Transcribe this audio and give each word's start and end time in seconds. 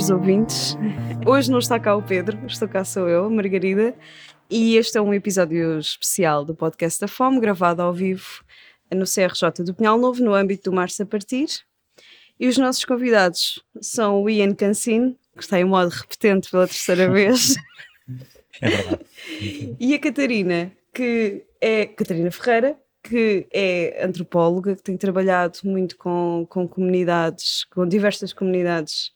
caros 0.00 0.10
ouvintes. 0.10 0.76
Hoje 1.26 1.50
não 1.50 1.58
está 1.58 1.78
cá 1.78 1.94
o 1.94 2.02
Pedro, 2.02 2.38
estou 2.46 2.66
cá 2.66 2.84
sou 2.84 3.06
eu, 3.06 3.28
Margarida, 3.28 3.94
e 4.48 4.76
este 4.76 4.96
é 4.96 5.00
um 5.00 5.12
episódio 5.12 5.78
especial 5.78 6.42
do 6.44 6.54
podcast 6.54 6.98
da 7.00 7.08
Fome, 7.08 7.38
gravado 7.38 7.82
ao 7.82 7.92
vivo 7.92 8.42
no 8.90 9.04
CRJ 9.04 9.62
do 9.64 9.74
Pinhal 9.74 9.98
Novo, 9.98 10.22
no 10.22 10.32
âmbito 10.32 10.70
do 10.70 10.74
Março 10.74 11.02
a 11.02 11.06
Partir. 11.06 11.48
E 12.38 12.48
os 12.48 12.56
nossos 12.56 12.84
convidados 12.84 13.62
são 13.82 14.22
o 14.22 14.30
Ian 14.30 14.54
Cancino, 14.54 15.14
que 15.36 15.42
está 15.42 15.60
em 15.60 15.64
modo 15.64 15.90
repetente 15.90 16.50
pela 16.50 16.66
terceira 16.66 17.08
vez. 17.10 17.56
É 18.62 18.70
verdade. 18.70 19.04
e 19.78 19.94
a 19.94 19.98
Catarina, 19.98 20.72
que 20.94 21.44
é 21.60 21.84
Catarina 21.84 22.30
Ferreira, 22.30 22.78
que 23.02 23.46
é 23.52 24.02
antropóloga, 24.02 24.76
que 24.76 24.82
tem 24.82 24.96
trabalhado 24.96 25.58
muito 25.64 25.96
com, 25.96 26.46
com 26.48 26.66
comunidades, 26.66 27.64
com 27.64 27.86
diversas 27.86 28.32
comunidades 28.32 29.12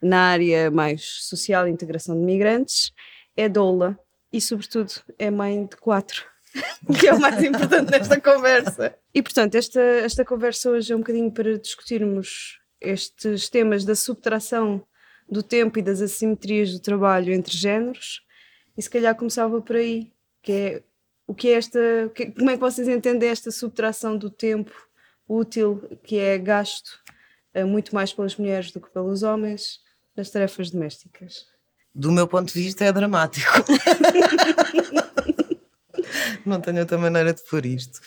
na 0.00 0.30
área 0.30 0.70
mais 0.70 1.02
social 1.22 1.66
e 1.66 1.70
integração 1.70 2.16
de 2.16 2.24
migrantes, 2.24 2.92
é 3.36 3.48
doula 3.48 3.98
e, 4.32 4.40
sobretudo, 4.40 4.92
é 5.18 5.30
mãe 5.30 5.66
de 5.66 5.76
quatro, 5.76 6.24
que 6.98 7.08
é 7.08 7.14
o 7.14 7.20
mais 7.20 7.42
importante 7.42 7.90
nesta 7.90 8.20
conversa. 8.20 8.96
E, 9.14 9.22
portanto, 9.22 9.54
esta, 9.54 9.80
esta 9.80 10.24
conversa 10.24 10.70
hoje 10.70 10.92
é 10.92 10.96
um 10.96 11.00
bocadinho 11.00 11.30
para 11.30 11.58
discutirmos 11.58 12.58
estes 12.80 13.48
temas 13.48 13.84
da 13.84 13.94
subtração 13.94 14.84
do 15.28 15.42
tempo 15.42 15.78
e 15.78 15.82
das 15.82 16.00
assimetrias 16.00 16.72
do 16.72 16.80
trabalho 16.80 17.32
entre 17.32 17.56
géneros, 17.56 18.22
e 18.76 18.82
se 18.82 18.88
calhar 18.88 19.14
começava 19.14 19.60
por 19.60 19.76
aí, 19.76 20.12
que 20.42 20.52
é 20.52 20.82
o 21.26 21.34
que 21.34 21.48
é 21.48 21.52
esta, 21.52 21.78
como 22.36 22.48
é 22.48 22.54
que 22.54 22.60
vocês 22.60 22.88
entendem 22.88 23.28
esta 23.28 23.50
subtração 23.50 24.16
do 24.16 24.30
tempo 24.30 24.72
útil 25.28 25.82
que 26.02 26.18
é 26.18 26.38
gasto 26.38 26.88
uh, 27.54 27.66
muito 27.66 27.94
mais 27.94 28.14
pelas 28.14 28.36
mulheres 28.36 28.72
do 28.72 28.80
que 28.80 28.90
pelos 28.90 29.22
homens 29.22 29.80
nas 30.18 30.30
tarefas 30.30 30.70
domésticas? 30.70 31.46
Do 31.94 32.12
meu 32.12 32.26
ponto 32.26 32.52
de 32.52 32.60
vista 32.60 32.84
é 32.84 32.92
dramático. 32.92 33.48
Não 36.44 36.60
tenho 36.60 36.80
outra 36.80 36.98
maneira 36.98 37.32
de 37.32 37.42
pôr 37.44 37.64
isto. 37.64 38.00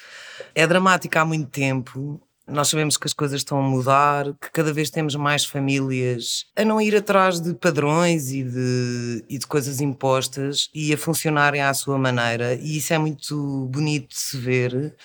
É 0.54 0.68
dramático 0.68 1.18
há 1.18 1.26
muito 1.26 1.50
tempo 1.50 2.22
nós 2.52 2.68
sabemos 2.68 2.98
que 2.98 3.08
as 3.08 3.14
coisas 3.14 3.40
estão 3.40 3.60
a 3.60 3.62
mudar, 3.62 4.26
que 4.34 4.52
cada 4.52 4.74
vez 4.74 4.90
temos 4.90 5.16
mais 5.16 5.46
famílias 5.46 6.46
a 6.56 6.66
não 6.66 6.82
ir 6.82 6.96
atrás 6.96 7.40
de 7.40 7.54
padrões 7.54 8.32
e 8.32 8.44
de, 8.44 9.26
e 9.30 9.38
de 9.38 9.48
coisas 9.48 9.80
impostas 9.80 10.70
e 10.74 10.94
a 10.94 10.98
funcionarem 10.98 11.62
à 11.62 11.74
sua 11.74 11.98
maneira, 11.98 12.56
e 12.56 12.78
isso 12.78 12.94
é 12.94 12.98
muito 12.98 13.68
bonito 13.72 14.10
de 14.10 14.18
se 14.18 14.38
ver. 14.38 14.96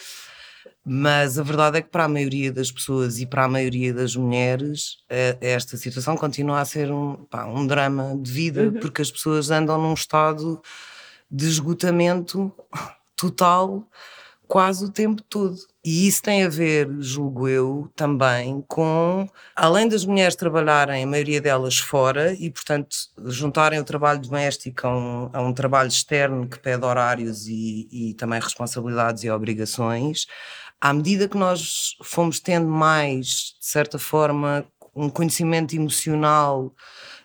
Mas 0.88 1.36
a 1.36 1.42
verdade 1.42 1.78
é 1.78 1.82
que 1.82 1.88
para 1.88 2.04
a 2.04 2.08
maioria 2.08 2.52
das 2.52 2.70
pessoas 2.70 3.18
e 3.18 3.26
para 3.26 3.42
a 3.42 3.48
maioria 3.48 3.92
das 3.92 4.14
mulheres, 4.14 4.98
eh, 5.10 5.36
esta 5.40 5.76
situação 5.76 6.16
continua 6.16 6.60
a 6.60 6.64
ser 6.64 6.92
um, 6.92 7.16
pá, 7.24 7.44
um 7.44 7.66
drama 7.66 8.16
de 8.16 8.30
vida, 8.30 8.62
uhum. 8.62 8.74
porque 8.74 9.02
as 9.02 9.10
pessoas 9.10 9.50
andam 9.50 9.82
num 9.82 9.94
estado 9.94 10.62
de 11.28 11.48
esgotamento 11.48 12.52
total 13.16 13.84
quase 14.46 14.84
o 14.84 14.90
tempo 14.90 15.22
todo. 15.22 15.56
E 15.84 16.06
isso 16.06 16.22
tem 16.22 16.44
a 16.44 16.48
ver, 16.48 16.88
julgo 17.00 17.48
eu, 17.48 17.90
também 17.94 18.64
com, 18.68 19.28
além 19.54 19.88
das 19.88 20.04
mulheres 20.04 20.36
trabalharem, 20.36 21.02
a 21.02 21.06
maioria 21.06 21.40
delas 21.40 21.78
fora, 21.78 22.32
e 22.32 22.50
portanto 22.50 22.96
juntarem 23.26 23.78
o 23.78 23.84
trabalho 23.84 24.20
doméstico 24.20 24.86
a 24.86 24.96
um, 24.96 25.30
a 25.32 25.42
um 25.42 25.52
trabalho 25.52 25.88
externo 25.88 26.48
que 26.48 26.58
pede 26.58 26.84
horários 26.84 27.46
e, 27.46 27.88
e 27.90 28.14
também 28.14 28.40
responsabilidades 28.40 29.24
e 29.24 29.30
obrigações, 29.30 30.26
à 30.80 30.92
medida 30.92 31.28
que 31.28 31.36
nós 31.36 31.96
fomos 32.02 32.40
tendo 32.40 32.68
mais, 32.68 33.54
de 33.58 33.66
certa 33.66 33.98
forma, 33.98 34.66
um 34.94 35.10
conhecimento 35.10 35.74
emocional 35.74 36.74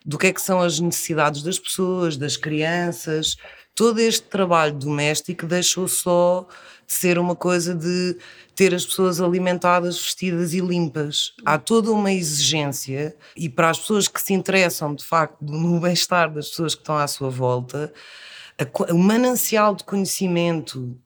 do 0.05 0.17
que 0.17 0.27
é 0.27 0.33
que 0.33 0.41
são 0.41 0.59
as 0.59 0.79
necessidades 0.79 1.43
das 1.43 1.59
pessoas, 1.59 2.17
das 2.17 2.35
crianças, 2.35 3.37
todo 3.75 3.99
este 3.99 4.27
trabalho 4.27 4.73
doméstico 4.73 5.45
deixou 5.45 5.87
só 5.87 6.47
de 6.85 6.93
ser 6.93 7.17
uma 7.17 7.35
coisa 7.35 7.73
de 7.73 8.17
ter 8.55 8.73
as 8.73 8.85
pessoas 8.85 9.21
alimentadas, 9.21 9.99
vestidas 9.99 10.53
e 10.53 10.59
limpas. 10.59 11.33
Há 11.45 11.57
toda 11.57 11.91
uma 11.91 12.11
exigência 12.11 13.15
e 13.35 13.47
para 13.47 13.69
as 13.69 13.79
pessoas 13.79 14.07
que 14.07 14.21
se 14.21 14.33
interessam 14.33 14.93
de 14.93 15.03
facto 15.03 15.37
no 15.41 15.79
bem-estar 15.81 16.31
das 16.33 16.49
pessoas 16.49 16.75
que 16.75 16.81
estão 16.81 16.97
à 16.97 17.07
sua 17.07 17.29
volta, 17.29 17.93
o 18.89 18.97
manancial 18.97 19.73
de 19.73 19.83
conhecimento 19.83 20.97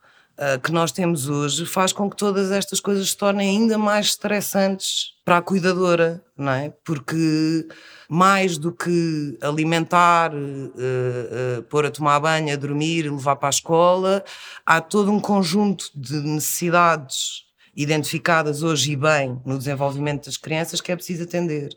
que 0.62 0.72
nós 0.72 0.92
temos 0.92 1.30
hoje 1.30 1.66
faz 1.66 1.94
com 1.94 2.10
que 2.10 2.18
todas 2.18 2.52
estas 2.52 2.80
coisas 2.80 3.10
se 3.10 3.18
tornem 3.18 3.58
ainda 3.58 3.78
mais 3.78 4.08
estressantes 4.08 5.14
para 5.24 5.38
a 5.38 5.42
cuidadora, 5.42 6.24
não 6.38 6.52
é? 6.52 6.74
Porque 6.84 7.66
mais 8.08 8.58
do 8.58 8.72
que 8.72 9.38
alimentar, 9.42 10.34
uh, 10.34 10.38
uh, 10.38 11.64
pôr 11.64 11.86
a 11.86 11.92
tomar 11.92 12.20
banho, 12.20 12.54
a 12.54 12.56
dormir 12.56 13.10
levar 13.10 13.36
para 13.36 13.50
a 13.50 13.50
escola, 13.50 14.24
há 14.66 14.80
todo 14.80 15.12
um 15.12 15.20
conjunto 15.20 15.90
de 15.96 16.16
necessidades 16.22 17.46
identificadas 17.76 18.64
hoje 18.64 18.92
e 18.92 18.96
bem 18.96 19.42
no 19.46 19.58
desenvolvimento 19.58 20.26
das 20.26 20.38
crianças 20.38 20.80
que 20.80 20.92
é 20.92 20.96
preciso 20.96 21.24
atender. 21.24 21.76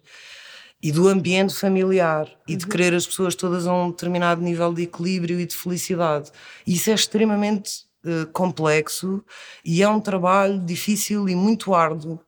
E 0.81 0.93
do 0.93 1.09
ambiente 1.09 1.55
familiar 1.55 2.29
e 2.47 2.55
de 2.55 2.65
uhum. 2.65 2.71
querer 2.71 2.95
as 2.95 3.05
pessoas 3.05 3.35
todas 3.35 3.67
a 3.67 3.75
um 3.75 3.91
determinado 3.91 4.41
nível 4.41 4.73
de 4.73 4.83
equilíbrio 4.83 5.41
e 5.41 5.47
de 5.47 5.57
felicidade. 5.57 6.31
Isso 6.65 6.91
é 6.91 6.95
extremamente 6.95 7.88
uh, 8.05 8.27
complexo 8.33 9.25
e 9.65 9.83
é 9.83 9.89
um 9.89 10.01
trabalho 10.01 10.59
difícil 10.61 11.29
e 11.29 11.35
muito 11.35 11.75
árduo 11.75 12.21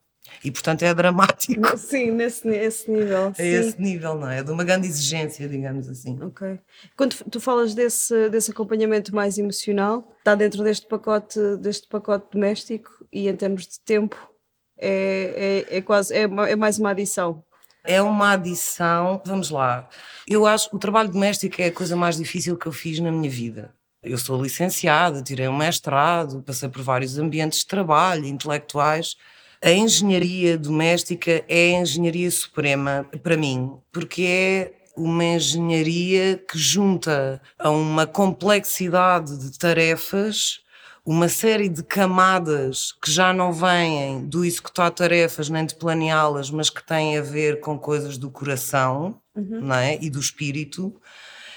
e 0.45 0.51
portanto 0.51 0.83
é 0.83 0.95
dramático. 0.95 1.77
Sim, 1.77 2.13
nesse, 2.13 2.47
nesse 2.47 2.91
nível. 2.91 3.29
É 3.31 3.33
sim. 3.33 3.43
esse 3.43 3.81
nível, 3.81 4.15
não 4.15 4.29
é? 4.29 4.39
É 4.39 4.43
de 4.43 4.51
uma 4.51 4.65
grande 4.65 4.87
exigência, 4.87 5.49
digamos 5.49 5.89
assim. 5.89 6.19
Ok. 6.23 6.59
Quando 6.97 7.17
tu 7.31 7.41
falas 7.41 7.75
desse, 7.75 8.29
desse 8.31 8.51
acompanhamento 8.51 9.15
mais 9.15 9.39
emocional, 9.39 10.09
está 10.19 10.35
dentro 10.35 10.63
deste 10.63 10.87
pacote, 10.87 11.39
deste 11.59 11.89
pacote 11.89 12.27
doméstico 12.33 12.91
e 13.13 13.29
em 13.29 13.37
termos 13.37 13.67
de 13.67 13.81
tempo 13.81 14.17
é, 14.79 15.67
é, 15.69 15.77
é 15.79 15.83
quase 15.83 16.15
é, 16.15 16.23
é 16.23 16.57
mais 16.57 16.79
uma 16.79 16.91
adição. 16.91 17.45
É 17.83 18.01
uma 18.01 18.33
adição, 18.33 19.23
vamos 19.25 19.51
lá. 19.51 19.89
Eu 20.29 20.47
acho 20.47 20.69
que 20.69 20.77
o 20.77 20.79
trabalho 20.79 21.11
doméstico 21.11 21.61
é 21.61 21.67
a 21.67 21.73
coisa 21.73 21.97
mais 21.97 22.17
difícil 22.17 22.57
que 22.57 22.67
eu 22.67 22.73
fiz 22.73 23.01
na 23.01 23.11
minha 23.11 23.31
vida. 23.31 23.75
Eu 24.03 24.17
sou 24.19 24.43
licenciada, 24.43 25.23
tirei 25.23 25.49
um 25.49 25.57
mestrado, 25.57 26.43
passei 26.43 26.69
por 26.69 26.83
vários 26.83 27.19
ambientes 27.19 27.61
de 27.61 27.67
trabalho, 27.67 28.27
intelectuais 28.27 29.17
a 29.63 29.71
engenharia 29.71 30.57
doméstica 30.57 31.45
é 31.47 31.77
a 31.77 31.81
engenharia 31.83 32.31
suprema 32.31 33.07
para 33.23 33.37
mim, 33.37 33.71
porque 33.93 34.23
é 34.23 34.73
uma 34.97 35.23
engenharia 35.23 36.43
que 36.51 36.59
junta 36.59 37.43
a 37.59 37.69
uma 37.69 38.07
complexidade 38.07 39.37
de 39.37 39.59
tarefas 39.59 40.61
uma 41.05 41.29
série 41.29 41.69
de 41.69 41.83
camadas 41.83 42.93
que 43.03 43.11
já 43.11 43.33
não 43.33 43.53
vêm 43.53 44.25
do 44.27 44.45
executar 44.45 44.91
tarefas 44.91 45.49
nem 45.49 45.65
de 45.65 45.75
planeá-las, 45.75 46.51
mas 46.51 46.71
que 46.71 46.87
têm 46.87 47.19
a 47.19 47.23
ver 47.23 47.61
com 47.61 47.79
coisas 47.79 48.17
do 48.17 48.31
coração 48.31 49.19
uhum. 49.35 49.61
não 49.63 49.75
é? 49.75 49.99
e 50.01 50.09
do 50.09 50.21
espírito. 50.21 50.95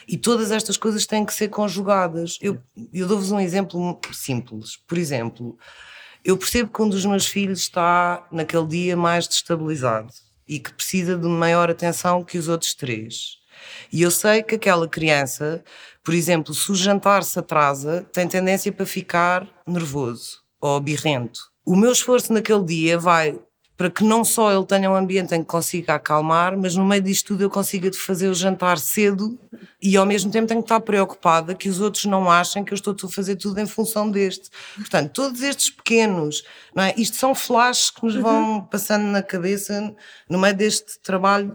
E 0.07 0.17
todas 0.17 0.51
estas 0.51 0.77
coisas 0.77 1.05
têm 1.05 1.25
que 1.25 1.33
ser 1.33 1.49
conjugadas. 1.49 2.37
Eu, 2.41 2.61
eu 2.93 3.07
dou-vos 3.07 3.31
um 3.31 3.39
exemplo 3.39 3.99
simples. 4.11 4.77
Por 4.87 4.97
exemplo, 4.97 5.57
eu 6.23 6.37
percebo 6.37 6.71
que 6.71 6.81
um 6.81 6.89
dos 6.89 7.05
meus 7.05 7.25
filhos 7.25 7.59
está 7.59 8.27
naquele 8.31 8.67
dia 8.67 8.97
mais 8.97 9.27
destabilizado 9.27 10.13
e 10.47 10.59
que 10.59 10.73
precisa 10.73 11.17
de 11.17 11.27
maior 11.27 11.69
atenção 11.69 12.23
que 12.23 12.37
os 12.37 12.47
outros 12.47 12.73
três. 12.73 13.37
E 13.91 14.01
eu 14.01 14.11
sei 14.11 14.43
que 14.43 14.55
aquela 14.55 14.87
criança, 14.87 15.63
por 16.03 16.13
exemplo, 16.13 16.53
se 16.53 16.71
o 16.71 16.75
jantar 16.75 17.23
se 17.23 17.37
atrasa, 17.39 18.05
tem 18.11 18.27
tendência 18.27 18.71
para 18.71 18.85
ficar 18.85 19.47
nervoso 19.67 20.41
ou 20.59 20.79
birrento. 20.79 21.39
O 21.65 21.75
meu 21.75 21.91
esforço 21.91 22.33
naquele 22.33 22.63
dia 22.63 22.97
vai 22.97 23.39
para 23.83 23.91
que 23.91 24.01
não 24.01 24.23
só 24.23 24.49
ele 24.49 24.65
tenha 24.65 24.89
um 24.89 24.95
ambiente 24.95 25.35
em 25.35 25.41
que 25.41 25.45
consiga 25.45 25.95
acalmar, 25.95 26.57
mas 26.57 26.73
no 26.73 26.85
meio 26.85 27.01
disto 27.01 27.27
tudo 27.27 27.43
eu 27.43 27.49
consiga 27.49 27.91
fazer 27.91 28.29
o 28.29 28.33
jantar 28.33 28.77
cedo 28.77 29.37
e 29.81 29.97
ao 29.97 30.05
mesmo 30.05 30.31
tempo 30.31 30.47
tenho 30.47 30.61
que 30.61 30.67
estar 30.67 30.79
preocupada 30.79 31.53
que 31.53 31.67
os 31.67 31.81
outros 31.81 32.05
não 32.05 32.31
achem 32.31 32.63
que 32.63 32.71
eu 32.71 32.75
estou 32.77 32.95
a 33.03 33.09
fazer 33.09 33.35
tudo 33.35 33.59
em 33.59 33.65
função 33.65 34.09
deste. 34.09 34.49
Portanto, 34.77 35.11
todos 35.11 35.41
estes 35.41 35.69
pequenos, 35.69 36.45
não 36.73 36.81
é? 36.81 36.93
Isto 36.95 37.17
são 37.17 37.35
flashes 37.35 37.89
que 37.89 38.05
nos 38.05 38.15
vão 38.15 38.53
uhum. 38.53 38.61
passando 38.61 39.03
na 39.03 39.21
cabeça 39.21 39.93
no 40.29 40.39
meio 40.39 40.55
deste 40.55 40.97
trabalho 41.01 41.53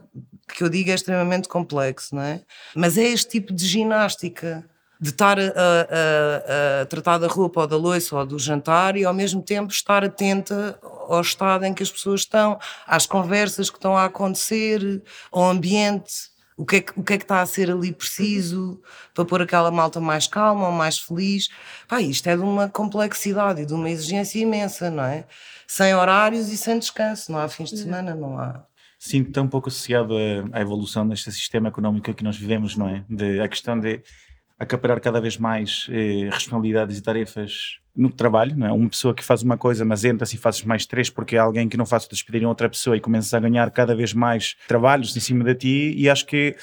que 0.55 0.63
eu 0.63 0.69
digo 0.69 0.91
é 0.91 0.95
extremamente 0.95 1.49
complexo, 1.49 2.15
não 2.15 2.21
é? 2.21 2.43
Mas 2.75 2.99
é 2.99 3.05
este 3.05 3.31
tipo 3.41 3.55
de 3.55 3.65
ginástica 3.67 4.69
de 5.01 5.09
estar 5.09 5.39
a, 5.39 5.45
a, 5.45 6.83
a, 6.83 6.87
tratar 6.87 7.17
da 7.17 7.27
roupa 7.27 7.63
ou 7.63 7.67
da 7.67 7.77
louça 7.77 8.17
ou 8.17 8.27
do 8.27 8.39
jantar 8.39 8.99
e 8.99 9.05
ao 9.07 9.15
mesmo 9.15 9.41
tempo 9.41 9.73
estar 9.73 10.05
atenta 10.05 10.79
ao 11.09 11.21
estado 11.21 11.65
em 11.65 11.75
que 11.75 11.83
as 11.83 11.91
pessoas 11.91 12.21
estão, 12.21 12.59
às 12.87 13.07
conversas 13.07 13.71
que 13.71 13.77
estão 13.77 13.97
a 13.97 14.05
acontecer, 14.05 15.03
ao 15.33 15.45
ambiente, 15.45 16.31
o 16.59 16.67
que 16.67 16.77
é 16.77 16.81
que, 16.81 16.99
o 16.99 17.05
que, 17.05 17.13
é 17.13 17.19
que 17.19 17.25
está 17.25 17.41
a 17.41 17.47
ser 17.47 17.71
ali 17.71 17.93
preciso 17.93 18.83
para 19.15 19.25
pôr 19.25 19.43
aquela 19.43 19.71
malta 19.71 20.01
mais 20.01 20.27
calma 20.27 20.67
ou 20.67 20.73
mais 20.73 20.99
feliz. 20.99 21.49
Pá, 21.87 22.03
isto 22.03 22.27
é 22.27 22.37
de 22.37 22.43
uma 22.43 22.69
complexidade 22.69 23.63
e 23.63 23.67
de 23.67 23.73
uma 23.73 23.89
exigência 23.89 24.41
imensa, 24.41 24.91
não 24.91 25.05
é? 25.05 25.25
Sem 25.69 25.95
horários 25.95 26.49
e 26.49 26.57
sem 26.57 26.79
descanso, 26.79 27.31
não 27.31 27.39
há 27.39 27.49
fins 27.49 27.71
de 27.71 27.79
semana, 27.79 28.13
não 28.15 28.37
há. 28.39 28.65
Sinto 28.99 29.41
um 29.41 29.47
pouco 29.47 29.69
associado 29.69 30.15
à, 30.17 30.59
à 30.59 30.61
evolução 30.61 31.07
deste 31.07 31.31
sistema 31.31 31.69
económico 31.69 32.13
que 32.13 32.25
nós 32.25 32.37
vivemos, 32.37 32.77
não 32.77 32.89
é? 32.89 33.05
De, 33.09 33.41
a 33.41 33.47
questão 33.47 33.79
de 33.79 34.03
acaparar 34.59 35.01
cada 35.01 35.21
vez 35.21 35.39
mais 35.39 35.87
eh, 35.89 36.29
responsabilidades 36.33 36.99
e 36.99 37.01
tarefas 37.01 37.79
no 37.99 38.11
trabalho, 38.11 38.57
não 38.57 38.67
é? 38.67 38.73
Uma 38.73 38.89
pessoa 38.89 39.13
que 39.13 39.25
faz 39.25 39.43
uma 39.43 39.59
coisa, 39.59 39.85
mas 39.85 40.05
entra-se 40.05 40.37
e 40.37 40.39
fazes 40.39 40.63
mais 40.63 40.87
três 40.87 41.11
porque 41.11 41.35
é 41.35 41.41
alguém 41.41 41.69
que 41.69 41.77
não 41.77 41.85
faz 41.85 42.07
despedir 42.07 42.47
outra 42.47 42.69
pessoa 42.69 42.97
e 42.97 43.01
começas 43.01 43.35
a 43.35 43.41
ganhar 43.41 43.69
cada 43.73 43.95
vez 43.95 44.15
mais 44.15 44.55
trabalhos 44.69 45.17
em 45.17 45.21
cima 45.21 45.43
de 45.43 45.55
ti 45.57 45.95
e 45.97 46.09
acho 46.09 46.25
que 46.25 46.55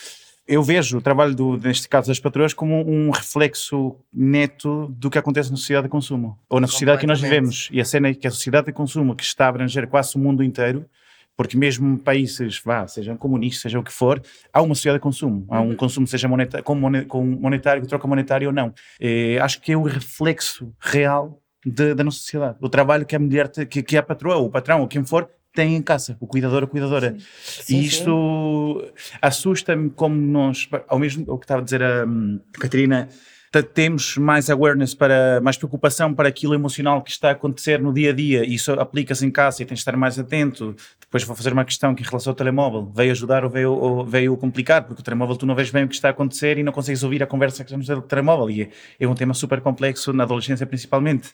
eu 0.48 0.62
vejo 0.64 1.00
o 1.00 1.02
trabalho, 1.02 1.36
do, 1.36 1.58
neste 1.58 1.90
caso 1.90 2.08
das 2.08 2.20
patroas, 2.20 2.54
como 2.54 2.88
um 2.88 3.10
reflexo 3.10 3.96
neto 4.14 4.88
do 4.96 5.10
que 5.10 5.18
acontece 5.18 5.50
na 5.50 5.58
sociedade 5.58 5.88
de 5.88 5.90
consumo. 5.90 6.38
Ou 6.48 6.62
na 6.62 6.68
sociedade 6.68 7.02
que 7.02 7.08
nós 7.08 7.20
vivemos. 7.20 7.68
E 7.72 7.82
a 7.82 7.86
cena 7.86 8.10
é 8.10 8.14
que 8.14 8.28
a 8.28 8.32
sociedade 8.32 8.68
de 8.68 8.72
consumo, 8.72 9.16
que 9.16 9.24
está 9.24 9.46
a 9.46 9.50
abranger 9.50 9.88
quase 9.88 10.16
o 10.16 10.20
mundo 10.20 10.44
inteiro, 10.44 10.86
porque 11.38 11.58
mesmo 11.58 11.98
países, 12.00 12.62
vá, 12.64 12.88
sejam 12.88 13.18
comunistas, 13.18 13.64
seja 13.64 13.80
o 13.80 13.84
que 13.84 13.92
for, 13.92 14.22
há 14.54 14.62
uma 14.62 14.76
sociedade 14.76 15.00
de 15.00 15.04
consumo. 15.04 15.46
Há 15.50 15.62
um 15.62 15.70
uhum. 15.70 15.76
consumo, 15.76 16.08
seja 16.08 16.28
monetário, 16.28 16.64
com 16.64 16.76
monetário, 17.26 17.86
troca 17.86 18.08
monetária 18.08 18.48
ou 18.48 18.54
não. 18.54 18.74
E 19.00 19.38
acho 19.42 19.62
que 19.62 19.72
é 19.72 19.78
o 19.78 19.84
reflexo 19.84 20.74
real 20.80 21.42
de, 21.66 21.94
da 21.94 22.04
nossa 22.04 22.20
sociedade. 22.20 22.58
O 22.62 22.70
trabalho 22.70 23.06
que 23.06 23.16
a 23.16 23.20
mulher, 23.20 23.50
que, 23.50 23.84
que 23.84 23.98
a 23.98 24.04
patroa, 24.04 24.38
ou 24.38 24.46
o 24.46 24.50
patrão, 24.50 24.82
ou 24.82 24.88
quem 24.88 25.04
for, 25.04 25.30
tem 25.54 25.76
em 25.76 25.82
casa, 25.82 26.18
o 26.20 26.28
cuidador 26.28 26.64
ou 26.64 26.68
cuidadora. 26.68 27.16
Sim. 27.42 27.78
e 27.78 27.86
isto 27.86 28.92
assusta-me 29.22 29.90
como 29.90 30.16
nós, 30.16 30.70
ao 30.88 31.00
mesmo 31.00 31.24
o 31.28 31.38
que 31.38 31.46
estava 31.46 31.62
a 31.62 31.64
dizer 31.64 31.82
a, 31.82 32.04
a 32.04 32.60
Catarina, 32.60 33.08
temos 33.64 34.18
mais 34.18 34.50
awareness 34.50 34.94
para 34.94 35.40
mais 35.42 35.58
preocupação 35.58 36.14
para 36.14 36.30
aquilo 36.30 36.54
emocional 36.54 37.02
que 37.02 37.12
está 37.12 37.30
a 37.30 37.32
acontecer 37.32 37.80
no 37.80 37.94
dia 37.94 38.12
a 38.12 38.14
dia 38.14 38.46
e 38.46 38.56
isso 38.56 38.72
aplica-se 38.74 39.26
em 39.26 39.32
casa 39.32 39.62
e 39.62 39.66
tens 39.66 39.78
de 39.78 39.82
estar 39.82 39.96
mais 39.96 40.18
atento. 40.18 40.76
Depois 41.00 41.24
vou 41.24 41.36
fazer 41.36 41.54
uma 41.54 41.66
questão 41.66 41.94
que 41.94 42.04
em 42.04 42.06
relação 42.06 42.32
ao 42.32 42.36
telemóvel 42.36 42.92
veio 42.96 43.12
ajudar 43.12 43.44
ou 43.44 43.50
veio, 43.50 43.72
ou 43.72 44.06
veio 44.06 44.36
complicar, 44.38 44.84
porque 44.84 45.02
o 45.02 45.04
telemóvel 45.04 45.36
tu 45.36 45.46
não 45.46 45.56
vês 45.56 45.70
bem 45.72 45.84
o 45.84 45.88
que 45.88 45.96
está 45.96 46.10
a 46.10 46.12
acontecer 46.12 46.58
e 46.58 46.64
não 46.64 46.72
consegues 46.72 47.04
ouvir 47.04 47.22
a 47.24 47.28
conversa 47.28 47.64
que 47.64 47.70
estamos 47.70 47.88
no 47.88 48.02
telemóvel 48.02 48.50
e 48.50 48.62
é, 48.64 48.70
é 49.00 49.08
um 49.08 49.16
tema 49.16 49.34
super 49.34 49.62
complexo 49.62 50.12
na 50.14 50.24
adolescência 50.24 50.66
principalmente. 50.66 51.34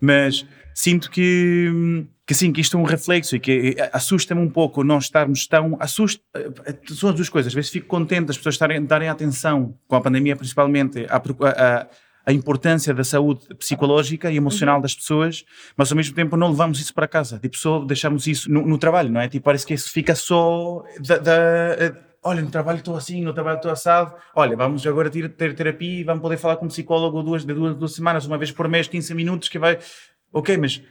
Mas 0.00 0.46
sinto 0.74 1.10
que, 1.10 2.04
que 2.26 2.34
sim, 2.34 2.52
que 2.52 2.60
isto 2.60 2.76
é 2.76 2.80
um 2.80 2.84
reflexo 2.84 3.36
e 3.36 3.40
que 3.40 3.76
assusta-me 3.92 4.40
um 4.40 4.50
pouco 4.50 4.84
nós 4.84 5.04
estarmos 5.04 5.46
tão. 5.46 5.76
Assusta, 5.80 6.22
são 6.88 7.10
as 7.10 7.14
duas 7.14 7.28
coisas. 7.28 7.50
Às 7.50 7.54
vezes 7.54 7.70
fico 7.70 7.86
contente 7.86 8.26
das 8.26 8.36
pessoas 8.36 8.56
estarem, 8.56 8.84
darem 8.84 9.08
atenção, 9.08 9.74
com 9.86 9.96
a 9.96 10.00
pandemia 10.00 10.36
principalmente, 10.36 11.06
à, 11.08 12.32
importância 12.32 12.92
da 12.92 13.04
saúde 13.04 13.54
psicológica 13.54 14.30
e 14.30 14.36
emocional 14.36 14.76
uhum. 14.76 14.82
das 14.82 14.94
pessoas, 14.94 15.44
mas 15.76 15.92
ao 15.92 15.96
mesmo 15.96 16.14
tempo 16.14 16.36
não 16.36 16.50
levamos 16.50 16.80
isso 16.80 16.92
para 16.92 17.06
casa. 17.06 17.38
Tipo, 17.38 17.56
só 17.56 17.78
deixamos 17.78 18.26
isso 18.26 18.50
no, 18.50 18.66
no 18.66 18.76
trabalho, 18.78 19.10
não 19.10 19.20
é? 19.20 19.28
Tipo, 19.28 19.44
parece 19.44 19.64
que 19.64 19.74
isso 19.74 19.90
fica 19.90 20.14
só 20.14 20.84
da, 21.00 21.18
da 21.18 21.96
olha, 22.26 22.42
no 22.42 22.50
trabalho 22.50 22.78
estou 22.78 22.96
assim, 22.96 23.22
no 23.22 23.32
trabalho 23.32 23.56
estou 23.56 23.70
assado, 23.70 24.14
olha, 24.34 24.56
vamos 24.56 24.86
agora 24.86 25.08
ter, 25.08 25.28
ter 25.30 25.54
terapia 25.54 26.00
e 26.00 26.04
vamos 26.04 26.20
poder 26.20 26.36
falar 26.36 26.56
com 26.56 26.66
um 26.66 26.68
psicólogo 26.68 27.22
duas, 27.22 27.44
de 27.44 27.54
duas, 27.54 27.76
duas 27.76 27.94
semanas, 27.94 28.26
uma 28.26 28.36
vez 28.36 28.50
por 28.50 28.68
mês, 28.68 28.88
15 28.88 29.14
minutos, 29.14 29.48
que 29.48 29.58
vai... 29.58 29.78
Ok, 30.32 30.56
mas 30.56 30.82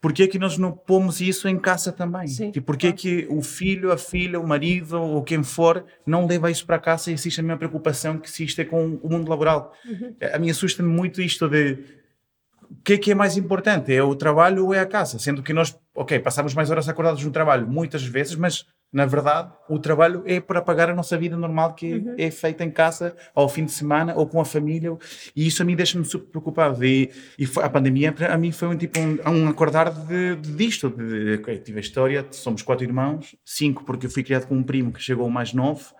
porquê 0.00 0.24
é 0.24 0.26
que 0.26 0.38
nós 0.38 0.58
não 0.58 0.72
pomos 0.72 1.20
isso 1.20 1.48
em 1.48 1.56
casa 1.56 1.92
também? 1.92 2.26
Sim, 2.26 2.52
e 2.54 2.60
porquê 2.60 2.88
é 2.88 2.92
que 2.92 3.26
o 3.30 3.40
filho, 3.40 3.92
a 3.92 3.96
filha, 3.96 4.40
o 4.40 4.46
marido 4.46 5.00
ou 5.00 5.22
quem 5.22 5.44
for 5.44 5.84
não 6.04 6.26
leva 6.26 6.50
isso 6.50 6.66
para 6.66 6.78
casa 6.78 7.10
e 7.10 7.14
existe 7.14 7.38
a 7.38 7.42
mesma 7.42 7.58
preocupação 7.58 8.18
que 8.18 8.28
existe 8.28 8.60
é 8.60 8.64
com 8.64 8.98
o 9.00 9.08
mundo 9.08 9.30
laboral? 9.30 9.72
Uhum. 9.86 10.16
A 10.34 10.38
mim 10.38 10.50
assusta-me 10.50 10.88
muito 10.88 11.22
isto 11.22 11.48
de 11.48 11.78
o 12.68 12.82
que 12.82 12.94
é 12.94 12.98
que 12.98 13.12
é 13.12 13.14
mais 13.14 13.36
importante? 13.36 13.94
É 13.94 14.02
o 14.02 14.16
trabalho 14.16 14.66
ou 14.66 14.74
é 14.74 14.80
a 14.80 14.86
casa? 14.86 15.18
Sendo 15.18 15.42
que 15.42 15.52
nós, 15.52 15.78
ok, 15.94 16.18
passamos 16.18 16.54
mais 16.54 16.70
horas 16.70 16.88
acordados 16.88 17.22
no 17.22 17.30
trabalho 17.30 17.68
muitas 17.68 18.02
vezes, 18.02 18.34
mas 18.34 18.66
na 18.92 19.06
verdade, 19.06 19.50
o 19.70 19.78
trabalho 19.78 20.22
é 20.26 20.38
para 20.38 20.60
pagar 20.60 20.90
a 20.90 20.94
nossa 20.94 21.16
vida 21.16 21.34
normal 21.34 21.72
que 21.72 21.94
uhum. 21.94 22.14
é 22.18 22.30
feita 22.30 22.62
em 22.62 22.70
casa, 22.70 23.16
ao 23.34 23.48
fim 23.48 23.64
de 23.64 23.72
semana 23.72 24.14
ou 24.14 24.26
com 24.26 24.38
a 24.38 24.44
família. 24.44 24.94
E 25.34 25.46
isso 25.46 25.62
a 25.62 25.64
mim 25.64 25.74
deixa-me 25.74 26.04
super 26.04 26.28
preocupado. 26.28 26.84
E, 26.84 27.10
e 27.38 27.48
a 27.62 27.70
pandemia, 27.70 28.14
a 28.30 28.36
mim, 28.36 28.52
foi 28.52 28.68
um 28.68 28.76
tipo 28.76 29.00
um, 29.00 29.18
um 29.26 29.48
acordar 29.48 29.90
de, 29.90 30.36
de 30.36 30.52
disto. 30.52 30.90
De, 30.90 31.36
okay, 31.36 31.56
tive 31.58 31.78
a 31.78 31.80
história, 31.80 32.26
somos 32.32 32.60
quatro 32.60 32.84
irmãos, 32.84 33.34
cinco 33.42 33.82
porque 33.82 34.04
eu 34.04 34.10
fui 34.10 34.22
criado 34.22 34.46
com 34.46 34.56
um 34.56 34.62
primo 34.62 34.92
que 34.92 35.00
chegou 35.00 35.30
mais 35.30 35.54
novo, 35.54 35.94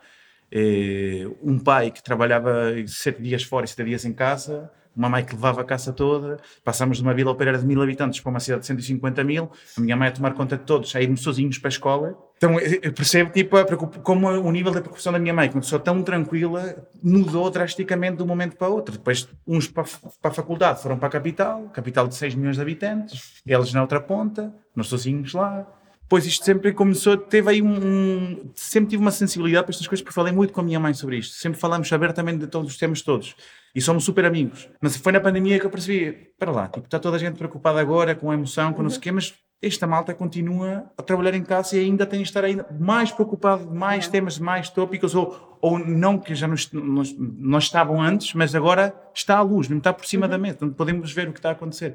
eh, 0.50 1.26
um 1.42 1.58
pai 1.58 1.90
que 1.90 2.02
trabalhava 2.02 2.74
sete 2.86 3.22
dias 3.22 3.42
fora 3.42 3.64
e 3.64 3.68
sete 3.68 3.84
dias 3.84 4.04
em 4.04 4.12
casa 4.12 4.70
uma 4.96 5.08
mãe 5.08 5.24
que 5.24 5.34
levava 5.34 5.60
a 5.60 5.64
caça 5.64 5.92
toda, 5.92 6.38
passámos 6.64 6.98
de 6.98 7.02
uma 7.02 7.14
vila 7.14 7.30
operária 7.30 7.58
de 7.58 7.66
mil 7.66 7.82
habitantes 7.82 8.20
para 8.20 8.30
uma 8.30 8.40
cidade 8.40 8.60
de 8.60 8.66
150 8.66 9.24
mil, 9.24 9.50
a 9.76 9.80
minha 9.80 9.96
mãe 9.96 10.08
a 10.08 10.12
tomar 10.12 10.32
conta 10.34 10.56
de 10.56 10.64
todos, 10.64 10.94
a 10.94 11.00
irmos 11.00 11.22
sozinhos 11.22 11.58
para 11.58 11.68
a 11.68 11.70
escola. 11.70 12.18
Então 12.36 12.58
eu 12.58 12.92
percebo 12.92 13.30
tipo, 13.30 13.56
como 14.02 14.28
o 14.28 14.50
nível 14.50 14.72
da 14.72 14.80
preocupação 14.80 15.12
da 15.12 15.18
minha 15.18 15.32
mãe, 15.32 15.48
que 15.48 15.54
uma 15.54 15.60
pessoa 15.60 15.80
tão 15.80 16.02
tranquila, 16.02 16.76
mudou 17.02 17.48
drasticamente 17.50 18.16
de 18.16 18.22
um 18.22 18.26
momento 18.26 18.56
para 18.56 18.68
outro. 18.68 18.92
Depois, 18.92 19.28
uns 19.46 19.68
para, 19.68 19.84
para 20.20 20.30
a 20.30 20.34
faculdade 20.34 20.82
foram 20.82 20.98
para 20.98 21.08
a 21.08 21.10
capital, 21.10 21.68
capital 21.72 22.08
de 22.08 22.14
6 22.14 22.34
milhões 22.34 22.56
de 22.56 22.62
habitantes, 22.62 23.40
eles 23.46 23.72
na 23.72 23.82
outra 23.82 24.00
ponta, 24.00 24.52
nós 24.74 24.88
sozinhos 24.88 25.32
lá. 25.32 25.66
Pois 26.12 26.26
isto 26.26 26.44
sempre 26.44 26.74
começou, 26.74 27.16
teve 27.16 27.48
aí 27.48 27.62
um, 27.62 27.74
um, 27.74 28.50
Sempre 28.54 28.90
tive 28.90 29.00
uma 29.00 29.10
sensibilidade 29.10 29.64
para 29.64 29.72
estas 29.72 29.86
coisas, 29.86 30.02
porque 30.02 30.14
falei 30.14 30.30
muito 30.30 30.52
com 30.52 30.60
a 30.60 30.62
minha 30.62 30.78
mãe 30.78 30.92
sobre 30.92 31.16
isto. 31.16 31.36
Sempre 31.36 31.58
falamos 31.58 31.90
abertamente 31.90 32.40
de 32.40 32.48
todos 32.48 32.70
os 32.70 32.76
temas 32.76 33.00
todos. 33.00 33.34
E 33.74 33.80
somos 33.80 34.04
super 34.04 34.26
amigos. 34.26 34.68
Mas 34.78 34.94
foi 34.94 35.10
na 35.10 35.20
pandemia 35.20 35.58
que 35.58 35.64
eu 35.64 35.70
percebi: 35.70 36.12
para 36.38 36.52
lá, 36.52 36.68
tipo, 36.68 36.84
está 36.84 36.98
toda 36.98 37.16
a 37.16 37.18
gente 37.18 37.38
preocupada 37.38 37.80
agora 37.80 38.14
com 38.14 38.30
a 38.30 38.34
emoção, 38.34 38.74
com 38.74 38.82
não 38.82 38.90
sei 38.90 38.98
o 38.98 39.00
quê, 39.00 39.10
mas 39.10 39.32
esta 39.62 39.86
malta 39.86 40.12
continua 40.12 40.84
a 40.98 41.02
trabalhar 41.02 41.32
em 41.32 41.42
casa 41.42 41.78
e 41.78 41.80
ainda 41.80 42.04
tem 42.04 42.20
de 42.20 42.28
estar 42.28 42.44
ainda 42.44 42.66
mais 42.78 43.10
preocupado, 43.10 43.74
mais 43.74 44.06
temas, 44.06 44.38
mais 44.38 44.68
tópicos, 44.68 45.14
ou, 45.14 45.56
ou 45.62 45.78
não 45.78 46.18
que 46.18 46.34
já 46.34 46.46
não, 46.46 46.56
não, 46.74 47.02
não 47.38 47.58
estavam 47.58 48.02
antes, 48.02 48.34
mas 48.34 48.54
agora 48.54 48.94
está 49.14 49.38
à 49.38 49.40
luz, 49.40 49.66
não 49.66 49.78
está 49.78 49.94
por 49.94 50.04
cima 50.04 50.26
uhum. 50.26 50.30
da 50.30 50.36
mesa, 50.36 50.58
podemos 50.76 51.10
ver 51.10 51.30
o 51.30 51.32
que 51.32 51.38
está 51.38 51.48
a 51.48 51.52
acontecer. 51.52 51.94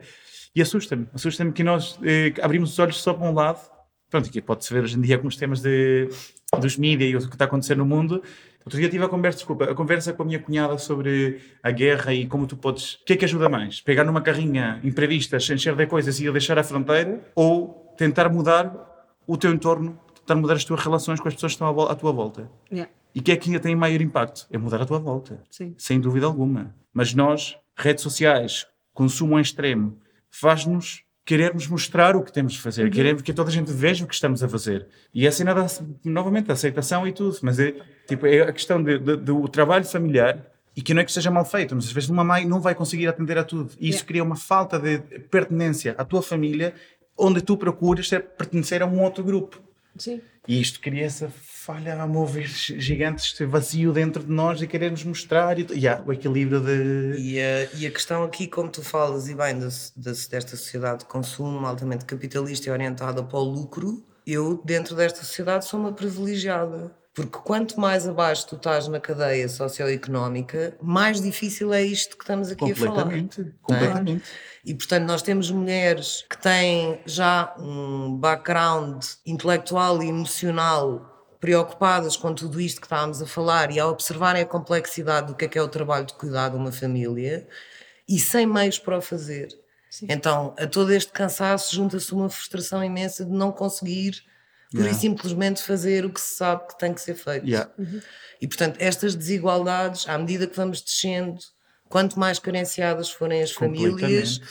E 0.55 0.61
assusta-me, 0.63 1.07
assusta-me 1.13 1.51
que 1.51 1.63
nós 1.63 1.99
eh, 2.01 2.33
abrimos 2.41 2.71
os 2.71 2.79
olhos 2.79 2.99
só 2.99 3.13
para 3.13 3.29
um 3.29 3.31
lado 3.31 3.76
pronto, 4.09 4.29
aqui 4.29 4.41
pode-se 4.41 4.73
ver 4.73 4.83
hoje 4.83 4.97
em 4.97 5.01
dia 5.01 5.15
alguns 5.15 5.35
temas 5.35 5.61
de, 5.61 6.09
dos 6.59 6.77
mídias 6.77 7.23
e 7.23 7.25
o 7.25 7.29
que 7.29 7.35
está 7.35 7.45
a 7.45 7.47
acontecer 7.47 7.75
no 7.75 7.85
mundo. 7.85 8.21
Outro 8.65 8.79
dia 8.79 8.89
tive 8.89 9.03
a 9.05 9.07
conversa, 9.07 9.37
desculpa, 9.37 9.63
a 9.65 9.73
conversa 9.73 10.11
com 10.11 10.23
a 10.23 10.25
minha 10.25 10.39
cunhada 10.39 10.77
sobre 10.77 11.39
a 11.63 11.71
guerra 11.71 12.13
e 12.13 12.27
como 12.27 12.45
tu 12.45 12.57
podes. 12.57 12.95
O 12.95 13.05
que 13.05 13.13
é 13.13 13.15
que 13.15 13.23
ajuda 13.23 13.47
mais? 13.47 13.79
Pegar 13.79 14.03
numa 14.03 14.19
carrinha 14.19 14.81
imprevista, 14.83 15.37
encher 15.37 15.73
de 15.73 15.87
coisas 15.87 16.19
e 16.19 16.29
deixar 16.29 16.59
a 16.59 16.63
fronteira 16.63 17.31
ou 17.33 17.93
tentar 17.97 18.27
mudar 18.27 18.75
o 19.25 19.37
teu 19.37 19.53
entorno, 19.53 19.97
tentar 20.15 20.35
mudar 20.35 20.55
as 20.55 20.65
tuas 20.65 20.81
relações 20.81 21.21
com 21.21 21.29
as 21.29 21.33
pessoas 21.33 21.53
que 21.53 21.63
estão 21.63 21.67
à, 21.67 21.91
à 21.91 21.95
tua 21.95 22.11
volta? 22.11 22.51
Yeah. 22.69 22.91
E 23.15 23.19
o 23.19 23.23
que 23.23 23.31
é 23.31 23.37
que 23.37 23.49
ainda 23.49 23.61
tem 23.61 23.73
maior 23.73 24.01
impacto? 24.01 24.45
É 24.51 24.57
mudar 24.57 24.81
a 24.81 24.85
tua 24.85 24.99
volta. 24.99 25.41
Sim. 25.49 25.73
Sem 25.77 25.99
dúvida 25.99 26.25
alguma. 26.25 26.75
Mas 26.93 27.13
nós, 27.13 27.57
redes 27.75 28.03
sociais, 28.03 28.67
consumo 28.93 29.39
em 29.39 29.41
extremo, 29.41 29.97
faz-nos 30.29 31.03
querermos 31.27 31.67
mostrar 31.67 32.15
o 32.15 32.23
que 32.23 32.31
temos 32.31 32.53
de 32.53 32.61
fazer, 32.61 32.85
uhum. 32.85 32.89
queremos 32.89 33.21
que 33.21 33.33
toda 33.33 33.49
a 33.49 33.51
gente 33.51 33.69
veja 33.69 34.05
o 34.05 34.07
que 34.07 34.13
estamos 34.13 34.41
a 34.41 34.47
fazer. 34.47 34.87
E 35.13 35.27
essa 35.27 35.43
ainda 35.43 35.67
novamente, 36.05 36.49
a 36.49 36.53
aceitação 36.53 37.05
e 37.05 37.11
tudo, 37.11 37.37
mas 37.41 37.59
é, 37.59 37.75
tipo, 38.07 38.25
é 38.25 38.43
a 38.43 38.53
questão 38.53 38.81
de, 38.81 38.97
de, 38.97 39.17
do 39.17 39.45
trabalho 39.49 39.83
familiar 39.83 40.41
e 40.73 40.81
que 40.81 40.93
não 40.93 41.01
é 41.01 41.03
que 41.03 41.11
seja 41.11 41.29
mal 41.29 41.43
feito, 41.43 41.75
mas 41.75 41.83
às 41.83 41.91
vezes 41.91 42.09
uma 42.09 42.23
mãe 42.23 42.45
não 42.45 42.61
vai 42.61 42.73
conseguir 42.73 43.07
atender 43.07 43.37
a 43.37 43.43
tudo. 43.43 43.73
E 43.77 43.89
isso 43.89 44.05
cria 44.05 44.23
uma 44.23 44.37
falta 44.37 44.79
de 44.79 44.99
pertinência 45.29 45.93
à 45.97 46.05
tua 46.05 46.21
família, 46.21 46.73
onde 47.17 47.41
tu 47.41 47.57
procuras 47.57 48.07
pertencer 48.07 48.81
a 48.81 48.85
um 48.85 49.01
outro 49.03 49.21
grupo. 49.21 49.61
Sim. 49.97 50.21
E 50.47 50.61
isto 50.61 50.79
cria 50.79 51.03
essa 51.03 51.29
falha, 51.67 52.01
a 52.01 52.07
mover 52.07 52.47
gigante, 52.47 53.23
este 53.23 53.45
vazio 53.45 53.91
dentro 53.91 54.23
de 54.23 54.31
nós 54.31 54.61
e 54.61 54.67
queremos 54.67 55.03
mostrar 55.03 55.59
e 55.59 55.67
yeah, 55.73 56.01
o 56.07 56.13
equilíbrio 56.13 56.61
de. 56.61 57.19
E 57.19 57.41
a, 57.41 57.67
e 57.75 57.85
a 57.85 57.91
questão 57.91 58.23
aqui, 58.23 58.47
como 58.47 58.69
tu 58.69 58.81
falas, 58.81 59.27
e 59.27 59.35
bem, 59.35 59.59
de, 59.59 59.67
de, 59.67 60.29
desta 60.29 60.55
sociedade 60.55 60.99
de 60.99 61.05
consumo 61.05 61.67
altamente 61.67 62.05
capitalista 62.05 62.69
e 62.69 62.71
orientada 62.71 63.21
para 63.21 63.37
o 63.37 63.43
lucro, 63.43 64.01
eu, 64.25 64.61
dentro 64.63 64.95
desta 64.95 65.19
sociedade, 65.19 65.65
sou 65.65 65.77
uma 65.77 65.91
privilegiada. 65.91 66.95
Porque 67.13 67.37
quanto 67.39 67.79
mais 67.79 68.07
abaixo 68.07 68.47
tu 68.47 68.55
estás 68.55 68.87
na 68.87 68.99
cadeia 68.99 69.49
socioeconómica, 69.49 70.77
mais 70.81 71.19
difícil 71.19 71.73
é 71.73 71.83
isto 71.83 72.15
que 72.15 72.23
estamos 72.23 72.49
aqui 72.49 72.71
a 72.71 72.75
falar. 72.75 73.03
Completamente, 73.03 73.41
é? 73.41 73.45
completamente. 73.61 74.23
E 74.63 74.73
portanto, 74.73 75.05
nós 75.05 75.21
temos 75.21 75.51
mulheres 75.51 76.23
que 76.29 76.37
têm 76.37 77.01
já 77.05 77.53
um 77.59 78.15
background 78.15 79.03
intelectual 79.25 80.01
e 80.01 80.07
emocional 80.07 81.16
preocupadas 81.39 82.15
com 82.15 82.33
tudo 82.33 82.59
isto 82.59 82.81
que 82.81 82.87
estávamos 82.87 83.21
a 83.21 83.27
falar 83.27 83.71
e 83.71 83.79
a 83.79 83.87
observarem 83.87 84.41
a 84.41 84.45
complexidade 84.45 85.27
do 85.27 85.35
que 85.35 85.45
é 85.45 85.47
que 85.47 85.57
é 85.57 85.61
o 85.61 85.67
trabalho 85.67 86.05
de 86.05 86.13
cuidar 86.13 86.49
de 86.49 86.55
uma 86.55 86.71
família 86.71 87.47
e 88.07 88.19
sem 88.19 88.45
meios 88.45 88.79
para 88.79 88.97
o 88.97 89.01
fazer. 89.01 89.49
Sim. 89.89 90.07
Então, 90.09 90.53
a 90.57 90.67
todo 90.67 90.91
este 90.91 91.11
cansaço 91.11 91.75
junta-se 91.75 92.11
uma 92.13 92.29
frustração 92.29 92.83
imensa 92.83 93.23
de 93.23 93.31
não 93.31 93.51
conseguir 93.51 94.23
pura 94.71 94.83
yeah. 94.83 94.97
e 94.97 94.99
simplesmente 94.99 95.61
fazer 95.61 96.05
o 96.05 96.09
que 96.09 96.19
se 96.19 96.35
sabe 96.35 96.67
que 96.67 96.77
tem 96.77 96.93
que 96.93 97.01
ser 97.01 97.15
feito. 97.15 97.47
Yeah. 97.47 97.71
Uhum. 97.77 98.01
E 98.41 98.47
portanto, 98.47 98.77
estas 98.79 99.15
desigualdades, 99.15 100.07
à 100.07 100.17
medida 100.17 100.45
que 100.45 100.55
vamos 100.55 100.81
descendo, 100.81 101.39
quanto 101.87 102.19
mais 102.19 102.37
carenciadas 102.37 103.09
forem 103.09 103.41
as 103.41 103.51
famílias, 103.51 104.41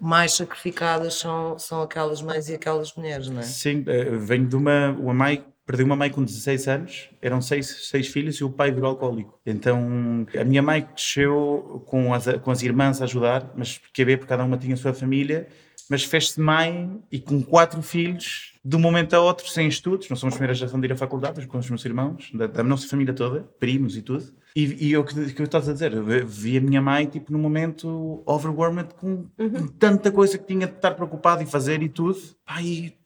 mais 0.00 0.32
sacrificadas 0.34 1.14
são, 1.14 1.58
são 1.58 1.82
aquelas 1.82 2.22
mães 2.22 2.48
e 2.48 2.54
aquelas 2.54 2.94
mulheres, 2.94 3.28
não 3.28 3.40
é? 3.40 3.44
Sim, 3.44 3.80
uh, 3.82 4.18
venho 4.18 4.46
de 4.46 4.56
uma, 4.56 4.90
uma 4.90 5.14
mãe 5.14 5.44
Perdi 5.66 5.82
uma 5.82 5.96
mãe 5.96 6.08
com 6.10 6.22
16 6.22 6.68
anos, 6.68 7.08
eram 7.20 7.42
seis, 7.42 7.88
seis 7.90 8.06
filhos 8.06 8.36
e 8.36 8.44
o 8.44 8.50
pai 8.50 8.70
virou 8.70 8.88
alcoólico. 8.90 9.38
Então 9.44 10.24
a 10.38 10.44
minha 10.44 10.62
mãe 10.62 10.82
cresceu 10.82 11.82
com 11.86 12.14
as, 12.14 12.26
com 12.42 12.50
as 12.52 12.62
irmãs 12.62 13.00
a 13.02 13.04
ajudar, 13.04 13.52
mas 13.56 13.76
porque 13.78 14.04
ver, 14.04 14.18
porque 14.18 14.28
cada 14.28 14.44
uma 14.44 14.56
tinha 14.56 14.74
a 14.74 14.76
sua 14.76 14.94
família, 14.94 15.48
mas 15.90 16.04
fez-se 16.04 16.40
mãe 16.40 17.00
e 17.10 17.18
com 17.18 17.42
quatro 17.42 17.82
filhos, 17.82 18.54
de 18.64 18.76
um 18.76 18.78
momento 18.80 19.14
a 19.14 19.20
outro, 19.20 19.48
sem 19.48 19.66
estudos. 19.68 20.08
Não 20.08 20.16
somos 20.16 20.34
a 20.34 20.36
primeira 20.36 20.54
geração 20.54 20.80
de 20.80 20.86
ir 20.86 20.92
à 20.92 20.96
faculdade, 20.96 21.34
mas 21.36 21.46
com 21.46 21.58
os 21.58 21.68
meus 21.68 21.84
irmãos, 21.84 22.30
da, 22.34 22.46
da 22.46 22.62
nossa 22.62 22.88
família 22.88 23.12
toda, 23.14 23.42
primos 23.60 23.96
e 23.96 24.02
tudo. 24.02 24.24
E, 24.56 24.88
e 24.88 24.96
o 24.96 25.04
que, 25.04 25.32
que 25.32 25.40
eu 25.42 25.44
estás 25.46 25.68
a 25.68 25.72
dizer, 25.72 25.92
eu 25.92 26.26
vi 26.26 26.56
a 26.56 26.60
minha 26.60 26.80
mãe, 26.80 27.06
tipo, 27.06 27.30
num 27.32 27.38
momento 27.38 28.22
overwhelmed 28.26 28.94
com 28.94 29.26
Uhum. 29.38 29.68
tanta 29.78 30.10
coisa 30.10 30.38
que 30.38 30.46
tinha 30.46 30.66
de 30.66 30.74
estar 30.74 30.92
preocupado 30.92 31.42
e 31.42 31.46
fazer 31.46 31.82
e 31.82 31.88
tudo. 31.88 32.18
Pá, 32.44 32.60
e 32.62 32.96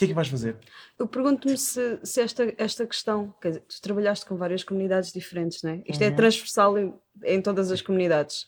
que 0.00 0.04
é 0.06 0.08
que 0.08 0.14
vais 0.14 0.28
fazer? 0.28 0.56
Eu 0.98 1.06
pergunto-me 1.06 1.56
se, 1.56 1.98
se 2.02 2.20
esta, 2.20 2.52
esta 2.58 2.86
questão, 2.86 3.34
quer 3.40 3.48
dizer, 3.50 3.60
tu 3.68 3.80
trabalhaste 3.80 4.26
com 4.26 4.36
várias 4.36 4.64
comunidades 4.64 5.12
diferentes, 5.12 5.62
não 5.62 5.70
é? 5.72 5.82
Isto 5.86 6.02
é 6.02 6.10
transversal 6.16 6.78
em, 6.78 6.94
em 7.24 7.40
todas 7.40 7.70
as 7.70 7.80
comunidades. 7.80 8.46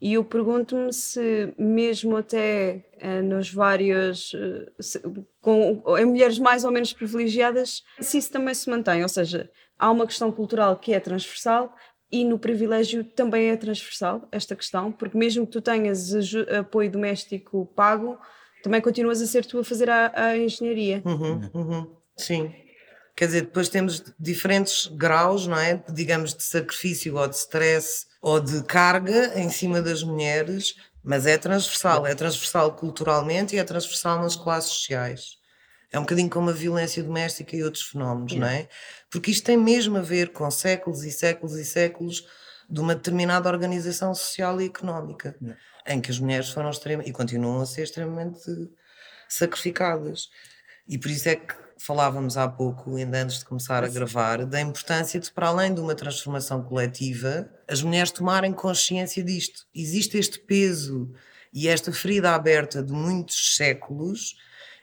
E 0.00 0.14
eu 0.14 0.24
pergunto-me 0.24 0.92
se, 0.92 1.54
mesmo 1.56 2.16
até 2.16 2.84
eh, 2.98 3.22
nos 3.22 3.50
vários. 3.52 4.32
eh, 4.34 4.72
se- 4.80 5.00
com, 5.40 5.82
em 5.98 6.04
mulheres 6.04 6.38
mais 6.38 6.64
ou 6.64 6.70
menos 6.72 6.92
privilegiadas, 6.92 7.82
se 8.00 8.18
isso 8.18 8.30
também 8.32 8.52
se 8.54 8.68
mantém. 8.68 9.02
Ou 9.02 9.08
seja, 9.08 9.50
há 9.78 9.90
uma 9.90 10.06
questão 10.06 10.30
cultural 10.32 10.76
que 10.78 10.92
é 10.92 11.00
transversal 11.00 11.74
e 12.12 12.24
no 12.24 12.38
privilégio 12.38 13.02
também 13.04 13.48
é 13.50 13.56
transversal 13.56 14.28
esta 14.30 14.54
questão, 14.54 14.92
porque 14.92 15.16
mesmo 15.16 15.46
que 15.46 15.52
tu 15.52 15.60
tenhas 15.62 16.12
apoio 16.58 16.90
doméstico 16.90 17.66
pago, 17.74 18.18
também 18.64 18.80
continuas 18.80 19.20
a 19.20 19.26
ser 19.26 19.44
tu 19.44 19.58
a 19.58 19.64
fazer 19.64 19.90
a, 19.90 20.10
a 20.14 20.38
engenharia. 20.38 21.02
Uhum, 21.04 21.50
uhum, 21.52 21.96
Sim. 22.16 22.50
Quer 23.14 23.26
dizer, 23.26 23.42
depois 23.42 23.68
temos 23.68 24.02
diferentes 24.18 24.86
graus, 24.86 25.46
não 25.46 25.58
é? 25.58 25.84
Digamos, 25.90 26.32
de 26.34 26.42
sacrifício 26.42 27.14
ou 27.14 27.28
de 27.28 27.36
stress 27.36 28.06
ou 28.22 28.40
de 28.40 28.62
carga 28.64 29.38
em 29.38 29.50
cima 29.50 29.82
das 29.82 30.02
mulheres, 30.02 30.76
mas 31.02 31.26
é 31.26 31.36
transversal. 31.36 32.06
É 32.06 32.14
transversal 32.14 32.72
culturalmente 32.72 33.54
e 33.54 33.58
é 33.58 33.64
transversal 33.64 34.22
nas 34.22 34.34
classes 34.34 34.72
sociais. 34.72 35.36
É 35.92 35.98
um 35.98 36.02
bocadinho 36.02 36.30
como 36.30 36.48
a 36.48 36.54
violência 36.54 37.02
doméstica 37.02 37.54
e 37.54 37.62
outros 37.62 37.84
fenómenos, 37.84 38.34
não 38.34 38.46
é? 38.46 38.66
Porque 39.10 39.30
isto 39.30 39.44
tem 39.44 39.58
mesmo 39.58 39.98
a 39.98 40.02
ver 40.02 40.30
com 40.30 40.50
séculos 40.50 41.04
e 41.04 41.12
séculos 41.12 41.54
e 41.56 41.66
séculos 41.66 42.26
de 42.68 42.80
uma 42.80 42.94
determinada 42.94 43.46
organização 43.50 44.14
social 44.14 44.58
e 44.58 44.66
económica, 44.66 45.36
em 45.86 46.00
que 46.00 46.10
as 46.10 46.18
mulheres 46.18 46.50
foram 46.50 46.70
extremamente, 46.70 47.10
e 47.10 47.12
continuam 47.12 47.60
a 47.60 47.66
ser 47.66 47.82
extremamente 47.82 48.40
sacrificadas. 49.28 50.28
E 50.86 50.98
por 50.98 51.10
isso 51.10 51.28
é 51.28 51.36
que 51.36 51.54
falávamos 51.78 52.36
há 52.36 52.48
pouco, 52.48 52.96
ainda 52.96 53.22
antes 53.22 53.40
de 53.40 53.44
começar 53.44 53.84
a 53.84 53.88
gravar, 53.88 54.44
da 54.46 54.60
importância 54.60 55.18
de, 55.20 55.30
para 55.30 55.48
além 55.48 55.74
de 55.74 55.80
uma 55.80 55.94
transformação 55.94 56.62
coletiva, 56.62 57.50
as 57.68 57.82
mulheres 57.82 58.10
tomarem 58.10 58.52
consciência 58.52 59.22
disto. 59.22 59.66
Existe 59.74 60.16
este 60.16 60.38
peso 60.38 61.12
e 61.52 61.68
esta 61.68 61.92
ferida 61.92 62.34
aberta 62.34 62.82
de 62.82 62.92
muitos 62.92 63.56
séculos, 63.56 64.36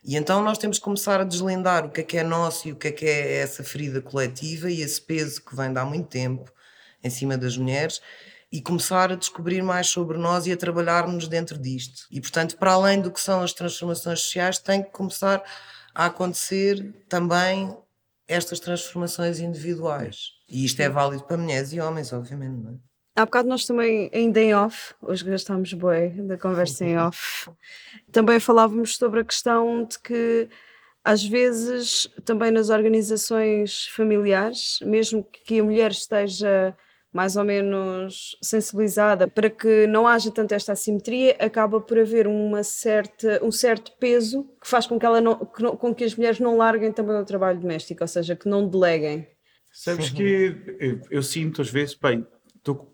e 0.04 0.16
então 0.16 0.44
nós 0.44 0.58
temos 0.58 0.80
que 0.80 0.84
começar 0.84 1.22
a 1.22 1.24
deslindar 1.24 1.86
o 1.86 1.90
que 1.90 2.02
é 2.02 2.04
que 2.04 2.18
é 2.18 2.24
nosso 2.24 2.68
e 2.68 2.72
o 2.72 2.76
que 2.76 2.88
é 2.88 2.92
que 2.92 3.06
é 3.06 3.38
essa 3.38 3.64
ferida 3.64 4.02
coletiva 4.02 4.70
e 4.70 4.82
esse 4.82 5.00
peso 5.00 5.44
que 5.44 5.56
vem 5.56 5.72
de 5.72 5.80
há 5.80 5.86
muito 5.86 6.08
tempo 6.08 6.52
em 7.04 7.10
cima 7.10 7.38
das 7.38 7.56
mulheres 7.56 8.02
e 8.52 8.62
começar 8.62 9.12
a 9.12 9.16
descobrir 9.16 9.62
mais 9.62 9.88
sobre 9.88 10.18
nós 10.18 10.46
e 10.46 10.52
a 10.52 10.58
trabalharmos 10.58 11.28
dentro 11.28 11.58
disto. 11.58 12.06
E, 12.12 12.20
portanto, 12.20 12.58
para 12.58 12.74
além 12.74 13.02
do 13.02 13.10
que 13.10 13.22
são 13.22 13.42
as 13.42 13.54
transformações 13.54 14.20
sociais, 14.22 14.60
tem 14.60 14.84
que 14.84 14.90
começar 14.90 15.42
a 15.96 16.08
acontecer 16.08 16.94
também 17.08 17.76
estas 18.28 18.60
transformações 18.60 19.40
individuais. 19.40 20.32
E 20.50 20.66
isto 20.66 20.80
é 20.82 20.90
válido 20.90 21.24
para 21.24 21.38
mulheres 21.38 21.72
e 21.72 21.80
homens, 21.80 22.12
obviamente, 22.12 22.64
não 22.64 22.72
é? 22.72 22.92
Há 23.14 23.26
bocado 23.26 23.50
nós 23.50 23.66
também, 23.66 24.10
ainda 24.14 24.40
em 24.40 24.54
off, 24.54 24.94
hoje 25.02 25.26
gastámos 25.26 25.74
bué 25.74 26.10
da 26.10 26.38
conversa 26.38 26.86
em 26.86 26.98
off, 26.98 27.52
também 28.10 28.40
falávamos 28.40 28.96
sobre 28.96 29.20
a 29.20 29.24
questão 29.24 29.84
de 29.84 30.00
que 30.00 30.50
às 31.04 31.24
vezes 31.24 32.08
também 32.24 32.52
nas 32.52 32.70
organizações 32.70 33.88
familiares, 33.88 34.80
mesmo 34.82 35.24
que 35.24 35.60
a 35.60 35.64
mulher 35.64 35.92
esteja 35.92 36.76
mais 37.14 37.36
ou 37.36 37.44
menos 37.44 38.38
sensibilizada 38.42 39.28
para 39.28 39.50
que 39.50 39.86
não 39.88 40.08
haja 40.08 40.32
tanto 40.32 40.54
esta 40.54 40.72
assimetria, 40.72 41.36
acaba 41.40 41.82
por 41.82 42.00
haver 42.00 42.26
uma 42.28 42.64
certa, 42.64 43.44
um 43.44 43.52
certo 43.52 43.92
peso 44.00 44.44
que 44.62 44.68
faz 44.68 44.88
com 44.88 44.98
que, 45.00 45.06
ela 45.06 45.20
não, 45.20 45.36
que 45.46 45.62
não- 45.62 45.76
com 45.76 45.94
que 45.94 46.04
as 46.04 46.16
mulheres 46.16 46.40
não 46.40 46.58
larguem 46.58 46.92
também 46.92 47.16
o 47.18 47.26
trabalho 47.26 47.60
doméstico, 47.60 48.04
ou 48.04 48.08
seja, 48.08 48.36
que 48.36 48.48
não 48.48 48.68
deleguem. 48.68 49.28
Sabes 49.74 50.10
que 50.10 50.56
eu, 50.80 51.00
eu 51.10 51.24
sinto 51.24 51.62
às 51.62 51.70
vezes, 51.70 51.96
bem, 51.96 52.26
estou 52.62 52.94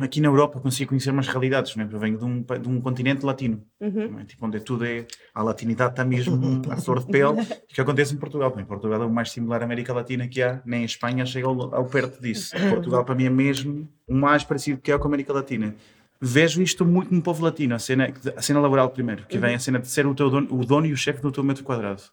aqui 0.00 0.20
na 0.20 0.28
Europa 0.28 0.60
consigo 0.60 0.90
conhecer 0.90 1.10
umas 1.10 1.26
realidades, 1.26 1.74
não 1.74 1.84
é? 1.84 1.88
eu 1.90 1.98
venho 1.98 2.16
de 2.16 2.24
um, 2.24 2.40
de 2.40 2.68
um 2.68 2.80
continente 2.80 3.26
latino, 3.26 3.60
não 3.80 4.20
é? 4.20 4.24
tipo, 4.24 4.46
onde 4.46 4.60
tudo 4.60 4.84
é, 4.84 5.06
a 5.34 5.42
latinidade 5.42 5.90
está 5.92 6.04
mesmo 6.04 6.62
à 6.70 6.76
flor 6.76 7.00
de 7.00 7.06
pele, 7.06 7.44
que 7.68 7.80
acontece 7.80 8.14
em 8.14 8.16
Portugal. 8.16 8.54
Em 8.56 8.64
Portugal 8.64 9.02
é 9.02 9.06
o 9.06 9.10
mais 9.10 9.32
similar 9.32 9.60
à 9.60 9.64
América 9.64 9.92
Latina 9.92 10.28
que 10.28 10.40
há, 10.40 10.62
nem 10.64 10.82
a 10.82 10.84
Espanha 10.84 11.26
chega 11.26 11.48
ao, 11.48 11.74
ao 11.74 11.84
perto 11.86 12.22
disso. 12.22 12.56
Portugal 12.70 13.04
para 13.04 13.16
mim 13.16 13.24
é 13.24 13.30
mesmo 13.30 13.88
o 14.06 14.14
mais 14.14 14.44
parecido 14.44 14.80
que 14.80 14.92
é 14.92 14.96
com 14.96 15.04
a 15.04 15.08
América 15.08 15.32
Latina. 15.32 15.74
Vejo 16.20 16.62
isto 16.62 16.84
muito 16.84 17.12
no 17.12 17.20
povo 17.20 17.42
latino, 17.42 17.74
a 17.74 17.80
cena, 17.80 18.12
a 18.36 18.40
cena 18.40 18.60
laboral 18.60 18.88
primeiro, 18.90 19.26
que 19.26 19.36
vem 19.36 19.56
a 19.56 19.58
cena 19.58 19.80
de 19.80 19.88
ser 19.88 20.06
o, 20.06 20.14
teu 20.14 20.30
dono, 20.30 20.46
o 20.52 20.64
dono 20.64 20.86
e 20.86 20.92
o 20.92 20.96
chefe 20.96 21.20
do 21.20 21.32
teu 21.32 21.42
metro 21.42 21.64
quadrado. 21.64 22.04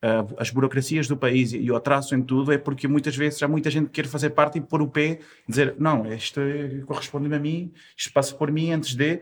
Uh, 0.00 0.32
as 0.38 0.50
burocracias 0.50 1.08
do 1.08 1.16
país 1.16 1.52
e 1.52 1.68
o 1.68 1.74
atraso 1.74 2.14
em 2.14 2.22
tudo 2.22 2.52
é 2.52 2.58
porque 2.58 2.86
muitas 2.86 3.16
vezes 3.16 3.42
há 3.42 3.48
muita 3.48 3.68
gente 3.68 3.86
que 3.86 4.00
quer 4.00 4.06
fazer 4.06 4.30
parte 4.30 4.56
e 4.56 4.60
pôr 4.60 4.80
o 4.80 4.86
pé 4.86 5.18
dizer 5.48 5.74
não, 5.76 6.06
isto 6.12 6.40
corresponde-me 6.86 7.34
a 7.34 7.38
mim, 7.40 7.72
isto 7.96 8.12
passa 8.12 8.32
por 8.32 8.52
mim 8.52 8.70
antes 8.70 8.94
de 8.94 9.20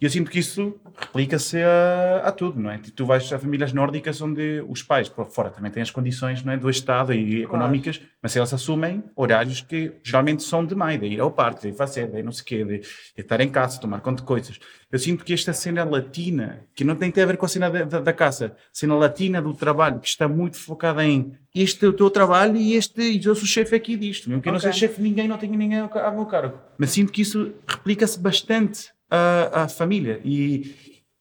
e 0.00 0.04
eu 0.04 0.10
sinto 0.10 0.30
que 0.30 0.38
isso 0.38 0.74
replica-se 0.96 1.62
a, 1.62 2.22
a 2.24 2.32
tudo, 2.32 2.60
não 2.60 2.70
é? 2.70 2.78
Tu 2.78 3.06
vais 3.06 3.32
a 3.32 3.38
famílias 3.38 3.72
nórdicas 3.72 4.20
onde 4.20 4.64
os 4.68 4.82
pais, 4.82 5.08
por 5.08 5.26
fora, 5.30 5.50
também 5.50 5.70
têm 5.70 5.82
as 5.82 5.90
condições 5.90 6.42
não 6.42 6.52
é, 6.52 6.56
do 6.56 6.68
Estado 6.68 7.12
e 7.12 7.42
económicas, 7.42 8.00
mas 8.22 8.34
eles 8.34 8.52
assumem 8.52 9.02
horários 9.16 9.60
que 9.60 9.92
geralmente 10.02 10.42
são 10.42 10.64
de 10.64 10.74
mãe, 10.74 10.98
de 10.98 11.06
ir 11.06 11.20
ao 11.20 11.30
parque, 11.30 11.70
de 11.70 11.76
fazer, 11.76 12.08
de 12.08 12.22
não 12.22 12.32
sei 12.32 12.42
o 12.42 12.44
quê, 12.44 12.64
de, 12.64 12.78
de 12.78 12.86
estar 13.16 13.40
em 13.40 13.48
casa, 13.48 13.80
tomar 13.80 14.00
conta 14.00 14.22
de 14.22 14.26
coisas. 14.26 14.58
Eu 14.90 14.98
sinto 14.98 15.24
que 15.24 15.32
esta 15.32 15.52
cena 15.52 15.84
latina, 15.84 16.64
que 16.74 16.84
não 16.84 16.96
tem 16.96 17.10
a 17.10 17.26
ver 17.26 17.36
com 17.36 17.46
a 17.46 17.48
cena 17.48 17.70
da, 17.70 17.84
da, 17.84 18.00
da 18.00 18.12
caça, 18.12 18.56
a 18.56 18.60
cena 18.72 18.94
latina 18.94 19.40
do 19.40 19.54
trabalho, 19.54 20.00
que 20.00 20.08
está 20.08 20.28
muito 20.28 20.56
focada 20.56 21.04
em 21.04 21.32
este 21.54 21.84
é 21.86 21.88
o 21.88 21.92
teu 21.92 22.10
trabalho 22.10 22.56
e 22.56 22.74
este, 22.74 23.00
e 23.00 23.24
eu 23.24 23.34
sou 23.34 23.46
chefe 23.46 23.76
aqui 23.76 23.96
disto. 23.96 24.28
Mesmo 24.28 24.42
que 24.42 24.48
eu 24.48 24.52
não 24.52 24.58
seja 24.58 24.72
chefe 24.72 24.96
de 24.96 25.02
ninguém, 25.02 25.28
não 25.28 25.38
tenho 25.38 25.54
ninguém 25.54 25.78
ao 25.78 26.12
meu 26.12 26.26
cargo. 26.26 26.58
Mas 26.76 26.90
sinto 26.90 27.12
que 27.12 27.22
isso 27.22 27.52
replica-se 27.68 28.18
bastante 28.18 28.92
à, 29.14 29.64
à 29.64 29.68
família. 29.68 30.20
E, 30.24 30.74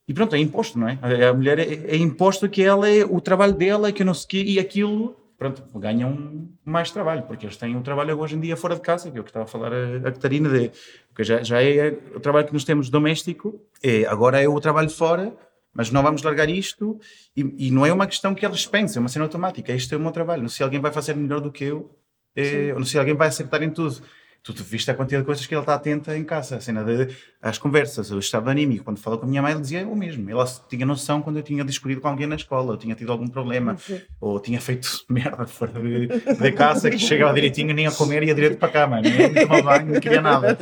e 0.08 0.14
pronto, 0.14 0.36
é 0.36 0.40
imposto, 0.40 0.78
não 0.78 0.88
é? 0.88 0.98
A, 1.30 1.34
mulher 1.34 1.60
é, 1.60 1.96
é 1.96 1.96
imposto 1.98 2.50
que 2.50 2.64
ela 2.64 2.90
é 2.90 3.06
o 3.06 3.22
trabalho 3.22 3.54
dela, 3.54 3.92
que 3.92 4.04
não 4.04 4.14
sei 4.14 4.28
quê, 4.28 4.44
e 4.44 4.60
aquilo, 4.60 5.16
pronto, 5.38 5.64
ganham 5.80 6.50
mais 6.66 6.92
trabalho, 6.92 7.24
porque 7.24 7.46
eles 7.46 7.58
têm 7.58 7.76
um 7.76 7.82
trabalho 7.82 8.20
hoje 8.20 8.36
em 8.36 8.40
dia 8.40 8.58
fora 8.58 8.76
de 8.76 8.82
casa, 8.82 9.10
que 9.10 9.18
é 9.18 9.22
o 9.22 9.24
que 9.24 9.30
estava 9.30 9.46
a 9.46 9.48
falar 9.48 9.72
a, 9.74 10.08
a 10.08 10.12
Catarina, 10.12 10.50
de, 10.50 10.72
porque 11.10 11.24
já, 11.24 11.44
já 11.44 11.64
é 11.64 11.98
o 12.16 12.20
trabalho 12.20 12.48
que 12.48 12.54
nós 12.54 12.64
temos 12.64 12.90
doméstico, 12.90 13.60
é, 13.82 14.06
agora 14.06 14.42
é 14.42 14.48
o 14.48 14.60
trabalho 14.60 14.90
fora, 14.90 15.34
mas 15.74 15.90
não 15.90 16.04
vamos 16.04 16.22
largar 16.22 16.50
isto, 16.50 17.00
e, 17.36 17.68
e 17.68 17.72
não 17.72 17.86
é 17.86 17.94
uma 17.94 18.06
questão 18.06 18.36
que 18.36 18.46
eles 18.46 18.66
pensem, 18.66 18.98
é 18.98 19.00
uma 19.00 19.10
cena 19.10 19.26
automática, 19.26 19.72
este 19.72 19.94
é 19.94 19.98
o 19.98 20.00
meu 20.00 20.12
trabalho, 20.12 20.42
não 20.42 20.50
sei 20.50 20.58
se 20.58 20.64
alguém 20.64 20.80
vai 20.80 20.92
fazer 20.92 21.16
melhor 21.16 21.40
do 21.40 21.52
que 21.52 21.64
eu, 21.64 21.90
é, 22.36 22.74
ou 22.74 22.80
não 22.80 22.86
sei 22.86 22.94
se 22.94 23.00
alguém 23.00 23.16
vai 23.16 23.28
acertar 23.28 23.62
em 23.62 23.70
tudo. 23.70 24.02
Tu 24.44 24.54
viste 24.62 24.92
a 24.92 24.94
quantidade 24.94 25.22
de 25.22 25.26
coisas 25.26 25.46
que 25.46 25.56
ele 25.56 25.62
está 25.62 25.74
atento 25.74 26.12
em 26.12 26.24
casa, 26.26 26.58
a 26.58 26.60
cena 26.60 26.84
de, 26.84 27.16
as 27.42 27.58
conversas, 27.58 28.12
o 28.12 28.20
estado 28.20 28.50
anímico. 28.50 28.84
Quando 28.84 29.00
falou 29.00 29.18
com 29.18 29.26
a 29.26 29.30
minha 29.30 29.42
mãe, 29.42 29.54
ele 29.54 29.62
dizia 29.62 29.88
o 29.88 29.96
mesmo. 29.96 30.30
Ela 30.30 30.46
tinha 30.68 30.86
noção 30.86 31.22
quando 31.22 31.38
eu 31.38 31.44
tinha 31.44 31.64
discutido 31.64 32.02
com 32.02 32.10
alguém 32.10 32.28
na 32.28 32.36
escola, 32.36 32.72
ou 32.72 32.78
tinha 32.78 32.94
tido 32.94 33.10
algum 33.10 33.26
problema, 33.26 33.78
ou 34.20 34.38
tinha 34.42 34.60
feito 34.60 34.90
merda 35.10 35.48
fora 35.48 35.72
de, 35.80 36.08
de 36.08 36.52
casa, 36.52 36.90
que 36.90 37.00
chegava 37.00 37.34
direitinho, 37.34 37.74
nem 37.74 37.88
a 37.88 37.92
comer, 37.92 38.22
ia 38.24 38.36
direto 38.36 38.58
para 38.58 38.68
a 38.68 38.72
cama, 38.72 39.02
nem 39.02 39.34
tomar 39.34 39.62
banho, 39.62 39.94
não 39.94 40.02
queria 40.02 40.22
nada. 40.22 40.58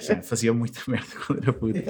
Sim, 0.00 0.22
fazia 0.22 0.54
muita 0.54 0.80
merda 0.86 1.08
quando 1.26 1.42
era 1.42 1.52
puto. 1.52 1.82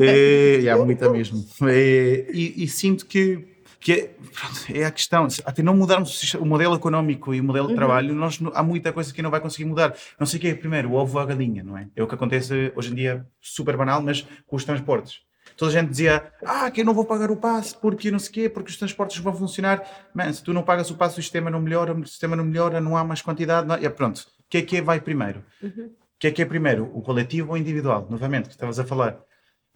É, 0.00 0.60
e 0.60 0.70
há 0.70 0.76
muita 0.78 1.10
mesmo. 1.10 1.46
É, 1.64 2.26
e, 2.32 2.64
e 2.64 2.66
sinto 2.66 3.04
que 3.04 3.57
que 3.80 3.92
é, 3.92 4.06
pronto, 4.08 4.64
é 4.74 4.84
a 4.84 4.90
questão, 4.90 5.26
até 5.44 5.62
não 5.62 5.74
mudarmos 5.76 6.34
o 6.34 6.44
modelo 6.44 6.74
económico 6.74 7.32
e 7.32 7.40
o 7.40 7.44
modelo 7.44 7.68
de 7.68 7.74
trabalho, 7.74 8.14
nós, 8.14 8.40
não- 8.40 8.52
há 8.54 8.62
muita 8.62 8.92
coisa 8.92 9.12
que 9.12 9.22
não 9.22 9.30
vai 9.30 9.40
conseguir 9.40 9.64
mudar. 9.64 9.94
Não 10.18 10.26
sei 10.26 10.38
o 10.38 10.40
que 10.40 10.48
é 10.48 10.54
primeiro, 10.54 10.90
o 10.90 10.94
ovo 10.94 11.16
ou 11.16 11.22
a 11.22 11.26
galinha, 11.26 11.62
não 11.62 11.76
é? 11.76 11.88
É 11.94 12.02
o 12.02 12.06
que 12.06 12.14
acontece 12.14 12.72
hoje 12.74 12.92
em 12.92 12.94
dia, 12.94 13.26
super 13.40 13.76
banal, 13.76 14.02
mas 14.02 14.26
com 14.46 14.56
os 14.56 14.64
transportes. 14.64 15.20
Toda 15.56 15.70
a 15.70 15.74
gente 15.80 15.90
dizia, 15.90 16.30
ah, 16.44 16.70
que 16.70 16.82
eu 16.82 16.84
não 16.84 16.92
vou 16.94 17.04
pagar 17.04 17.30
o 17.30 17.36
passe 17.36 17.74
porque 17.76 18.10
não 18.10 18.18
sei 18.18 18.30
o 18.30 18.32
quê, 18.32 18.48
porque 18.48 18.70
os 18.70 18.76
transportes 18.76 19.16
vão 19.18 19.34
funcionar. 19.34 19.82
Man, 20.14 20.32
se 20.32 20.42
tu 20.42 20.52
não 20.52 20.62
pagas 20.62 20.90
o 20.90 20.94
passe, 20.96 21.18
o 21.18 21.22
sistema 21.22 21.50
não 21.50 21.60
melhora, 21.60 21.94
o 21.94 22.06
sistema 22.06 22.36
não 22.36 22.44
melhora, 22.44 22.80
não 22.80 22.96
há 22.96 23.02
mais 23.02 23.22
quantidade. 23.22 23.66
Não... 23.66 23.74
É, 23.74 23.88
pronto, 23.88 24.18
o 24.18 24.44
que 24.48 24.58
é 24.58 24.62
que 24.62 24.76
é 24.76 24.82
vai 24.82 25.00
primeiro? 25.00 25.42
O 25.62 26.18
que 26.18 26.26
é 26.26 26.30
que 26.30 26.42
é 26.42 26.44
primeiro, 26.44 26.90
o 26.94 27.00
coletivo 27.00 27.48
ou 27.48 27.54
o 27.54 27.56
individual? 27.56 28.06
Novamente, 28.10 28.48
que 28.48 28.54
estavas 28.54 28.78
a 28.78 28.84
falar 28.84 29.18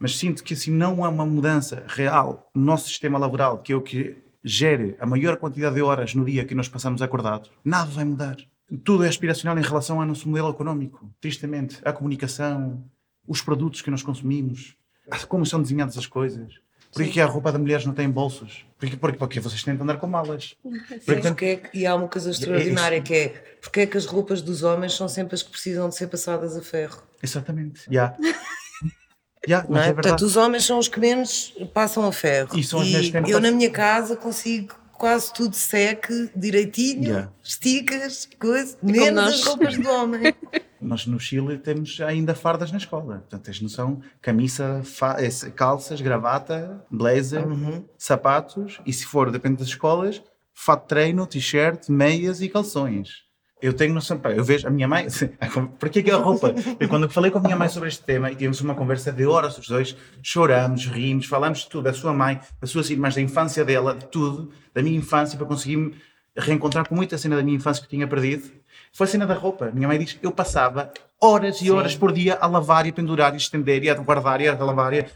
mas 0.02 0.18
sinto 0.18 0.42
que 0.42 0.54
assim 0.54 0.72
não 0.72 1.04
há 1.04 1.08
uma 1.08 1.24
mudança 1.24 1.84
real 1.86 2.50
no 2.52 2.64
nosso 2.64 2.88
sistema 2.88 3.16
laboral, 3.16 3.58
que 3.58 3.72
é 3.72 3.76
o 3.76 3.80
que 3.80 4.16
gere 4.42 4.96
a 4.98 5.06
maior 5.06 5.36
quantidade 5.36 5.76
de 5.76 5.80
horas 5.80 6.12
no 6.12 6.24
dia 6.24 6.44
que 6.44 6.56
nós 6.56 6.68
passamos 6.68 7.00
acordados, 7.00 7.52
nada 7.64 7.88
vai 7.88 8.04
mudar. 8.04 8.36
Tudo 8.82 9.04
é 9.04 9.08
aspiracional 9.08 9.56
em 9.56 9.62
relação 9.62 10.00
ao 10.00 10.06
nosso 10.06 10.28
modelo 10.28 10.50
económico. 10.50 11.08
Tristemente, 11.20 11.78
a 11.84 11.92
comunicação, 11.92 12.82
os 13.28 13.42
produtos 13.42 13.80
que 13.80 13.92
nós 13.92 14.02
consumimos, 14.02 14.76
como 15.28 15.46
são 15.46 15.62
desenhadas 15.62 15.96
as 15.96 16.06
coisas. 16.06 16.52
Por 16.92 17.06
que 17.06 17.20
a 17.20 17.26
roupa 17.26 17.52
das 17.52 17.60
mulheres 17.60 17.86
não 17.86 17.94
tem 17.94 18.10
bolsos? 18.10 18.66
Porque, 18.76 18.96
porque, 18.96 19.16
porque 19.16 19.38
vocês 19.38 19.62
têm 19.62 19.76
de 19.76 19.82
andar 19.82 19.98
com 19.98 20.08
malas. 20.08 20.56
Porque, 20.60 21.22
porque 21.22 21.44
é 21.44 21.56
que, 21.56 21.78
e 21.78 21.86
há 21.86 21.94
uma 21.94 22.08
coisa 22.08 22.28
extraordinária 22.28 23.00
que 23.00 23.14
é 23.14 23.28
porque 23.60 23.80
é 23.82 23.86
que 23.86 23.96
as 23.96 24.04
roupas 24.04 24.42
dos 24.42 24.64
homens 24.64 24.94
são 24.94 25.08
sempre 25.08 25.36
as 25.36 25.44
que 25.44 25.50
precisam 25.50 25.88
de 25.88 25.94
ser 25.94 26.08
passadas 26.08 26.56
a 26.56 26.60
ferro. 26.60 27.00
Exatamente. 27.22 27.86
Yeah. 27.88 28.16
Yeah, 29.48 29.66
não 29.68 29.80
é? 29.80 29.88
é 29.88 29.92
Portanto, 29.92 30.22
os 30.22 30.36
homens 30.36 30.64
são 30.64 30.78
os 30.78 30.88
que 30.88 31.00
menos 31.00 31.54
passam 31.74 32.06
a 32.06 32.12
ferro. 32.12 32.56
E, 32.58 32.62
são 32.62 32.82
e 32.84 33.12
eu, 33.28 33.40
na 33.40 33.50
minha 33.50 33.70
casa, 33.70 34.16
consigo 34.16 34.74
quase 34.92 35.32
tudo 35.32 35.56
seque, 35.56 36.30
direitinho, 36.36 37.02
Yeah. 37.04 37.32
esticas, 37.42 38.28
coisas, 38.40 38.78
menos 38.80 39.12
nós. 39.24 39.34
as 39.34 39.44
roupas 39.44 39.76
do 39.76 39.88
homem. 39.90 40.32
Nós 40.80 41.06
no 41.06 41.18
Chile 41.20 41.58
temos 41.58 42.00
ainda 42.00 42.34
fardas 42.34 42.72
na 42.72 42.78
escola. 42.78 43.18
Portanto, 43.18 43.42
tens 43.44 43.60
noção? 43.60 44.00
Camisa, 44.20 44.82
fa- 44.84 45.16
calças, 45.54 46.00
gravata, 46.00 46.84
blazer, 46.90 47.44
sapatos 47.96 48.80
e 48.84 48.92
se 48.92 49.06
for, 49.06 49.30
depende 49.30 49.58
das 49.58 49.68
escolas, 49.68 50.20
fato 50.52 50.82
de 50.82 50.88
treino, 50.88 51.24
t-shirt, 51.26 51.88
meias 51.88 52.40
e 52.42 52.48
calções. 52.48 53.22
Eu 53.62 53.72
tenho 53.72 53.94
noção, 53.94 54.18
pá, 54.18 54.32
eu 54.32 54.42
vejo 54.42 54.66
a 54.66 54.70
minha 54.70 54.88
mãe, 54.88 55.06
por 55.78 55.88
que 55.88 56.00
aquela 56.00 56.20
roupa? 56.20 56.52
Eu 56.80 56.88
quando 56.88 57.08
falei 57.08 57.30
com 57.30 57.38
a 57.38 57.40
minha 57.40 57.54
mãe 57.54 57.68
sobre 57.68 57.88
este 57.88 58.02
tema 58.02 58.28
e 58.28 58.34
tivemos 58.34 58.60
uma 58.60 58.74
conversa 58.74 59.12
de 59.12 59.24
horas 59.24 59.56
os 59.56 59.68
dois, 59.68 59.96
choramos, 60.20 60.86
rimos, 60.86 61.26
falamos 61.26 61.60
de 61.60 61.68
tudo, 61.68 61.84
da 61.84 61.92
sua 61.92 62.12
mãe, 62.12 62.40
das 62.60 62.70
suas 62.70 62.90
irmãs, 62.90 63.14
da 63.14 63.20
infância 63.20 63.64
dela, 63.64 63.94
de 63.94 64.06
tudo, 64.06 64.50
da 64.74 64.82
minha 64.82 64.98
infância, 64.98 65.38
para 65.38 65.46
conseguir 65.46 65.76
me 65.76 65.94
reencontrar 66.36 66.88
com 66.88 66.96
muita 66.96 67.16
cena 67.16 67.36
da 67.36 67.42
minha 67.42 67.56
infância 67.56 67.80
que 67.80 67.88
tinha 67.88 68.08
perdido. 68.08 68.50
Foi 68.92 69.06
a 69.06 69.10
cena 69.10 69.26
da 69.26 69.34
roupa. 69.34 69.70
Minha 69.72 69.86
mãe 69.86 69.96
diz, 69.96 70.18
eu 70.20 70.32
passava 70.32 70.92
horas 71.20 71.62
e 71.62 71.70
horas 71.70 71.94
por 71.94 72.12
dia 72.12 72.36
a 72.40 72.48
lavar 72.48 72.84
e 72.86 72.88
a 72.88 72.92
pendurar 72.92 73.30
e 73.30 73.34
a 73.34 73.36
estender 73.36 73.84
e 73.84 73.90
a 73.90 73.94
guardar 73.94 74.40
e 74.40 74.48
a 74.48 74.54
lavar 74.56 74.92
e 74.92 75.00
a... 75.00 75.06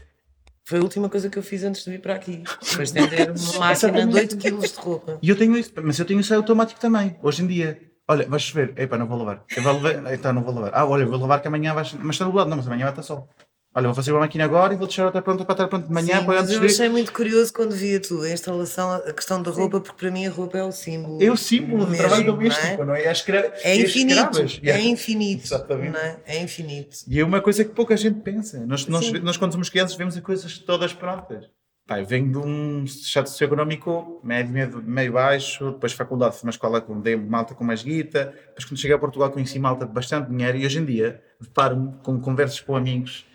Foi 0.63 0.79
a 0.79 0.81
última 0.81 1.09
coisa 1.09 1.29
que 1.29 1.37
eu 1.37 1.43
fiz 1.43 1.63
antes 1.63 1.83
de 1.83 1.91
vir 1.91 1.99
para 1.99 2.15
aqui. 2.15 2.43
Foi 2.61 2.85
estender 2.85 3.29
uma 3.29 3.59
máquina 3.59 4.07
de 4.07 4.15
8 4.15 4.37
kg 4.37 4.59
de 4.59 4.79
roupa. 4.79 5.19
E 5.21 5.29
eu 5.29 5.35
tenho 5.35 5.57
isso, 5.57 5.71
mas 5.83 5.99
eu 5.99 6.05
tenho 6.05 6.21
isso 6.21 6.33
automático 6.33 6.79
também, 6.79 7.17
hoje 7.21 7.43
em 7.43 7.47
dia. 7.47 7.96
Olha, 8.09 8.27
vais 8.27 8.41
chover, 8.41 8.73
epá, 8.77 8.97
não 8.97 9.05
vou 9.05 9.17
lavar. 9.17 9.43
Eu 9.55 9.61
vou 9.61 9.73
lavar, 9.73 10.13
então 10.13 10.31
não 10.31 10.41
vou 10.41 10.53
lavar. 10.53 10.71
Ah, 10.73 10.85
olha, 10.85 11.05
vou 11.05 11.19
lavar 11.19 11.41
que 11.41 11.47
amanhã 11.47 11.73
vais. 11.73 11.93
Mas 11.93 12.15
está 12.15 12.25
nublado, 12.25 12.49
não, 12.49 12.57
mas 12.57 12.67
amanhã 12.67 12.83
vai 12.85 12.91
estar 12.91 13.03
sol. 13.03 13.27
Olha, 13.75 13.85
vou 13.89 13.93
fazer 13.93 14.11
uma 14.11 14.21
máquina 14.21 14.43
agora 14.43 14.73
e 14.73 14.77
vou 14.77 14.87
deixar 14.87 15.05
outra 15.05 15.21
pronta 15.21 15.45
para 15.45 15.53
estar 15.53 15.67
pronta 15.67 15.87
de 15.87 15.93
manhã 15.93 16.19
Sim, 16.19 16.25
para 16.25 16.41
mas 16.41 16.49
eu 16.49 16.59
de. 16.59 16.65
achei 16.65 16.89
muito 16.89 17.13
curioso 17.13 17.53
quando 17.53 17.75
vi 17.75 17.95
a 17.95 17.99
tua 17.99 18.27
instalação, 18.27 18.91
a 18.91 19.13
questão 19.13 19.43
da 19.43 19.51
roupa, 19.51 19.79
porque 19.79 19.99
para 19.99 20.09
mim 20.09 20.25
a 20.25 20.31
roupa 20.31 20.57
é 20.57 20.63
o 20.63 20.71
símbolo. 20.71 21.21
É 21.21 21.29
o 21.29 21.37
símbolo 21.37 21.85
do 21.85 21.95
trabalho 21.95 22.25
não 22.25 22.33
doméstico, 22.33 22.83
não 22.85 22.95
é? 22.95 23.03
É, 23.03 23.11
escra... 23.11 23.53
É 23.61 23.75
infinito, 23.75 24.41
escravas. 24.41 24.59
é 24.63 24.81
infinito. 24.81 25.43
Exatamente. 25.43 25.91
Não 25.91 25.99
é? 25.99 26.17
é 26.25 26.41
infinito. 26.41 26.97
E 27.07 27.19
é 27.19 27.23
uma 27.23 27.39
coisa 27.39 27.63
que 27.63 27.71
pouca 27.71 27.95
gente 27.95 28.19
pensa. 28.21 28.65
Nós, 28.65 28.87
nós, 28.87 29.05
Sim. 29.05 29.19
nós 29.19 29.37
quando 29.37 29.51
somos 29.51 29.69
crianças, 29.69 29.95
vemos 29.95 30.17
as 30.17 30.23
coisas 30.23 30.57
todas 30.57 30.91
prontas. 30.93 31.45
Eu 31.89 32.05
venho 32.05 32.31
de 32.31 32.37
um 32.37 32.83
estado 32.83 33.29
socioeconómico 33.29 34.19
médio, 34.21 34.51
médio, 34.51 34.83
meio 34.83 35.13
baixo, 35.13 35.71
depois 35.71 35.93
faculdade, 35.93 36.35
fui 36.35 36.47
uma 36.47 36.51
escola 36.51 36.81
com 36.81 36.99
dei 36.99 37.15
malta 37.15 37.55
com 37.55 37.63
mais 37.63 37.81
guita, 37.81 38.33
depois 38.47 38.65
quando 38.65 38.77
cheguei 38.77 38.95
a 38.95 38.99
Portugal 38.99 39.31
conheci 39.31 39.57
malta 39.57 39.85
de 39.85 39.93
bastante 39.93 40.29
dinheiro 40.29 40.57
e 40.57 40.65
hoje 40.65 40.79
em 40.79 40.85
dia 40.85 41.21
deparo-me 41.39 41.93
com 42.03 42.19
conversas 42.19 42.59
com 42.59 42.75
amigos. 42.75 43.25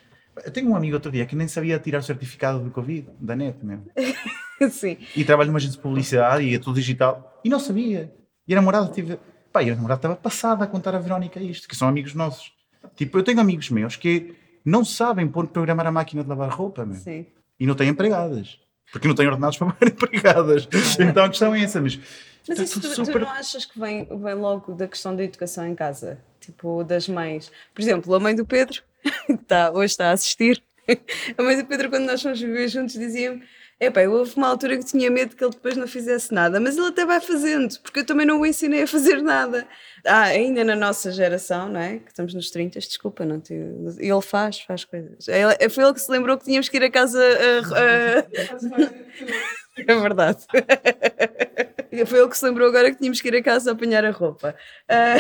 Eu 0.44 0.50
tenho 0.50 0.68
um 0.68 0.76
amigo 0.76 0.94
outro 0.94 1.10
dia 1.10 1.24
que 1.24 1.34
nem 1.34 1.48
sabia 1.48 1.78
tirar 1.78 2.00
o 2.00 2.02
certificado 2.02 2.60
do 2.60 2.70
Covid, 2.70 3.08
da 3.18 3.34
net 3.34 3.64
mesmo. 3.64 3.86
Sim. 4.70 4.98
E 5.16 5.24
trabalha 5.24 5.48
numa 5.48 5.58
agência 5.58 5.76
de 5.76 5.82
publicidade 5.82 6.44
e 6.44 6.54
é 6.54 6.58
tudo 6.58 6.74
digital. 6.74 7.40
E 7.42 7.48
não 7.48 7.58
sabia. 7.58 8.12
E 8.46 8.52
a 8.52 8.56
namorada 8.56 8.88
tive. 8.88 9.18
Pá, 9.50 9.62
e 9.62 9.70
a 9.70 9.74
namorada 9.74 9.98
estava 9.98 10.16
passada 10.16 10.64
a 10.64 10.66
contar 10.66 10.94
a 10.94 10.98
Verónica 10.98 11.40
isto, 11.40 11.68
que 11.68 11.76
são 11.76 11.88
amigos 11.88 12.14
nossos. 12.14 12.52
Tipo, 12.96 13.18
eu 13.18 13.22
tenho 13.22 13.40
amigos 13.40 13.70
meus 13.70 13.96
que 13.96 14.34
não 14.64 14.84
sabem 14.84 15.26
pôr 15.28 15.46
programar 15.48 15.86
a 15.86 15.92
máquina 15.92 16.22
de 16.22 16.28
lavar 16.28 16.50
roupa, 16.50 16.84
meu. 16.84 16.96
Sim. 16.96 17.26
E 17.58 17.66
não 17.66 17.74
têm 17.74 17.88
empregadas. 17.88 18.58
Porque 18.90 19.08
não 19.08 19.14
têm 19.14 19.26
ordenados 19.26 19.56
para 19.56 19.68
pôr 19.72 19.88
empregadas. 19.88 20.68
Então 20.98 21.24
a 21.24 21.28
questão 21.28 21.54
é 21.54 21.62
essa, 21.62 21.80
mas. 21.80 21.96
Mas 22.48 22.58
está 22.58 22.62
isso 22.64 22.80
tu, 22.80 22.88
tu 22.88 23.04
super- 23.06 23.20
não 23.22 23.30
achas 23.30 23.64
que 23.64 23.78
vem, 23.78 24.04
vem 24.04 24.34
logo 24.34 24.74
da 24.74 24.88
questão 24.88 25.14
da 25.14 25.22
educação 25.22 25.66
em 25.66 25.74
casa? 25.74 26.18
Tipo, 26.40 26.82
das 26.82 27.08
mães. 27.08 27.52
Por 27.72 27.80
exemplo, 27.80 28.12
a 28.14 28.18
mãe 28.20 28.34
do 28.34 28.44
Pedro, 28.44 28.82
que 29.26 29.32
está, 29.32 29.70
hoje 29.70 29.92
está 29.92 30.08
a 30.08 30.12
assistir, 30.12 30.60
a 31.38 31.42
mãe 31.42 31.56
do 31.56 31.64
Pedro, 31.64 31.88
quando 31.88 32.04
nós 32.04 32.20
fomos 32.20 32.40
viver 32.40 32.66
juntos, 32.68 32.94
dizia-me: 32.96 33.42
Epá, 33.84 34.02
houve 34.02 34.36
uma 34.36 34.46
altura 34.46 34.78
que 34.78 34.84
tinha 34.84 35.10
medo 35.10 35.34
que 35.34 35.42
ele 35.42 35.50
depois 35.50 35.76
não 35.76 35.88
fizesse 35.88 36.32
nada, 36.32 36.60
mas 36.60 36.76
ele 36.76 36.86
até 36.86 37.04
vai 37.04 37.20
fazendo, 37.20 37.80
porque 37.80 37.98
eu 38.00 38.06
também 38.06 38.24
não 38.24 38.40
o 38.40 38.46
ensinei 38.46 38.82
a 38.84 38.86
fazer 38.86 39.20
nada. 39.20 39.66
Ah, 40.06 40.22
ainda 40.22 40.62
na 40.62 40.76
nossa 40.76 41.10
geração, 41.10 41.68
não 41.68 41.80
é? 41.80 41.98
Que 41.98 42.08
estamos 42.10 42.32
nos 42.32 42.48
30, 42.50 42.78
desculpa, 42.78 43.24
não 43.24 43.40
te... 43.40 43.52
ele 43.52 44.22
faz, 44.22 44.60
faz 44.60 44.84
coisas. 44.84 45.26
Ele- 45.26 45.68
Foi 45.68 45.82
ele 45.82 45.94
que 45.94 46.00
se 46.00 46.10
lembrou 46.12 46.38
que 46.38 46.44
tínhamos 46.44 46.68
que 46.68 46.76
ir 46.76 46.84
a 46.84 46.90
casa 46.90 47.20
é 49.76 49.94
verdade. 50.00 50.44
Foi 52.06 52.18
ele 52.20 52.28
que 52.28 52.38
se 52.38 52.44
lembrou 52.44 52.68
agora 52.68 52.90
que 52.90 52.98
tínhamos 52.98 53.20
que 53.20 53.28
ir 53.28 53.36
a 53.36 53.42
casa 53.42 53.70
a 53.70 53.74
apanhar 53.74 54.04
a 54.04 54.10
roupa. 54.10 54.54
Ah, 54.88 55.16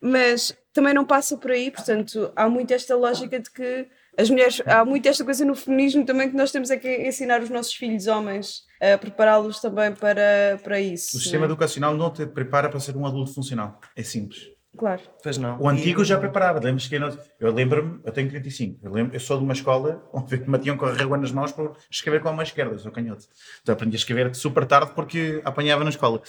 mas 0.00 0.56
também 0.72 0.92
não 0.92 1.04
passa 1.04 1.36
por 1.36 1.50
aí, 1.50 1.70
portanto, 1.70 2.30
há 2.36 2.48
muito 2.48 2.72
esta 2.74 2.94
lógica 2.96 3.38
de 3.40 3.50
que 3.50 3.86
as 4.18 4.30
mulheres, 4.30 4.62
há 4.64 4.84
muito 4.84 5.06
esta 5.06 5.24
coisa 5.24 5.44
no 5.44 5.54
feminismo 5.54 6.04
também 6.04 6.30
que 6.30 6.36
nós 6.36 6.50
temos 6.50 6.70
é 6.70 6.76
que 6.76 7.06
ensinar 7.06 7.42
os 7.42 7.50
nossos 7.50 7.74
filhos 7.74 8.06
homens 8.06 8.64
a 8.80 8.96
prepará-los 8.98 9.60
também 9.60 9.92
para, 9.92 10.58
para 10.62 10.80
isso. 10.80 11.16
O 11.16 11.20
sistema 11.20 11.44
é? 11.44 11.46
educacional 11.46 11.94
não 11.96 12.10
te 12.10 12.26
prepara 12.26 12.68
para 12.68 12.80
ser 12.80 12.96
um 12.96 13.06
adulto 13.06 13.34
funcional. 13.34 13.80
É 13.94 14.02
simples. 14.02 14.55
Claro. 14.76 15.02
Pois 15.22 15.38
não. 15.38 15.60
O 15.60 15.68
antigo 15.68 16.04
já 16.04 16.18
preparava. 16.18 16.60
Lembras 16.60 16.86
que 16.86 16.94
eu, 17.40 17.52
lembro-me, 17.52 18.00
eu 18.04 18.12
tenho 18.12 18.28
35, 18.28 18.80
eu, 18.82 18.92
lembro, 18.92 19.14
eu 19.14 19.20
sou 19.20 19.38
de 19.38 19.44
uma 19.44 19.52
escola 19.52 20.06
onde 20.12 20.36
me 20.48 20.58
tinham 20.58 20.76
com 20.76 20.86
a 20.86 20.92
régua 20.92 21.16
nas 21.16 21.32
mãos 21.32 21.52
por 21.52 21.76
escrever 21.90 22.20
com 22.20 22.28
a 22.28 22.32
mão 22.32 22.42
esquerda, 22.42 22.74
eu 22.74 22.78
sou 22.78 22.92
canhoto. 22.92 23.24
Então 23.62 23.72
aprendi 23.72 23.96
a 23.96 23.98
escrever 23.98 24.34
super 24.34 24.66
tarde 24.66 24.92
porque 24.94 25.40
apanhava 25.44 25.82
na 25.82 25.90
escola. 25.90 26.20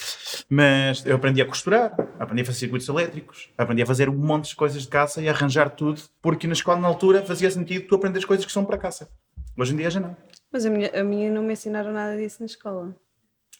Mas 0.50 1.06
eu 1.06 1.16
aprendi 1.16 1.42
a 1.42 1.46
costurar, 1.46 1.94
aprendi 2.20 2.42
a 2.42 2.46
fazer 2.46 2.60
circuitos 2.60 2.88
elétricos, 2.88 3.50
aprendi 3.58 3.82
a 3.82 3.86
fazer 3.86 4.10
um 4.10 4.16
monte 4.16 4.50
de 4.50 4.56
coisas 4.56 4.82
de 4.82 4.88
caça 4.88 5.22
e 5.22 5.28
a 5.28 5.32
arranjar 5.32 5.70
tudo, 5.70 6.02
porque 6.22 6.48
na 6.48 6.54
escola 6.54 6.80
na 6.80 6.88
altura 6.88 7.24
fazia 7.24 7.52
sentido 7.52 7.88
tu 7.88 7.96
aprender 7.96 8.20
as 8.20 8.26
coisas 8.26 8.46
que 8.46 8.52
são 8.52 8.64
para 8.64 8.78
caça. 8.78 9.10
Hoje 9.58 9.74
em 9.74 9.78
dia 9.78 9.90
já 9.90 10.00
não. 10.00 10.16
Mas 10.52 10.66
a 10.66 10.70
minha, 10.70 10.90
a 10.94 11.04
minha 11.04 11.32
não 11.32 11.44
me 11.44 11.54
ensinaram 11.54 11.92
nada 11.92 12.16
disso 12.16 12.38
na 12.40 12.46
escola. 12.46 12.96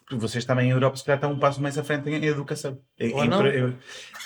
Porque 0.08 0.22
vocês 0.22 0.46
também 0.46 0.68
em 0.70 0.72
Europa 0.72 0.96
se 0.96 1.04
calhar 1.04 1.18
estão 1.18 1.34
um 1.34 1.40
passo 1.40 1.62
mais 1.62 1.78
à 1.78 1.84
frente 1.84 2.10
em 2.10 2.24
educação. 2.24 2.80
Em- 2.98 3.14
Ou 3.14 3.26
em- 3.26 3.28
não. 3.28 3.46
eu- 3.46 3.74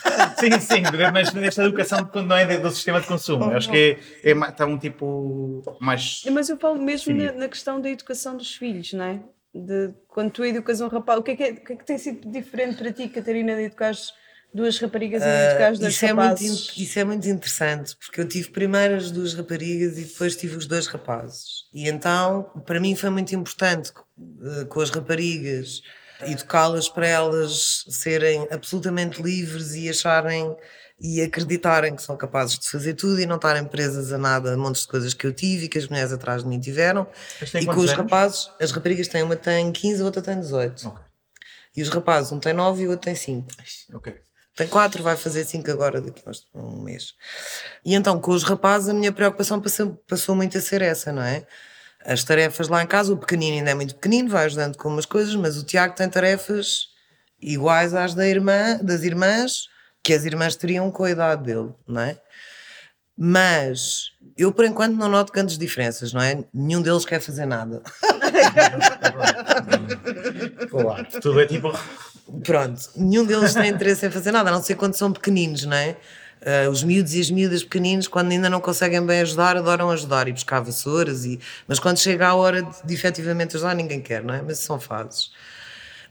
sim, 0.37 0.51
sim, 0.59 0.83
mas 1.11 1.33
nesta 1.33 1.63
educação 1.63 2.05
quando 2.05 2.27
não 2.27 2.35
é 2.35 2.57
do 2.57 2.69
sistema 2.69 3.01
de 3.01 3.07
consumo. 3.07 3.45
Eu 3.45 3.57
acho 3.57 3.71
que 3.71 3.97
é, 4.23 4.29
é, 4.31 4.37
está 4.49 4.65
um 4.67 4.77
tipo 4.77 5.63
mais. 5.79 6.21
Mas 6.31 6.49
eu 6.49 6.57
falo 6.57 6.79
mesmo 6.79 7.15
na, 7.15 7.31
na 7.31 7.47
questão 7.49 7.81
da 7.81 7.89
educação 7.89 8.37
dos 8.37 8.55
filhos, 8.55 8.93
não 8.93 9.05
é? 9.05 9.19
De 9.53 9.93
quando 10.07 10.31
tu 10.31 10.45
educas 10.45 10.79
um 10.81 10.87
rapaz, 10.87 11.19
o 11.19 11.23
que 11.23 11.31
é 11.31 11.35
que, 11.35 11.43
é- 11.43 11.51
o 11.51 11.55
que, 11.65 11.73
é 11.73 11.75
que 11.75 11.85
tem 11.85 11.97
sido 11.97 12.29
diferente 12.31 12.77
para 12.77 12.93
ti, 12.93 13.07
Catarina, 13.09 13.55
de 13.55 13.63
educares 13.63 14.13
duas 14.53 14.77
raparigas 14.79 15.21
e 15.21 15.25
de 15.25 15.31
educares 15.31 15.79
dois 15.79 15.93
isso, 15.93 16.05
é 16.05 16.13
muito, 16.13 16.23
rapazes? 16.23 16.73
isso 16.77 16.99
é 16.99 17.03
muito 17.03 17.29
interessante, 17.29 17.95
porque 17.95 18.21
eu 18.21 18.27
tive 18.27 18.49
primeiro 18.49 18.95
as 18.95 19.11
duas 19.11 19.33
raparigas 19.33 19.97
e 19.97 20.03
depois 20.03 20.35
tive 20.35 20.57
os 20.57 20.65
dois 20.65 20.87
rapazes. 20.87 21.65
E 21.73 21.87
então, 21.87 22.51
para 22.65 22.79
mim 22.79 22.95
foi 22.95 23.09
muito 23.09 23.33
importante, 23.33 23.91
eh, 24.43 24.65
com 24.65 24.81
as 24.81 24.89
raparigas, 24.89 25.81
educá-las 26.21 26.87
para 26.89 27.07
elas 27.07 27.85
serem 27.89 28.47
absolutamente 28.51 29.21
livres 29.21 29.73
e 29.73 29.89
acharem 29.89 30.55
e 31.03 31.19
acreditarem 31.19 31.95
que 31.95 32.01
são 32.03 32.15
capazes 32.15 32.59
de 32.59 32.69
fazer 32.69 32.93
tudo 32.93 33.19
e 33.19 33.25
não 33.25 33.37
estarem 33.37 33.65
presas 33.65 34.13
a 34.13 34.19
nada, 34.19 34.53
a 34.53 34.57
montes 34.57 34.83
de 34.83 34.87
coisas 34.87 35.15
que 35.15 35.25
eu 35.25 35.33
tive 35.33 35.65
e 35.65 35.67
que 35.67 35.79
as 35.79 35.87
mulheres 35.87 36.11
atrás 36.13 36.43
de 36.43 36.49
mim 36.49 36.59
tiveram. 36.59 37.07
E 37.59 37.65
com 37.65 37.71
os 37.71 37.89
anos? 37.89 37.91
rapazes, 37.93 38.51
as 38.61 38.71
raparigas 38.71 39.07
têm 39.07 39.23
uma 39.23 39.35
tem 39.35 39.71
15, 39.71 40.01
a 40.01 40.05
outra 40.05 40.21
tem 40.21 40.39
18. 40.39 40.87
Ok. 40.87 41.03
E 41.75 41.81
os 41.81 41.89
rapazes, 41.89 42.31
um 42.31 42.39
tem 42.39 42.53
9 42.53 42.83
e 42.83 42.87
o 42.87 42.91
outro 42.91 43.05
tem 43.05 43.15
5. 43.15 43.47
Ok. 43.93 44.13
Tem 44.55 44.67
quatro, 44.67 45.01
vai 45.01 45.15
fazer 45.15 45.45
cinco 45.45 45.71
agora, 45.71 46.01
daqui 46.01 46.21
a 46.27 46.57
um 46.57 46.81
mês. 46.83 47.13
E 47.85 47.95
então, 47.95 48.19
com 48.19 48.31
os 48.31 48.43
rapazes, 48.43 48.89
a 48.89 48.93
minha 48.93 49.11
preocupação 49.11 49.61
passou, 49.61 49.95
passou 50.07 50.35
muito 50.35 50.57
a 50.57 50.61
ser 50.61 50.81
essa, 50.81 51.11
não 51.11 51.21
é? 51.21 51.45
As 52.03 52.23
tarefas 52.23 52.67
lá 52.67 52.83
em 52.83 52.87
casa, 52.87 53.13
o 53.13 53.17
pequenino 53.17 53.57
ainda 53.57 53.71
é 53.71 53.75
muito 53.75 53.95
pequenino, 53.95 54.29
vai 54.29 54.45
ajudando 54.45 54.75
com 54.75 54.89
umas 54.89 55.05
coisas, 55.05 55.35
mas 55.35 55.57
o 55.57 55.63
Tiago 55.63 55.95
tem 55.95 56.09
tarefas 56.09 56.87
iguais 57.39 57.93
às 57.93 58.13
da 58.13 58.27
irmã, 58.27 58.77
das 58.81 59.03
irmãs, 59.03 59.67
que 60.03 60.13
as 60.13 60.25
irmãs 60.25 60.55
teriam 60.55 60.91
com 60.91 61.03
a 61.03 61.11
idade 61.11 61.43
dele, 61.43 61.73
não 61.87 62.01
é? 62.01 62.19
Mas 63.17 64.11
eu, 64.35 64.51
por 64.51 64.65
enquanto, 64.65 64.95
não 64.95 65.07
noto 65.07 65.31
grandes 65.31 65.57
diferenças, 65.57 66.11
não 66.11 66.21
é? 66.21 66.43
Nenhum 66.53 66.81
deles 66.81 67.05
quer 67.05 67.21
fazer 67.21 67.45
nada. 67.45 67.81
Claro. 70.69 71.05
Tudo 71.21 71.41
é 71.41 71.45
tipo. 71.45 71.71
Pronto, 72.43 72.81
nenhum 72.95 73.25
deles 73.25 73.53
tem 73.53 73.69
interesse 73.69 74.05
em 74.05 74.11
fazer 74.11 74.31
nada, 74.31 74.49
a 74.49 74.53
não 74.53 74.63
ser 74.63 74.75
quando 74.75 74.95
são 74.95 75.11
pequeninos, 75.11 75.65
não 75.65 75.75
é? 75.75 75.97
Ah, 76.43 76.69
os 76.69 76.83
miúdos 76.83 77.13
e 77.13 77.21
as 77.21 77.29
miúdas 77.29 77.63
pequeninos, 77.63 78.07
quando 78.07 78.31
ainda 78.31 78.49
não 78.49 78.59
conseguem 78.59 79.05
bem 79.05 79.21
ajudar, 79.21 79.57
adoram 79.57 79.91
ajudar 79.91 80.27
e 80.27 80.33
buscar 80.33 80.59
vassouras, 80.59 81.23
e... 81.23 81.39
mas 81.67 81.79
quando 81.79 81.99
chega 81.99 82.27
a 82.27 82.35
hora 82.35 82.63
de, 82.63 82.83
de 82.83 82.93
efetivamente 82.93 83.55
ajudar, 83.55 83.75
ninguém 83.75 84.01
quer, 84.01 84.23
não 84.23 84.33
é? 84.33 84.41
Mas 84.41 84.59
são 84.59 84.79
fases. 84.79 85.31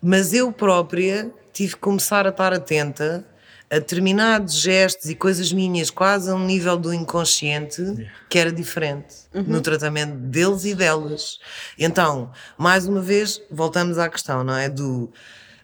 Mas 0.01 0.33
eu 0.33 0.53
própria 0.53 1.31
tive 1.53 1.75
que 1.75 1.81
começar 1.81 2.27
a 2.27 2.31
estar 2.31 2.53
atenta 2.53 3.27
a 3.69 3.75
determinados 3.75 4.55
gestos 4.55 5.11
e 5.11 5.15
coisas 5.15 5.53
minhas, 5.53 5.91
quase 5.91 6.29
a 6.29 6.35
um 6.35 6.45
nível 6.45 6.77
do 6.77 6.93
inconsciente, 6.93 7.83
que 8.29 8.37
era 8.37 8.51
diferente 8.51 9.15
no 9.33 9.61
tratamento 9.61 10.13
deles 10.13 10.65
e 10.65 10.75
delas. 10.75 11.39
Então, 11.79 12.33
mais 12.59 12.89
uma 12.89 13.01
vez, 13.01 13.41
voltamos 13.49 13.97
à 13.97 14.09
questão, 14.09 14.43
não 14.43 14.57
é? 14.57 14.69
Do, 14.69 15.13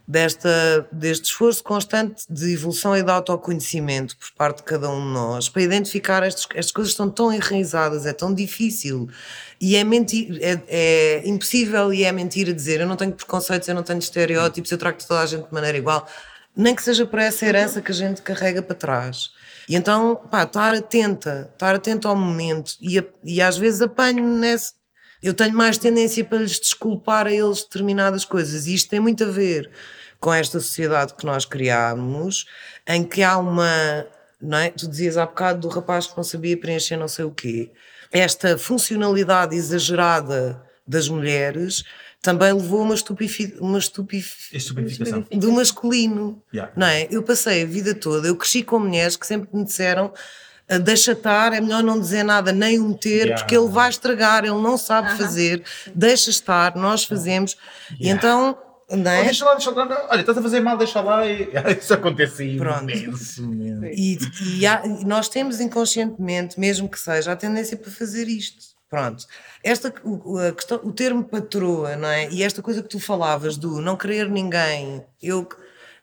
desta, 0.06 0.86
deste 0.92 1.24
esforço 1.24 1.64
constante 1.64 2.24
de 2.30 2.52
evolução 2.52 2.96
e 2.96 3.02
de 3.02 3.10
autoconhecimento 3.10 4.16
por 4.16 4.30
parte 4.32 4.58
de 4.58 4.62
cada 4.62 4.88
um 4.88 5.00
de 5.00 5.12
nós, 5.12 5.48
para 5.48 5.62
identificar 5.62 6.22
estas, 6.22 6.46
estas 6.54 6.70
coisas 6.72 6.92
estão 6.92 7.10
tão 7.10 7.32
enraizadas, 7.32 8.06
é 8.06 8.12
tão 8.12 8.32
difícil 8.32 9.08
e 9.60 9.74
é, 9.74 9.82
mentir, 9.82 10.38
é, 10.40 10.60
é 10.68 11.22
impossível 11.28 11.92
e 11.92 12.04
é 12.04 12.12
mentira 12.12 12.52
dizer 12.52 12.80
eu 12.80 12.86
não 12.86 12.96
tenho 12.96 13.12
preconceitos, 13.12 13.66
eu 13.68 13.74
não 13.74 13.82
tenho 13.82 13.98
estereótipos, 13.98 14.70
eu 14.70 14.78
trato 14.78 15.06
toda 15.06 15.20
a 15.20 15.26
gente 15.26 15.46
de 15.46 15.52
maneira 15.54 15.76
igual 15.76 16.06
nem 16.56 16.74
que 16.74 16.82
seja 16.82 17.04
por 17.04 17.18
essa 17.18 17.44
herança 17.44 17.82
que 17.82 17.92
a 17.92 17.94
gente 17.94 18.22
carrega 18.22 18.62
para 18.62 18.74
trás. 18.74 19.30
E 19.68 19.76
então, 19.76 20.16
pá, 20.30 20.44
estar 20.44 20.74
atenta, 20.74 21.50
estar 21.52 21.74
atento 21.74 22.08
ao 22.08 22.16
momento 22.16 22.72
e, 22.80 23.02
e 23.22 23.42
às 23.42 23.58
vezes 23.58 23.82
apanho 23.82 24.26
nesse. 24.26 24.72
Eu 25.22 25.34
tenho 25.34 25.54
mais 25.54 25.76
tendência 25.76 26.24
para 26.24 26.38
lhes 26.38 26.58
desculpar 26.58 27.26
a 27.26 27.32
eles 27.32 27.62
determinadas 27.62 28.24
coisas, 28.24 28.66
e 28.66 28.74
isto 28.74 28.88
tem 28.88 29.00
muito 29.00 29.24
a 29.24 29.26
ver 29.26 29.70
com 30.20 30.32
esta 30.32 30.60
sociedade 30.60 31.14
que 31.14 31.24
nós 31.26 31.44
criámos, 31.44 32.46
em 32.86 33.02
que 33.04 33.22
há 33.22 33.36
uma. 33.38 34.06
Não 34.40 34.58
é? 34.58 34.70
Tu 34.70 34.86
dizias 34.88 35.16
há 35.16 35.24
bocado 35.26 35.60
do 35.60 35.68
rapaz 35.68 36.06
que 36.06 36.16
não 36.16 36.24
sabia 36.24 36.56
preencher 36.56 36.96
não 36.96 37.08
sei 37.08 37.24
o 37.24 37.30
quê. 37.30 37.70
Esta 38.12 38.56
funcionalidade 38.58 39.54
exagerada 39.56 40.62
das 40.86 41.08
mulheres 41.08 41.82
também 42.22 42.52
levou 42.52 42.82
uma, 42.82 42.94
estupifi 42.94 43.54
uma 43.60 43.78
estupif 43.78 44.48
Estupificação. 44.52 45.24
do 45.32 45.52
masculino. 45.52 46.42
Yeah. 46.52 46.72
Não 46.76 46.86
é? 46.86 47.06
Eu 47.10 47.22
passei 47.22 47.62
a 47.62 47.66
vida 47.66 47.94
toda, 47.94 48.28
eu 48.28 48.36
cresci 48.36 48.62
com 48.62 48.78
mulheres 48.78 49.16
que 49.16 49.26
sempre 49.26 49.48
me 49.52 49.64
disseram 49.64 50.12
"Ah, 50.68 50.78
deixa 50.78 51.12
estar, 51.12 51.52
é 51.52 51.60
melhor 51.60 51.82
não 51.82 51.98
dizer 52.00 52.22
nada, 52.24 52.52
nem 52.52 52.78
o 52.80 52.88
meter, 52.88 53.26
Yeah. 53.26 53.36
porque 53.42 53.56
ele 53.56 53.68
vai 53.68 53.88
estragar, 53.90 54.44
ele 54.44 54.60
não 54.60 54.76
sabe 54.76 55.16
fazer, 55.16 55.62
deixa 55.94 56.30
estar, 56.30 56.74
nós 56.76 57.04
fazemos. 57.04 57.56
E 57.92 58.04
Yeah. 58.06 58.18
então, 58.18 58.58
não 58.90 59.10
Oh, 59.10 59.14
é? 59.14 59.24
deixa 59.24 59.44
lá, 59.44 59.54
deixa 59.54 59.70
lá. 59.70 59.84
não, 59.84 59.96
Olha, 60.08 60.20
estás 60.20 60.38
a 60.38 60.42
fazer 60.42 60.60
mal, 60.60 60.76
deixa 60.76 61.00
lá. 61.00 61.26
E... 61.26 61.48
Isso 61.80 61.92
acontece 61.94 62.56
Pronto. 62.56 62.90
imenso. 62.90 63.42
E, 63.92 64.18
e 64.58 64.66
há- 64.66 64.82
nós 65.04 65.28
temos 65.28 65.60
inconscientemente, 65.60 66.58
mesmo 66.58 66.88
que 66.88 66.98
seja, 66.98 67.32
a 67.32 67.36
tendência 67.36 67.76
para 67.76 67.90
fazer 67.90 68.28
isto. 68.28 68.76
Pronto. 68.88 69.24
Esta, 69.64 69.92
o, 70.04 70.38
a 70.38 70.52
questão, 70.52 70.80
o 70.84 70.92
termo 70.92 71.24
patroa, 71.24 71.96
não 71.96 72.08
é? 72.08 72.30
E 72.30 72.42
esta 72.44 72.62
coisa 72.62 72.82
que 72.82 72.88
tu 72.88 73.00
falavas 73.00 73.56
do 73.56 73.80
não 73.80 73.96
querer 73.96 74.30
ninguém, 74.30 75.04
eu, 75.20 75.48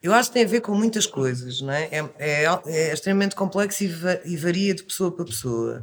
eu 0.02 0.14
acho 0.14 0.30
que 0.30 0.34
tem 0.34 0.44
a 0.44 0.48
ver 0.48 0.60
com 0.60 0.76
muitas 0.76 1.06
coisas, 1.06 1.62
não 1.62 1.72
é? 1.72 1.84
É, 1.90 2.10
é, 2.20 2.46
é 2.68 2.94
extremamente 2.94 3.36
complexo 3.36 3.86
e, 3.86 3.88
va- 3.88 4.20
e 4.26 4.36
varia 4.36 4.74
de 4.76 4.84
pessoa 4.84 5.10
para 5.16 5.24
pessoa. 5.24 5.82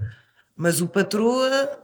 Mas 0.54 0.82
o 0.82 0.86
patroa, 0.86 1.78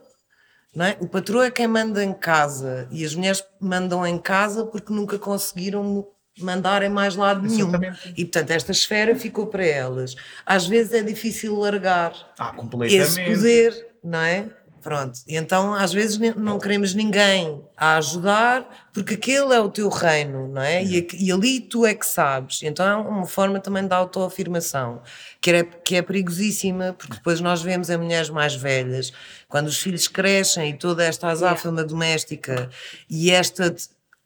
é? 0.85 0.97
O 0.99 1.07
patroa 1.07 1.47
é 1.47 1.51
quem 1.51 1.67
manda 1.67 2.03
em 2.03 2.13
casa 2.13 2.87
e 2.91 3.03
as 3.05 3.15
mulheres 3.15 3.43
mandam 3.59 4.05
em 4.05 4.17
casa 4.17 4.65
porque 4.65 4.93
nunca 4.93 5.17
conseguiram 5.17 6.07
mandar 6.39 6.83
em 6.83 6.89
mais 6.89 7.15
lado 7.15 7.41
nenhum. 7.41 7.71
E 8.15 8.23
portanto, 8.23 8.51
esta 8.51 8.71
esfera 8.71 9.15
ficou 9.15 9.47
para 9.47 9.65
elas. 9.65 10.15
Às 10.45 10.67
vezes 10.67 10.93
é 10.93 11.01
difícil 11.01 11.57
largar 11.57 12.13
Ah, 12.37 12.53
esse 12.85 13.19
poder, 13.25 13.87
não 14.03 14.19
é? 14.19 14.49
Pronto, 14.87 15.19
e 15.27 15.35
então 15.35 15.73
às 15.73 15.91
vezes 15.91 16.17
não 16.37 16.57
queremos 16.57 16.93
ninguém 16.93 17.61
a 17.75 17.97
ajudar 17.97 18.87
porque 18.93 19.15
aquele 19.15 19.53
é 19.53 19.59
o 19.59 19.67
teu 19.67 19.89
reino, 19.89 20.47
não 20.47 20.61
é? 20.61 20.81
E, 20.81 21.05
e 21.19 21.29
ali 21.29 21.59
tu 21.59 21.85
é 21.85 21.93
que 21.93 22.05
sabes. 22.05 22.63
Então 22.63 22.87
é 22.87 22.95
uma 22.95 23.27
forma 23.27 23.59
também 23.59 23.85
de 23.85 23.93
autoafirmação 23.93 25.01
que 25.41 25.51
é, 25.51 25.63
que 25.65 25.97
é 25.97 26.01
perigosíssima 26.01 26.95
porque 26.97 27.15
depois 27.15 27.41
nós 27.41 27.61
vemos 27.61 27.89
em 27.89 27.97
mulheres 27.97 28.29
mais 28.29 28.55
velhas, 28.55 29.11
quando 29.49 29.67
os 29.67 29.77
filhos 29.77 30.07
crescem 30.07 30.69
e 30.69 30.77
toda 30.77 31.03
esta 31.03 31.27
azáfama 31.27 31.83
doméstica 31.83 32.69
e 33.09 33.29
esta 33.29 33.75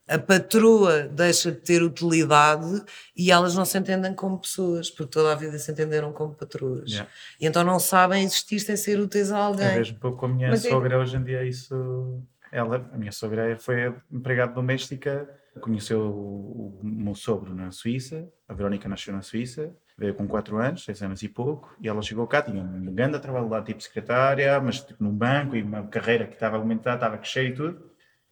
a 0.08 0.18
patroa 0.20 1.04
deixa 1.04 1.52
de 1.52 1.58
ter 1.60 1.82
utilidade 1.84 2.84
e 3.16 3.32
elas 3.32 3.56
não 3.56 3.64
se 3.66 3.78
entendem 3.78 4.14
como 4.14 4.40
pessoas, 4.40 4.90
porque 4.90 5.12
toda 5.12 5.32
a 5.32 5.36
vida 5.36 5.58
se 5.58 5.72
entenderam 5.72 6.12
como 6.12 6.34
patroas. 6.34 6.90
Yeah. 6.92 7.10
E 7.40 7.46
então 7.46 7.64
não 7.64 7.80
sabem 7.80 8.24
existir 8.24 8.60
sem 8.60 8.76
ser 8.76 9.00
úteis 9.00 9.32
a 9.32 9.38
É 9.38 9.42
alguém. 9.42 9.76
mesmo 9.78 10.00
pouco 10.00 10.18
com 10.18 10.26
a 10.26 10.30
minha 10.30 10.50
Mas 10.50 10.66
é- 10.66 10.70
sogra 10.70 11.00
hoje 11.00 11.16
em 11.18 11.24
dia 11.24 11.44
isso 11.44 12.22
ela 12.52 12.86
a 12.94 12.98
minha 12.98 13.12
sogra 13.14 13.58
foi 13.58 13.94
empregada 14.12 14.54
doméstica 14.54 15.30
conheceu 15.62 16.02
o, 16.02 16.80
o 16.82 16.86
meu 16.86 17.16
sogro 17.16 17.54
na 17.56 17.72
Suíça 17.72 18.28
a 18.48 18.54
Verónica 18.54 18.90
nasceu 18.90 19.14
na 19.14 19.22
Suíça 19.22 19.74
veio 19.98 20.14
com 20.16 20.28
4 20.28 20.58
anos 20.58 20.84
6 20.84 21.04
anos 21.04 21.24
e 21.24 21.30
pouco 21.30 21.74
e 21.82 21.88
ela 21.88 22.02
chegou 22.02 22.26
cá 22.28 22.42
tinha 22.42 22.62
um 22.62 22.94
grande 22.94 23.20
trabalho 23.20 23.48
lá 23.48 23.62
tipo 23.62 23.82
secretária 23.82 24.60
mas 24.60 24.82
tipo 24.82 25.02
num 25.04 25.14
banco 25.16 25.56
e 25.56 25.62
uma 25.62 25.84
carreira 25.88 26.26
que 26.28 26.34
estava 26.34 26.58
a 26.58 26.60
aumentar 26.60 26.96
estava 26.96 27.16
a 27.16 27.18
crescer 27.18 27.46
e 27.50 27.54
tudo 27.54 27.90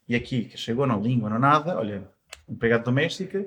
e 0.10 0.16
aqui 0.16 0.46
que 0.46 0.58
chegou 0.58 0.86
não 0.86 1.00
língua 1.00 1.30
não 1.30 1.40
nada 1.40 1.78
olha 1.78 2.04
empregada 2.50 2.84
doméstica 2.84 3.46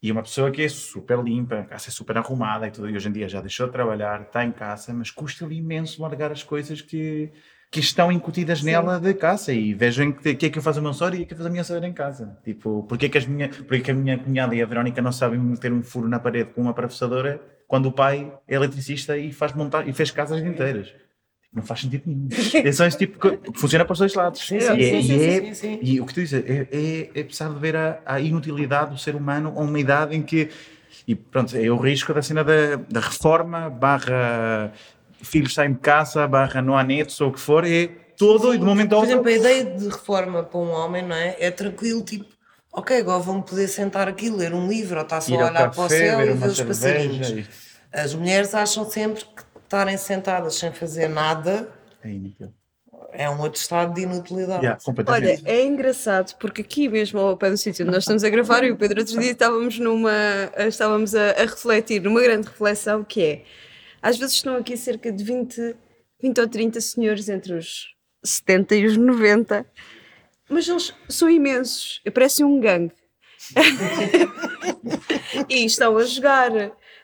e 0.00 0.12
uma 0.12 0.22
pessoa 0.22 0.50
que 0.50 0.62
é 0.62 0.68
super 0.68 1.18
limpa, 1.18 1.58
a 1.58 1.64
casa 1.64 1.88
é 1.88 1.90
super 1.90 2.16
arrumada 2.16 2.68
e 2.68 2.70
tudo, 2.70 2.88
e 2.88 2.94
hoje 2.94 3.08
em 3.08 3.12
dia 3.12 3.28
já 3.28 3.40
deixou 3.40 3.66
de 3.66 3.72
trabalhar, 3.72 4.22
está 4.22 4.44
em 4.44 4.52
casa, 4.52 4.94
mas 4.94 5.10
custa-lhe 5.10 5.56
imenso 5.56 6.00
largar 6.00 6.30
as 6.30 6.44
coisas 6.44 6.80
que, 6.80 7.32
que 7.68 7.80
estão 7.80 8.12
incutidas 8.12 8.62
nela 8.62 9.00
de 9.00 9.12
casa. 9.14 9.52
E 9.52 9.74
vejam 9.74 10.12
que, 10.12 10.36
que 10.36 10.46
é 10.46 10.50
que 10.50 10.58
eu 10.58 10.62
faço 10.62 10.78
a 10.78 10.82
minha 10.82 10.92
sogra 10.92 11.16
e 11.16 11.22
o 11.22 11.26
que 11.26 11.26
é 11.26 11.26
que 11.26 11.32
eu 11.34 11.38
faço 11.38 11.48
a 11.48 11.50
minha 11.50 11.64
sogra 11.64 11.88
em 11.88 11.92
casa. 11.92 12.38
Tipo, 12.44 12.84
porque 12.84 13.06
é 13.06 13.08
que, 13.08 13.18
as 13.18 13.26
minha, 13.26 13.48
porque 13.48 13.76
é 13.76 13.80
que 13.80 13.90
a 13.90 13.94
minha 13.94 14.16
cunhada 14.16 14.54
e 14.54 14.62
a 14.62 14.66
Verónica 14.66 15.02
não 15.02 15.10
sabem 15.10 15.40
meter 15.40 15.72
um 15.72 15.82
furo 15.82 16.08
na 16.08 16.20
parede 16.20 16.50
com 16.52 16.62
uma 16.62 16.74
professadora 16.74 17.42
quando 17.66 17.86
o 17.86 17.92
pai 17.92 18.32
é 18.46 18.54
eletricista 18.54 19.18
e, 19.18 19.32
faz 19.32 19.52
montar, 19.52 19.88
e 19.88 19.92
fez 19.92 20.12
casas 20.12 20.40
inteiras? 20.40 20.94
Não 21.52 21.62
faz 21.62 21.80
sentido 21.80 22.02
nenhum. 22.06 22.28
É 22.64 22.72
só 22.72 22.84
esse 22.86 22.98
tipo 22.98 23.18
que 23.18 23.58
funciona 23.58 23.84
para 23.84 23.92
os 23.92 23.98
dois 23.98 24.14
lados. 24.14 24.46
Sim, 24.46 24.58
E 24.58 24.60
sim, 24.60 24.68
é- 24.68 24.74
sim, 24.74 25.00
e 25.00 25.00
sim, 25.00 25.14
é- 25.20 25.40
sim, 25.40 25.54
sim. 25.54 25.78
e 25.82 26.00
o 26.00 26.06
que 26.06 26.14
tu 26.14 26.20
dizes 26.20 26.44
é, 26.44 26.68
é, 26.70 27.10
é 27.20 27.24
precisar 27.24 27.48
de 27.48 27.58
ver 27.58 27.74
a, 27.76 28.00
a 28.04 28.20
inutilidade 28.20 28.90
do 28.90 28.98
ser 28.98 29.14
humano 29.14 29.52
a 29.56 29.60
uma 29.60 29.78
idade 29.80 30.14
em 30.16 30.22
que. 30.22 30.50
E 31.06 31.14
pronto, 31.14 31.56
é 31.56 31.70
o 31.70 31.76
risco 31.76 32.12
da 32.12 32.20
cena 32.20 32.44
da, 32.44 32.76
da 32.76 33.00
reforma, 33.00 33.70
barra 33.70 34.72
filhos 35.22 35.54
saem 35.54 35.72
de 35.72 35.78
casa, 35.80 36.26
barra 36.28 36.60
não 36.62 36.76
há 36.76 36.84
netos 36.84 37.20
ou 37.20 37.30
o 37.30 37.32
que 37.32 37.40
for, 37.40 37.64
é 37.64 37.88
todo 38.16 38.54
e 38.54 38.58
de 38.58 38.64
momento 38.64 38.92
ao 38.94 39.00
Por 39.00 39.08
outro. 39.14 39.28
exemplo, 39.30 39.46
a 39.46 39.52
ideia 39.54 39.64
de 39.78 39.88
reforma 39.88 40.42
para 40.42 40.60
um 40.60 40.70
homem, 40.70 41.02
não 41.02 41.16
é? 41.16 41.34
É 41.40 41.50
tranquilo, 41.50 42.02
tipo, 42.02 42.26
ok, 42.72 42.98
agora 42.98 43.18
vão 43.20 43.40
poder 43.42 43.68
sentar 43.68 44.06
aqui, 44.06 44.28
ler 44.30 44.52
um 44.52 44.68
livro, 44.68 44.96
ou 44.98 45.02
estar 45.02 45.20
só 45.20 45.34
a 45.34 45.38
olhar 45.38 45.52
para 45.52 45.80
o 45.80 45.82
café, 45.84 45.88
céu 45.88 46.20
e 46.20 46.24
ver 46.34 46.48
os 46.50 46.60
passarinhos. 46.60 47.48
As 47.92 48.14
mulheres 48.14 48.54
acham 48.54 48.88
sempre 48.88 49.24
que 49.24 49.42
estarem 49.68 49.98
sentadas 49.98 50.54
sem 50.54 50.72
fazer 50.72 51.08
nada 51.08 51.70
É 52.02 52.08
inútil. 52.08 52.52
é 53.12 53.28
um 53.28 53.38
outro 53.40 53.60
estado 53.60 53.92
de 53.94 54.00
inutilidade. 54.02 54.64
Yeah, 54.64 54.80
Olha, 55.06 55.38
é 55.44 55.64
engraçado 55.64 56.34
porque 56.38 56.62
aqui 56.62 56.88
mesmo 56.88 57.20
ao 57.20 57.36
pé 57.36 57.50
do 57.50 57.56
sítio 57.58 57.84
onde 57.84 57.92
nós 57.94 58.02
estamos 58.04 58.24
a 58.24 58.30
gravar, 58.30 58.64
e 58.64 58.70
o 58.70 58.76
Pedro 58.76 59.00
outro 59.00 59.20
dia 59.20 59.32
estávamos 59.32 59.78
numa 59.78 60.10
estávamos 60.66 61.14
a, 61.14 61.32
a 61.32 61.42
refletir 61.42 62.00
numa 62.02 62.20
grande 62.22 62.48
reflexão 62.48 63.04
que 63.04 63.22
é 63.22 63.44
às 64.00 64.16
vezes 64.16 64.36
estão 64.36 64.56
aqui 64.56 64.76
cerca 64.76 65.12
de 65.12 65.22
20, 65.22 65.76
20 66.22 66.40
ou 66.40 66.48
30 66.48 66.80
senhores 66.80 67.28
entre 67.28 67.54
os 67.54 67.88
70 68.24 68.74
e 68.76 68.86
os 68.86 68.96
90, 68.96 69.66
mas 70.48 70.66
eles 70.68 70.94
são 71.08 71.28
imensos, 71.28 72.00
parecem 72.14 72.46
um 72.46 72.58
gangue. 72.60 72.94
e 75.48 75.64
estão 75.64 75.96
a 75.96 76.04
jogar, 76.04 76.50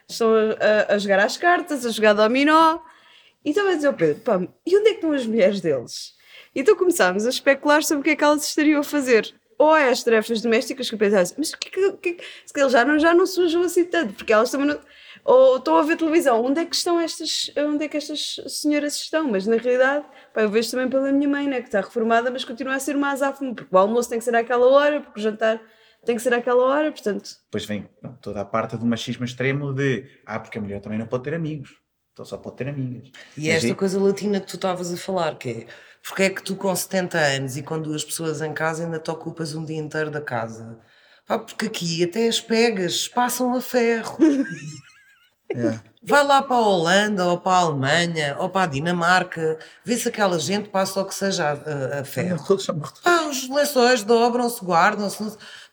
estão 0.09 0.33
a, 0.33 0.93
a 0.93 0.97
jogar 0.97 1.19
às 1.19 1.37
cartas, 1.37 1.85
a 1.85 1.89
jogar 1.89 2.13
dominó. 2.13 2.79
E 3.43 3.49
estava 3.49 3.71
a 3.71 3.75
dizer 3.75 3.87
ao 3.87 3.93
Pedro, 3.93 4.21
pá, 4.23 4.41
e 4.65 4.75
onde 4.75 4.87
é 4.87 4.91
que 4.91 4.95
estão 4.95 5.11
as 5.11 5.25
mulheres 5.25 5.61
deles? 5.61 6.13
Então 6.55 6.75
começámos 6.75 7.25
a 7.25 7.29
especular 7.29 7.83
sobre 7.83 8.01
o 8.01 8.03
que 8.03 8.09
é 8.11 8.15
que 8.15 8.23
elas 8.23 8.47
estariam 8.47 8.79
a 8.79 8.83
fazer. 8.83 9.33
Ou 9.57 9.75
é 9.75 9.89
as 9.89 10.03
tarefas 10.03 10.41
domésticas 10.41 10.89
que 10.89 10.95
eu 10.95 10.99
pensava 10.99 11.21
assim, 11.21 11.35
mas 11.37 11.53
que 11.55 11.67
é 11.67 11.71
que, 11.71 12.09
é 12.09 12.13
que 12.13 12.23
se 12.45 12.59
eles 12.59 12.71
já 12.71 12.83
não, 12.83 12.99
já 12.99 13.13
não 13.13 13.25
sujam 13.25 13.61
assim 13.61 13.85
tanto, 13.85 14.13
porque 14.13 14.33
elas 14.33 14.51
também 14.51 14.67
não... 14.67 14.79
Ou 15.23 15.57
estão 15.57 15.77
a 15.77 15.81
ver 15.81 15.97
televisão, 15.97 16.43
onde 16.43 16.61
é 16.61 16.65
que 16.65 16.75
estão 16.75 16.99
estas, 16.99 17.51
onde 17.57 17.85
é 17.85 17.87
que 17.87 17.97
estas 17.97 18.35
senhoras 18.47 18.95
estão? 18.95 19.27
Mas 19.27 19.47
na 19.47 19.55
realidade, 19.55 20.05
pá, 20.33 20.41
eu 20.41 20.49
vejo 20.49 20.69
também 20.69 20.87
pela 20.87 21.11
minha 21.11 21.27
mãe, 21.27 21.47
né, 21.47 21.61
que 21.61 21.67
está 21.67 21.81
reformada, 21.81 22.29
mas 22.29 22.45
continua 22.45 22.75
a 22.75 22.79
ser 22.79 22.95
uma 22.95 23.11
azáfama, 23.11 23.55
porque 23.55 23.73
o 23.73 23.77
almoço 23.77 24.09
tem 24.09 24.19
que 24.19 24.25
ser 24.25 24.35
àquela 24.35 24.67
hora, 24.67 25.01
porque 25.01 25.19
o 25.19 25.23
jantar 25.23 25.59
tem 26.05 26.15
que 26.15 26.21
ser 26.21 26.33
àquela 26.33 26.63
hora, 26.63 26.91
portanto... 26.91 27.29
Depois 27.45 27.65
vem 27.65 27.89
não, 28.01 28.13
toda 28.15 28.41
a 28.41 28.45
parte 28.45 28.77
do 28.77 28.85
machismo 28.85 29.25
extremo 29.25 29.73
de 29.73 30.05
ah, 30.25 30.39
porque 30.39 30.57
a 30.57 30.61
mulher 30.61 30.79
também 30.81 30.99
não 30.99 31.07
pode 31.07 31.23
ter 31.23 31.33
amigos, 31.33 31.71
então 32.13 32.23
só 32.23 32.37
pode 32.37 32.57
ter 32.57 32.67
amigas. 32.69 33.09
E 33.37 33.47
Mas 33.47 33.57
esta 33.57 33.71
é- 33.71 33.75
coisa 33.75 33.99
latina 33.99 34.39
que 34.39 34.47
tu 34.47 34.55
estavas 34.55 34.93
a 34.93 34.97
falar, 34.97 35.37
que 35.37 35.49
é 35.49 35.67
porque 36.07 36.23
é 36.23 36.29
que 36.29 36.43
tu 36.43 36.55
com 36.55 36.75
70 36.75 37.17
anos 37.17 37.57
e 37.57 37.63
com 37.63 37.81
duas 37.81 38.03
pessoas 38.03 38.39
em 38.39 38.53
casa 38.53 38.83
ainda 38.83 38.99
te 38.99 39.09
ocupas 39.09 39.55
um 39.55 39.65
dia 39.65 39.77
inteiro 39.77 40.11
da 40.11 40.21
casa? 40.21 40.79
Pá, 41.25 41.39
porque 41.39 41.65
aqui 41.65 42.03
até 42.03 42.27
as 42.27 42.39
pegas 42.39 43.07
passam 43.07 43.55
a 43.55 43.59
ferro. 43.59 44.17
É. 45.53 45.79
Vai 46.03 46.23
lá 46.23 46.41
para 46.41 46.55
a 46.55 46.59
Holanda 46.67 47.25
ou 47.25 47.37
para 47.39 47.53
a 47.53 47.59
Alemanha 47.61 48.35
ou 48.39 48.49
para 48.49 48.63
a 48.63 48.67
Dinamarca, 48.67 49.57
vê 49.83 49.97
se 49.97 50.07
aquela 50.07 50.37
gente 50.39 50.69
passa 50.69 50.99
o 51.01 51.05
que 51.05 51.13
seja 51.15 51.49
a, 51.49 51.99
a- 51.99 52.03
ferro. 52.03 52.43
Pá, 53.03 53.21
os 53.29 53.49
lençóis 53.49 54.03
dobram-se, 54.03 54.63
guardam-se. 54.63 55.17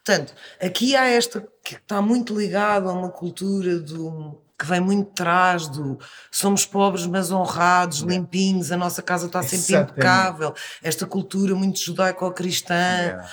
Portanto, 0.05 0.35
aqui 0.61 0.97
há 0.97 1.07
esta 1.09 1.47
que 1.65 1.75
está 1.77 2.01
muito 2.03 2.39
ligado 2.39 2.89
a 2.89 2.93
uma 2.93 3.11
cultura 3.11 3.79
do 3.79 4.39
que 4.59 4.67
vem 4.67 4.81
muito 4.81 5.11
atrás 5.11 5.67
do 5.69 5.99
somos 6.31 6.65
pobres 6.65 7.05
mas 7.07 7.31
honrados, 7.33 8.01
limpinhos, 8.01 8.71
a 8.71 8.77
nossa 8.77 9.03
casa 9.03 9.27
está 9.27 9.43
sempre 9.43 9.57
Exatamente. 9.59 9.91
impecável, 9.93 10.55
esta 10.83 11.05
cultura 11.07 11.55
muito 11.55 11.79
judaico-cristã. 11.81 12.75
Yeah. 12.75 13.29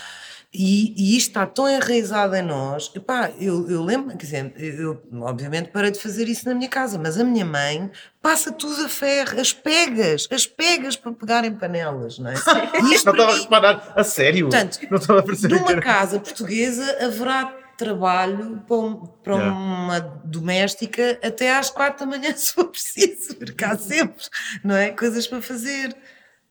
E, 0.52 0.96
e 0.98 1.16
isto 1.16 1.28
está 1.28 1.46
tão 1.46 1.70
enraizado 1.70 2.36
em 2.36 2.42
nós. 2.42 2.92
Epá, 2.96 3.30
eu, 3.40 3.70
eu 3.70 3.84
lembro, 3.84 4.10
quer 4.18 4.26
dizer, 4.26 4.54
eu 4.58 5.00
obviamente 5.22 5.70
parei 5.70 5.92
de 5.92 6.00
fazer 6.00 6.28
isso 6.28 6.48
na 6.50 6.56
minha 6.56 6.68
casa, 6.68 6.98
mas 6.98 7.20
a 7.20 7.24
minha 7.24 7.46
mãe 7.46 7.92
passa 8.20 8.52
tudo 8.52 8.84
a 8.84 8.90
ferro, 8.90 9.40
as 9.40 9.54
pegas, 9.54 10.28
as 10.32 10.48
pegas 10.48 10.96
para 10.96 11.12
pegarem 11.12 11.54
panelas, 11.54 12.18
não 12.18 12.32
é? 12.32 12.34
Não 12.82 12.92
estava 12.94 13.26
a 13.32 13.36
reparar, 13.38 13.94
a 13.96 14.04
sério. 14.04 14.50
Portanto, 14.50 14.80
não 14.90 14.98
estava 14.98 15.20
a 15.20 15.24
perceber. 15.24 15.54
numa 15.56 15.80
casa 15.80 16.20
portuguesa 16.20 16.98
haverá 17.06 17.46
trabalho 17.78 18.64
para, 18.68 18.76
um- 18.78 19.06
para 19.06 19.36
Yeah. 19.36 19.56
uma 19.56 20.00
doméstica 20.26 21.20
até 21.24 21.56
às 21.56 21.70
quatro 21.70 22.06
da 22.06 22.18
manhã 22.18 22.34
se 22.36 22.54
for 22.54 22.66
preciso, 22.66 23.36
porque 23.36 23.64
há 23.64 23.78
sempre, 23.78 24.26
não 24.64 24.76
é? 24.76 24.90
Coisas 24.90 25.28
para 25.28 25.42
fazer. 25.44 25.96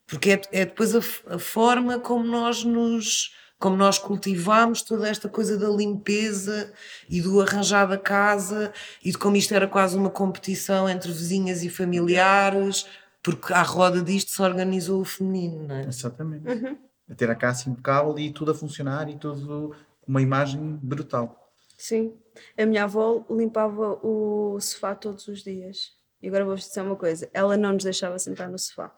Porque 0.07 0.31
é, 0.31 0.41
é 0.53 0.65
depois 0.65 0.95
a, 0.95 1.01
a 1.35 1.39
forma 1.39 1.99
como 1.99 2.25
nós 2.25 2.63
nos 2.65 3.35
como 3.59 3.77
nós 3.77 3.99
cultivamos 3.99 4.83
toda 4.83 5.09
esta 5.09 5.29
coisa 5.29 5.59
da 5.59 5.68
limpeza 5.68 6.73
e 7.09 7.21
do 7.21 7.40
arranjar 7.40 7.87
da 7.87 7.99
casa 7.99 8.73
e 9.05 9.11
de 9.11 9.18
como 9.18 9.37
isto 9.37 9.53
era 9.53 9.66
quase 9.66 9.97
uma 9.97 10.11
competição 10.11 10.88
entre 10.88 11.11
vizinhas 11.11 11.62
e 11.62 11.68
familiares, 11.68 12.87
porque 13.23 13.53
à 13.53 13.62
roda 13.62 14.01
disto 14.01 14.31
se 14.31 14.40
organizou 14.40 15.01
o 15.01 15.05
feminino, 15.05 15.66
não 15.66 15.75
é? 15.75 15.87
Exatamente. 15.87 16.79
A 17.11 17.14
ter 17.14 17.31
a 17.31 17.35
casa 17.35 17.68
impecável 17.68 18.16
e 18.18 18.31
tudo 18.31 18.53
a 18.53 18.55
funcionar 18.55 19.09
e 19.09 19.16
tudo 19.16 19.75
com 20.03 20.11
uma 20.12 20.23
imagem 20.23 20.79
brutal. 20.83 21.53
Sim. 21.77 22.14
A 22.57 22.64
minha 22.64 22.85
avó 22.85 23.25
limpava 23.31 23.99
o 24.05 24.59
sofá 24.61 24.94
todos 24.94 25.27
os 25.27 25.42
dias. 25.42 25.92
E 26.23 26.29
agora 26.29 26.44
vou-vos 26.44 26.66
dizer 26.66 26.83
uma 26.83 26.97
coisa: 26.97 27.29
ela 27.33 27.57
não 27.57 27.73
nos 27.73 27.85
deixava 27.85 28.18
sentar 28.18 28.49
no 28.49 28.59
sofá. 28.59 28.92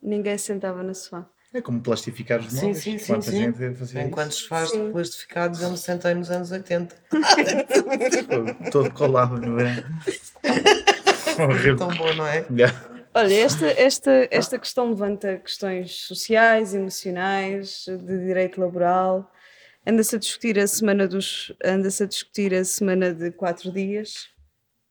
Ninguém 0.00 0.36
se 0.36 0.46
sentava 0.46 0.82
no 0.82 0.94
sofá. 0.94 1.28
É 1.54 1.62
como 1.62 1.80
plastificar 1.80 2.40
os 2.40 2.50
Sim, 2.52 2.56
móveis. 2.56 2.78
sim, 2.78 2.98
sim, 2.98 3.06
Quanta 3.12 3.30
sim. 3.30 3.38
gente 3.38 3.74
fazia 3.74 4.02
Enquanto 4.02 4.32
isso. 4.32 4.42
se 4.42 4.48
faz 4.48 4.70
Sim. 4.70 4.86
depois 4.86 5.10
de 5.10 5.16
ficados, 5.16 5.62
eu 5.62 5.70
me 5.70 5.78
sentei 5.78 6.12
nos 6.14 6.30
anos 6.30 6.50
80. 6.50 6.94
Todo 8.70 8.90
colado 8.92 9.38
no 9.40 9.56
verão. 9.56 9.82
Horrível. 11.48 11.76
Tão 11.76 11.88
bom, 11.96 12.12
não 12.14 12.26
é? 12.26 12.44
Yeah. 12.50 12.74
Olha, 13.14 13.34
esta, 13.34 13.66
esta, 13.66 14.28
esta 14.30 14.58
questão 14.58 14.90
levanta 14.90 15.38
questões 15.38 15.92
sociais, 16.02 16.74
emocionais, 16.74 17.86
de 17.86 18.18
direito 18.26 18.60
laboral. 18.60 19.32
Anda-se 19.86 20.16
a 20.16 20.18
discutir 20.18 20.58
a 20.58 20.66
semana 20.66 21.08
dos. 21.08 21.52
Anda-se 21.64 22.02
a 22.02 22.06
discutir 22.06 22.54
a 22.54 22.64
semana 22.64 23.14
de 23.14 23.30
quatro 23.30 23.72
dias. 23.72 24.28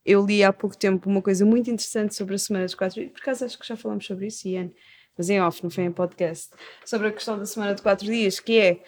Eu 0.04 0.26
li 0.26 0.44
há 0.44 0.52
pouco 0.52 0.76
tempo 0.78 1.08
uma 1.10 1.22
coisa 1.22 1.46
muito 1.46 1.70
interessante 1.70 2.16
sobre 2.16 2.34
a 2.36 2.38
semana 2.40 2.66
dos 2.66 2.74
quatro 2.76 3.00
dias. 3.02 3.12
Por 3.12 3.22
acaso 3.22 3.46
acho 3.46 3.60
que 3.60 3.68
já 3.68 3.76
falamos 3.76 4.06
sobre 4.06 4.28
isso, 4.28 4.48
Ian, 4.48 4.72
mas 5.18 5.30
em 5.30 5.42
off, 5.42 5.64
não 5.64 5.70
foi 5.70 5.86
em 5.86 5.92
podcast. 5.92 6.50
Sobre 6.86 7.08
a 7.08 7.12
questão 7.12 7.38
da 7.38 7.46
semana 7.46 7.74
de 7.74 7.82
quatro 7.82 8.06
dias, 8.06 8.40
que 8.40 8.60
é. 8.60 8.80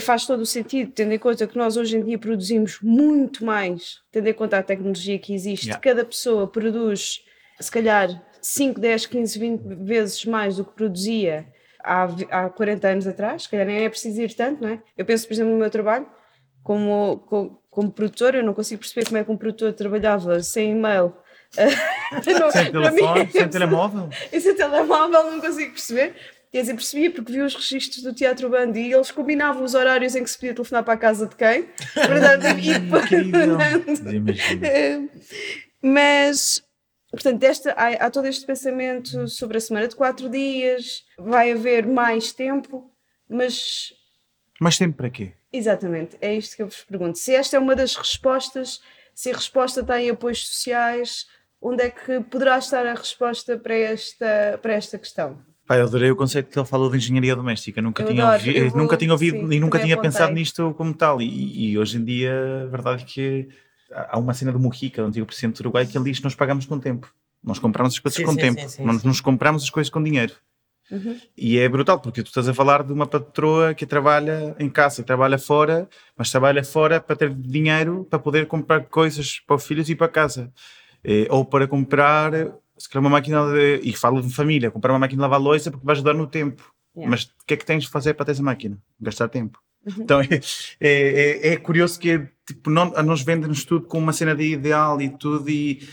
Faz 0.00 0.26
todo 0.26 0.40
o 0.40 0.46
sentido, 0.46 0.92
tendo 0.92 1.12
em 1.12 1.18
conta 1.18 1.46
que 1.46 1.56
nós 1.56 1.76
hoje 1.76 1.96
em 1.96 2.04
dia 2.04 2.18
produzimos 2.18 2.78
muito 2.80 3.44
mais, 3.44 4.00
tendo 4.12 4.28
em 4.28 4.34
conta 4.34 4.58
a 4.58 4.62
tecnologia 4.62 5.18
que 5.18 5.34
existe, 5.34 5.66
Yeah. 5.66 5.82
cada 5.82 6.04
pessoa 6.04 6.46
produz 6.46 7.24
se 7.58 7.70
calhar 7.70 8.22
5, 8.40 8.78
10, 8.80 9.06
15, 9.06 9.38
20 9.38 9.62
vezes 9.84 10.24
mais 10.24 10.56
do 10.56 10.64
que 10.64 10.72
produzia 10.72 11.46
há, 11.82 12.04
há 12.30 12.50
40 12.50 12.88
anos 12.88 13.06
atrás, 13.06 13.42
se 13.44 13.48
calhar 13.48 13.66
nem 13.66 13.84
é 13.84 13.88
preciso 13.88 14.22
ir 14.22 14.34
tanto, 14.34 14.62
não 14.62 14.68
é? 14.68 14.82
Eu 14.96 15.04
penso, 15.04 15.26
por 15.26 15.32
exemplo, 15.34 15.52
no 15.52 15.58
meu 15.58 15.70
trabalho, 15.70 16.06
como, 16.62 17.18
como, 17.26 17.62
como 17.70 17.90
produtor, 17.90 18.34
eu 18.34 18.44
não 18.44 18.54
consigo 18.54 18.80
perceber 18.80 19.06
como 19.06 19.16
é 19.16 19.24
que 19.24 19.30
um 19.30 19.36
produtor 19.36 19.72
trabalhava 19.72 20.40
sem 20.42 20.72
e-mail. 20.72 21.14
Não, 21.56 22.50
Sem 22.50 22.70
para 22.70 22.90
mim, 22.90 22.96
telefone, 22.98 23.30
sem 23.32 23.48
telemóvel. 23.48 24.08
e 24.32 24.40
sem 24.40 24.54
telemóvel 24.54 25.30
não 25.30 25.40
consigo 25.40 25.72
perceber. 25.72 26.14
Quer 26.50 26.60
dizer, 26.62 26.74
percebia 26.74 27.10
porque 27.10 27.32
vi 27.32 27.42
os 27.42 27.54
registros 27.54 28.02
do 28.02 28.14
Teatro 28.14 28.48
Band 28.48 28.72
e 28.74 28.92
eles 28.92 29.10
combinavam 29.10 29.62
os 29.64 29.74
horários 29.74 30.14
em 30.14 30.22
que 30.24 30.30
se 30.30 30.36
podia 30.38 30.54
telefonar 30.54 30.82
para 30.84 30.94
a 30.94 30.96
casa 30.96 31.26
de 31.26 31.36
quem. 31.36 31.64
Portanto, 31.94 32.44
portanto, 32.90 34.12
Imagina. 34.14 34.66
é, 34.66 35.00
mas, 35.82 36.62
portanto, 37.10 37.42
esta, 37.42 37.72
há, 37.72 37.88
há 38.06 38.10
todo 38.10 38.26
este 38.26 38.46
pensamento 38.46 39.28
sobre 39.28 39.58
a 39.58 39.60
semana 39.60 39.88
de 39.88 39.96
quatro 39.96 40.28
dias, 40.28 41.02
vai 41.18 41.52
haver 41.52 41.86
mais 41.86 42.32
tempo, 42.32 42.90
mas 43.28 43.92
Mas 44.60 44.78
tempo 44.78 44.96
para 44.96 45.10
quê? 45.10 45.32
exatamente, 45.52 46.16
é 46.20 46.34
isto 46.34 46.56
que 46.56 46.62
eu 46.62 46.66
vos 46.68 46.82
pergunto. 46.84 47.18
Se 47.18 47.34
esta 47.34 47.56
é 47.56 47.60
uma 47.60 47.76
das 47.76 47.94
respostas, 47.94 48.80
se 49.14 49.30
a 49.30 49.34
resposta 49.34 49.80
está 49.80 50.00
em 50.00 50.10
apoios 50.10 50.46
sociais, 50.46 51.26
onde 51.60 51.82
é 51.84 51.90
que 51.90 52.20
poderá 52.20 52.58
estar 52.58 52.86
a 52.86 52.94
resposta 52.94 53.58
para 53.58 53.74
esta, 53.74 54.58
para 54.62 54.72
esta 54.74 54.98
questão? 54.98 55.38
Pá, 55.66 55.76
eu 55.76 55.84
adorei 55.84 56.10
o 56.10 56.16
conceito 56.16 56.48
que 56.50 56.58
ele 56.58 56.66
falou 56.66 56.90
de 56.90 56.96
engenharia 56.96 57.36
doméstica. 57.36 57.82
Nunca, 57.82 58.02
Eu 58.02 58.06
tinha, 58.08 58.24
adoro, 58.26 58.38
ouvi- 58.48 58.68
vou- 58.70 58.78
nunca 58.80 58.96
tinha 58.96 59.12
ouvido 59.12 59.38
sim, 59.46 59.52
e 59.54 59.60
nunca 59.60 59.78
tinha 59.78 59.94
apontei. 59.94 60.10
pensado 60.10 60.32
nisto 60.32 60.74
como 60.74 60.94
tal. 60.94 61.20
E, 61.20 61.70
e 61.72 61.78
hoje 61.78 61.98
em 61.98 62.04
dia, 62.04 62.32
a 62.64 62.66
verdade 62.66 63.02
é 63.02 63.06
que 63.06 63.48
há 63.92 64.18
uma 64.18 64.32
cena 64.32 64.50
do 64.50 64.58
Mujica, 64.58 65.02
o 65.02 65.06
antigo 65.06 65.26
presidente 65.26 65.56
do 65.56 65.60
Uruguai, 65.66 65.86
que 65.86 65.96
ele 65.98 66.04
diz 66.06 66.18
que 66.18 66.24
nós 66.24 66.34
pagamos 66.34 66.64
com 66.64 66.78
tempo. 66.80 67.12
Nós 67.44 67.58
compramos 67.58 67.92
as 67.94 67.98
coisas 67.98 68.16
Sim, 68.16 68.24
com 68.24 68.32
sim, 68.32 68.38
tempo. 68.38 68.60
sim, 68.62 68.68
sim, 68.68 68.84
nós 68.84 69.02
sim. 69.02 69.08
nos 69.08 69.20
compramos 69.20 69.62
as 69.62 69.68
coisas 69.70 69.90
com 69.90 70.02
dinheiro. 70.02 70.32
Uhum. 70.90 71.20
E 71.36 71.58
é 71.58 71.68
brutal, 71.68 72.00
porque 72.00 72.22
tu 72.22 72.28
estás 72.28 72.48
a 72.48 72.54
falar 72.54 72.82
de 72.82 72.90
uma 72.94 73.06
patroa 73.06 73.74
que 73.74 73.84
trabalha 73.84 74.56
em 74.58 74.70
casa, 74.70 75.02
trabalha 75.02 75.36
fora, 75.38 75.86
mas 76.16 76.30
trabalha 76.30 76.64
fora 76.64 76.98
para 76.98 77.14
ter 77.14 77.34
dinheiro 77.34 78.06
para 78.08 78.18
poder 78.18 78.46
comprar 78.46 78.80
coisas 78.86 79.38
para 79.46 79.56
os 79.56 79.66
filhos 79.66 79.90
e 79.90 79.94
para 79.94 80.08
casa. 80.08 80.50
Eh, 81.04 81.26
ou 81.30 81.44
para 81.44 81.66
comprar, 81.68 82.32
se 82.76 82.88
calhar, 82.88 83.02
uma 83.02 83.10
máquina 83.10 83.44
de. 83.52 83.80
E 83.82 83.92
falo 83.92 84.20
de 84.20 84.32
família, 84.34 84.70
comprar 84.70 84.92
uma 84.92 84.98
máquina 84.98 85.18
de 85.18 85.22
lavar 85.22 85.40
louça 85.40 85.70
porque 85.70 85.86
vai 85.86 85.94
ajudar 85.94 86.14
no 86.14 86.26
tempo. 86.26 86.72
Yeah. 86.96 87.10
Mas 87.10 87.24
o 87.24 87.46
que 87.46 87.54
é 87.54 87.56
que 87.56 87.64
tens 87.64 87.84
de 87.84 87.90
fazer 87.90 88.14
para 88.14 88.26
ter 88.26 88.32
essa 88.32 88.42
máquina? 88.42 88.78
Gastar 89.00 89.28
tempo. 89.28 89.60
Então 89.96 90.20
é, 90.22 90.26
é, 90.80 90.90
é- 90.90 91.48
é 91.52 91.56
curioso 91.56 91.98
que 92.00 92.26
tipo, 92.46 92.70
não, 92.70 92.90
nós 93.02 93.22
vendem-nos 93.22 93.64
tudo 93.64 93.86
com 93.86 93.98
uma 93.98 94.12
cena 94.12 94.34
de 94.34 94.42
ideal 94.52 95.00
e 95.00 95.08
tudo, 95.08 95.48
e, 95.48 95.86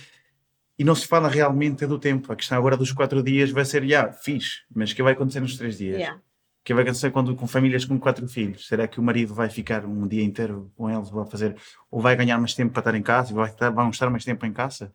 e 0.80 0.84
não 0.84 0.96
se 0.96 1.08
fala 1.08 1.30
realmente 1.30 1.86
do 1.86 2.00
tempo. 2.00 2.32
A 2.32 2.36
questão 2.36 2.58
agora 2.58 2.76
dos 2.76 2.92
quatro 2.92 3.22
dias 3.22 3.52
vai 3.52 3.64
ser, 3.66 3.86
já, 3.88 4.12
fixe, 4.12 4.62
mas 4.74 4.92
o 4.92 4.96
que 4.96 5.04
vai 5.04 5.14
acontecer 5.14 5.40
nos 5.40 5.58
três 5.58 5.78
dias? 5.78 5.98
Yeah. 6.00 6.22
Que 6.66 6.74
vai 6.74 6.84
acontecer 6.84 7.12
quando 7.12 7.36
com 7.36 7.48
famílias 7.48 7.86
com 7.86 7.98
quatro 8.00 8.28
filhos? 8.28 8.68
Será 8.68 8.88
que 8.88 9.00
o 9.00 9.04
marido 9.04 9.34
vai 9.36 9.50
ficar 9.50 9.86
um 9.86 10.08
dia 10.08 10.24
inteiro 10.24 10.72
com 10.76 10.90
eles, 10.90 11.10
vai 11.12 11.26
fazer, 11.28 11.56
ou 11.92 12.02
vai 12.02 12.16
ganhar 12.16 12.38
mais 12.40 12.54
tempo 12.56 12.74
para 12.74 12.82
estar 12.82 12.96
em 12.96 13.04
casa, 13.04 13.34
vai 13.34 13.50
estar, 13.52 13.70
vão 13.70 13.90
estar 13.92 14.10
mais 14.10 14.26
tempo 14.26 14.46
em 14.48 14.52
casa? 14.52 14.92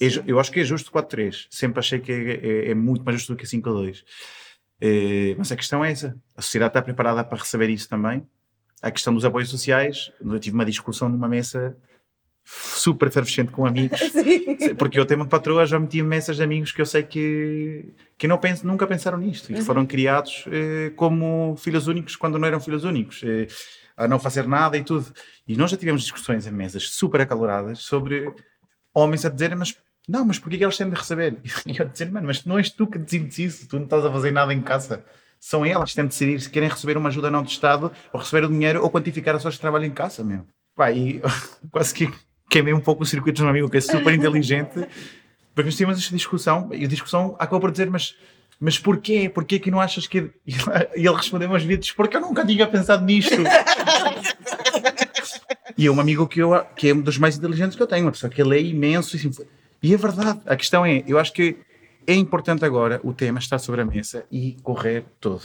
É 0.00 0.06
eu 0.26 0.40
acho 0.40 0.50
que 0.50 0.58
é 0.60 0.64
justo 0.64 0.90
4-3. 0.90 1.46
Sempre 1.50 1.78
achei 1.78 2.00
que 2.00 2.10
é, 2.10 2.66
é- 2.68 2.70
é 2.72 2.74
muito 2.74 3.04
mais 3.04 3.16
justo 3.18 3.32
do 3.32 3.36
que 3.36 3.46
5-2. 3.46 4.02
Eh, 4.80 5.34
mas 5.38 5.52
a 5.52 5.56
questão 5.56 5.84
é 5.84 5.92
essa. 5.92 6.16
A 6.36 6.42
sociedade 6.42 6.70
está 6.70 6.82
preparada 6.82 7.22
para 7.22 7.38
receber 7.38 7.70
isso 7.70 7.88
também. 7.88 8.26
A 8.82 8.90
questão 8.90 9.14
dos 9.14 9.24
apoios 9.24 9.48
sociais. 9.48 10.12
Eu 10.20 10.38
tive 10.40 10.54
uma 10.56 10.64
discussão 10.64 11.08
numa 11.08 11.28
mesa 11.28 11.76
super 12.44 13.08
efervescente 13.08 13.50
com 13.50 13.66
amigos. 13.66 13.98
Sim. 14.12 14.74
Porque 14.76 14.98
eu 14.98 15.06
tenho 15.06 15.20
uma 15.20 15.28
patroa, 15.28 15.66
já 15.66 15.78
meti 15.78 16.02
mesas 16.02 16.36
de 16.36 16.42
amigos 16.42 16.72
que 16.72 16.80
eu 16.80 16.86
sei 16.86 17.02
que, 17.02 17.92
que 18.18 18.28
não 18.28 18.38
pens, 18.38 18.62
nunca 18.62 18.86
pensaram 18.86 19.18
nisto 19.18 19.50
e 19.50 19.54
que 19.54 19.62
foram 19.62 19.86
criados 19.86 20.44
eh, 20.50 20.92
como 20.96 21.56
filhos 21.56 21.86
únicos 21.86 22.16
quando 22.16 22.38
não 22.38 22.46
eram 22.46 22.60
filhos 22.60 22.84
únicos, 22.84 23.22
eh, 23.24 23.46
a 23.96 24.06
não 24.06 24.18
fazer 24.18 24.46
nada 24.46 24.76
e 24.76 24.84
tudo. 24.84 25.12
E 25.48 25.56
nós 25.56 25.70
já 25.70 25.76
tivemos 25.76 26.02
discussões 26.02 26.46
em 26.46 26.50
mesas 26.50 26.90
super 26.90 27.22
acaloradas 27.22 27.78
sobre 27.80 28.32
homens 28.92 29.24
a 29.24 29.30
dizerem, 29.30 29.56
mas 29.56 29.76
não, 30.06 30.24
mas 30.24 30.38
porquê 30.38 30.58
que 30.58 30.64
eles 30.64 30.76
têm 30.76 30.88
de 30.88 30.96
receber? 30.96 31.38
E 31.66 31.78
eu 31.78 31.86
a 31.86 31.88
dizer, 31.88 32.10
mano, 32.10 32.26
mas 32.26 32.44
não 32.44 32.58
és 32.58 32.70
tu 32.70 32.86
que 32.86 32.98
decides 32.98 33.38
isso, 33.38 33.68
tu 33.68 33.76
não 33.76 33.84
estás 33.84 34.04
a 34.04 34.12
fazer 34.12 34.30
nada 34.30 34.52
em 34.52 34.60
casa. 34.60 35.04
São 35.40 35.64
elas 35.64 35.90
que 35.90 35.96
têm 35.96 36.04
de 36.04 36.10
decidir 36.10 36.40
se 36.40 36.50
querem 36.50 36.68
receber 36.68 36.96
uma 36.96 37.08
ajuda 37.08 37.30
não 37.30 37.42
do 37.42 37.48
Estado 37.48 37.90
ou 38.12 38.20
receber 38.20 38.44
o 38.46 38.48
dinheiro 38.48 38.82
ou 38.82 38.90
quantificar 38.90 39.34
as 39.34 39.40
pessoas 39.40 39.54
que 39.56 39.60
trabalham 39.60 39.86
em 39.86 39.92
casa, 39.92 40.22
meu. 40.22 40.46
Pá, 40.74 40.90
e 40.90 41.20
quase 41.70 41.94
que 41.94 42.10
queimei 42.54 42.72
um 42.72 42.80
pouco 42.80 43.02
o 43.02 43.06
circuito 43.06 43.38
de 43.38 43.44
um 43.44 43.48
amigo 43.48 43.68
que 43.68 43.78
é 43.78 43.80
super 43.80 44.14
inteligente, 44.14 44.86
porque 45.54 45.66
nós 45.66 45.76
tínhamos 45.76 45.98
esta 45.98 46.14
discussão 46.14 46.70
e 46.72 46.84
a 46.84 46.88
discussão 46.88 47.34
acabou 47.36 47.60
por 47.60 47.72
dizer, 47.72 47.90
mas, 47.90 48.14
mas 48.60 48.78
porquê? 48.78 49.28
Porquê 49.28 49.58
que 49.58 49.72
não 49.72 49.80
achas 49.80 50.06
que... 50.06 50.30
E 50.96 51.04
ele 51.06 51.16
respondeu 51.16 51.50
aos 51.52 51.64
vídeos, 51.64 51.90
porque 51.90 52.16
eu 52.16 52.20
nunca 52.20 52.46
tinha 52.46 52.66
pensado 52.66 53.04
nisto. 53.04 53.34
E 55.76 55.86
é 55.88 55.90
um 55.90 55.98
amigo 55.98 56.28
que, 56.28 56.40
eu, 56.40 56.64
que 56.76 56.90
é 56.90 56.94
um 56.94 57.00
dos 57.00 57.18
mais 57.18 57.36
inteligentes 57.36 57.76
que 57.76 57.82
eu 57.82 57.86
tenho, 57.88 58.04
uma 58.04 58.12
pessoa 58.12 58.30
que 58.30 58.40
lê 58.44 58.62
imenso. 58.62 59.16
E, 59.16 59.18
assim, 59.18 59.44
e 59.82 59.92
é 59.92 59.96
verdade, 59.96 60.40
a 60.46 60.54
questão 60.54 60.86
é, 60.86 61.02
eu 61.04 61.18
acho 61.18 61.32
que 61.32 61.56
é 62.06 62.14
importante 62.14 62.64
agora 62.64 63.00
o 63.02 63.12
tema 63.12 63.40
estar 63.40 63.58
sobre 63.58 63.80
a 63.80 63.84
mesa 63.84 64.24
e 64.30 64.56
correr 64.62 65.04
todo. 65.18 65.42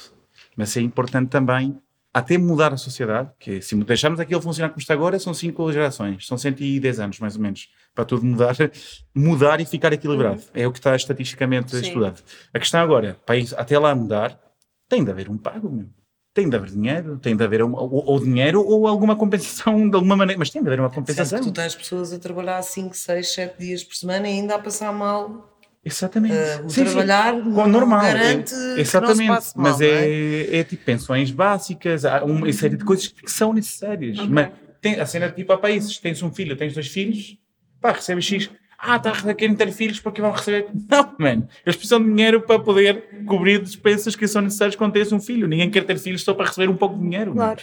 Mas 0.55 0.77
é 0.77 0.81
importante 0.81 1.29
também 1.29 1.75
até 2.13 2.37
mudar 2.37 2.73
a 2.73 2.77
sociedade, 2.77 3.29
que 3.39 3.61
se 3.61 3.75
deixarmos 3.83 4.19
aquilo 4.19 4.41
funcionar 4.41 4.69
como 4.69 4.79
está 4.79 4.93
agora, 4.93 5.19
são 5.19 5.33
cinco 5.33 5.71
gerações, 5.71 6.25
são 6.25 6.37
110 6.37 6.99
anos 6.99 7.19
mais 7.19 7.35
ou 7.35 7.41
menos, 7.41 7.69
para 7.93 8.05
tudo 8.05 8.25
mudar, 8.25 8.55
mudar 9.13 9.61
e 9.61 9.65
ficar 9.65 9.93
equilibrado. 9.93 10.41
É 10.53 10.67
o 10.67 10.71
que 10.71 10.79
está 10.79 10.95
estatisticamente 10.95 11.75
Sim. 11.75 11.81
estudado. 11.81 12.21
A 12.53 12.59
questão 12.59 12.81
agora, 12.81 13.17
para 13.25 13.37
isso, 13.37 13.55
até 13.57 13.77
lá 13.77 13.93
mudar, 13.93 14.39
tem 14.87 15.03
de 15.03 15.11
haver 15.11 15.29
um 15.29 15.37
pago, 15.37 15.69
meu. 15.69 15.87
tem 16.33 16.49
de 16.49 16.55
haver 16.55 16.71
dinheiro, 16.71 17.19
tem 17.19 17.35
de 17.35 17.43
haver 17.43 17.61
ou, 17.61 17.73
ou 17.75 18.19
dinheiro 18.19 18.65
ou 18.65 18.87
alguma 18.87 19.15
compensação 19.15 19.87
de 19.87 19.95
alguma 19.95 20.15
maneira, 20.15 20.39
mas 20.39 20.49
tem 20.49 20.63
de 20.63 20.67
haver 20.67 20.79
uma 20.79 20.89
compensação. 20.89 21.37
Sendo 21.37 21.47
que 21.47 21.53
tu 21.53 21.61
tens 21.61 21.75
pessoas 21.75 22.11
a 22.11 22.17
trabalhar 22.17 22.61
5, 22.61 22.95
6, 22.95 23.33
7 23.33 23.59
dias 23.59 23.83
por 23.83 23.95
semana 23.95 24.27
e 24.27 24.31
ainda 24.31 24.55
a 24.55 24.59
passar 24.59 24.91
mal. 24.91 25.58
Exatamente. 25.83 26.33
Uh, 26.33 26.65
o 26.65 26.69
Sim, 26.69 26.85
sim. 26.85 26.91
trabalhar 26.91 27.33
não 27.33 27.67
normal. 27.67 28.01
garante 28.01 28.53
é- 28.53 28.81
exatamente. 28.81 29.27
mal, 29.27 29.41
mas 29.55 29.79
não 29.79 29.85
é, 29.87 30.57
é 30.57 30.63
tipo 30.63 30.83
pensões 30.83 31.31
básicas, 31.31 32.03
há 32.05 32.23
uma 32.23 32.51
série 32.51 32.75
de 32.75 32.83
coisas 32.83 33.07
que 33.07 33.31
são 33.31 33.53
necessárias. 33.53 34.17
Mas 34.27 34.49
tem, 34.81 34.99
a 34.99 35.05
cena 35.05 35.29
tipo 35.29 35.53
há 35.53 35.57
países, 35.57 35.97
tens 35.97 36.21
um 36.21 36.31
filho, 36.31 36.55
tens 36.57 36.73
dois 36.73 36.87
filhos, 36.87 37.37
pá, 37.79 37.91
recebes 37.93 38.25
X. 38.25 38.49
Ah, 38.81 38.97
tá, 38.97 39.11
querem 39.33 39.55
ter 39.55 39.71
filhos 39.73 39.99
porque 39.99 40.21
vão 40.21 40.31
receber. 40.31 40.67
Não, 40.89 41.13
mano. 41.17 41.47
Eles 41.65 41.75
precisam 41.75 42.01
de 42.01 42.07
dinheiro 42.09 42.41
para 42.41 42.59
poder 42.59 43.09
cobrir 43.25 43.61
despesas 43.61 44.15
que 44.15 44.25
são 44.27 44.41
necessárias 44.41 44.75
quando 44.75 44.93
tens 44.93 45.11
um 45.11 45.19
filho. 45.19 45.47
Ninguém 45.47 45.69
quer 45.69 45.83
ter 45.83 45.97
filhos 45.97 46.23
só 46.23 46.33
para 46.33 46.45
receber 46.47 46.69
um 46.69 46.77
pouco 46.77 46.95
de 46.95 47.01
dinheiro. 47.03 47.33
Claro. 47.33 47.61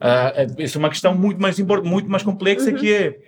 Ah, 0.00 0.32
essa 0.58 0.76
é 0.76 0.78
uma 0.78 0.90
questão 0.90 1.14
muito 1.14 1.40
mais 1.40 1.58
importante, 1.58 1.90
muito 1.90 2.10
mais 2.10 2.22
complexa 2.22 2.72
que 2.72 2.92
é 2.92 3.18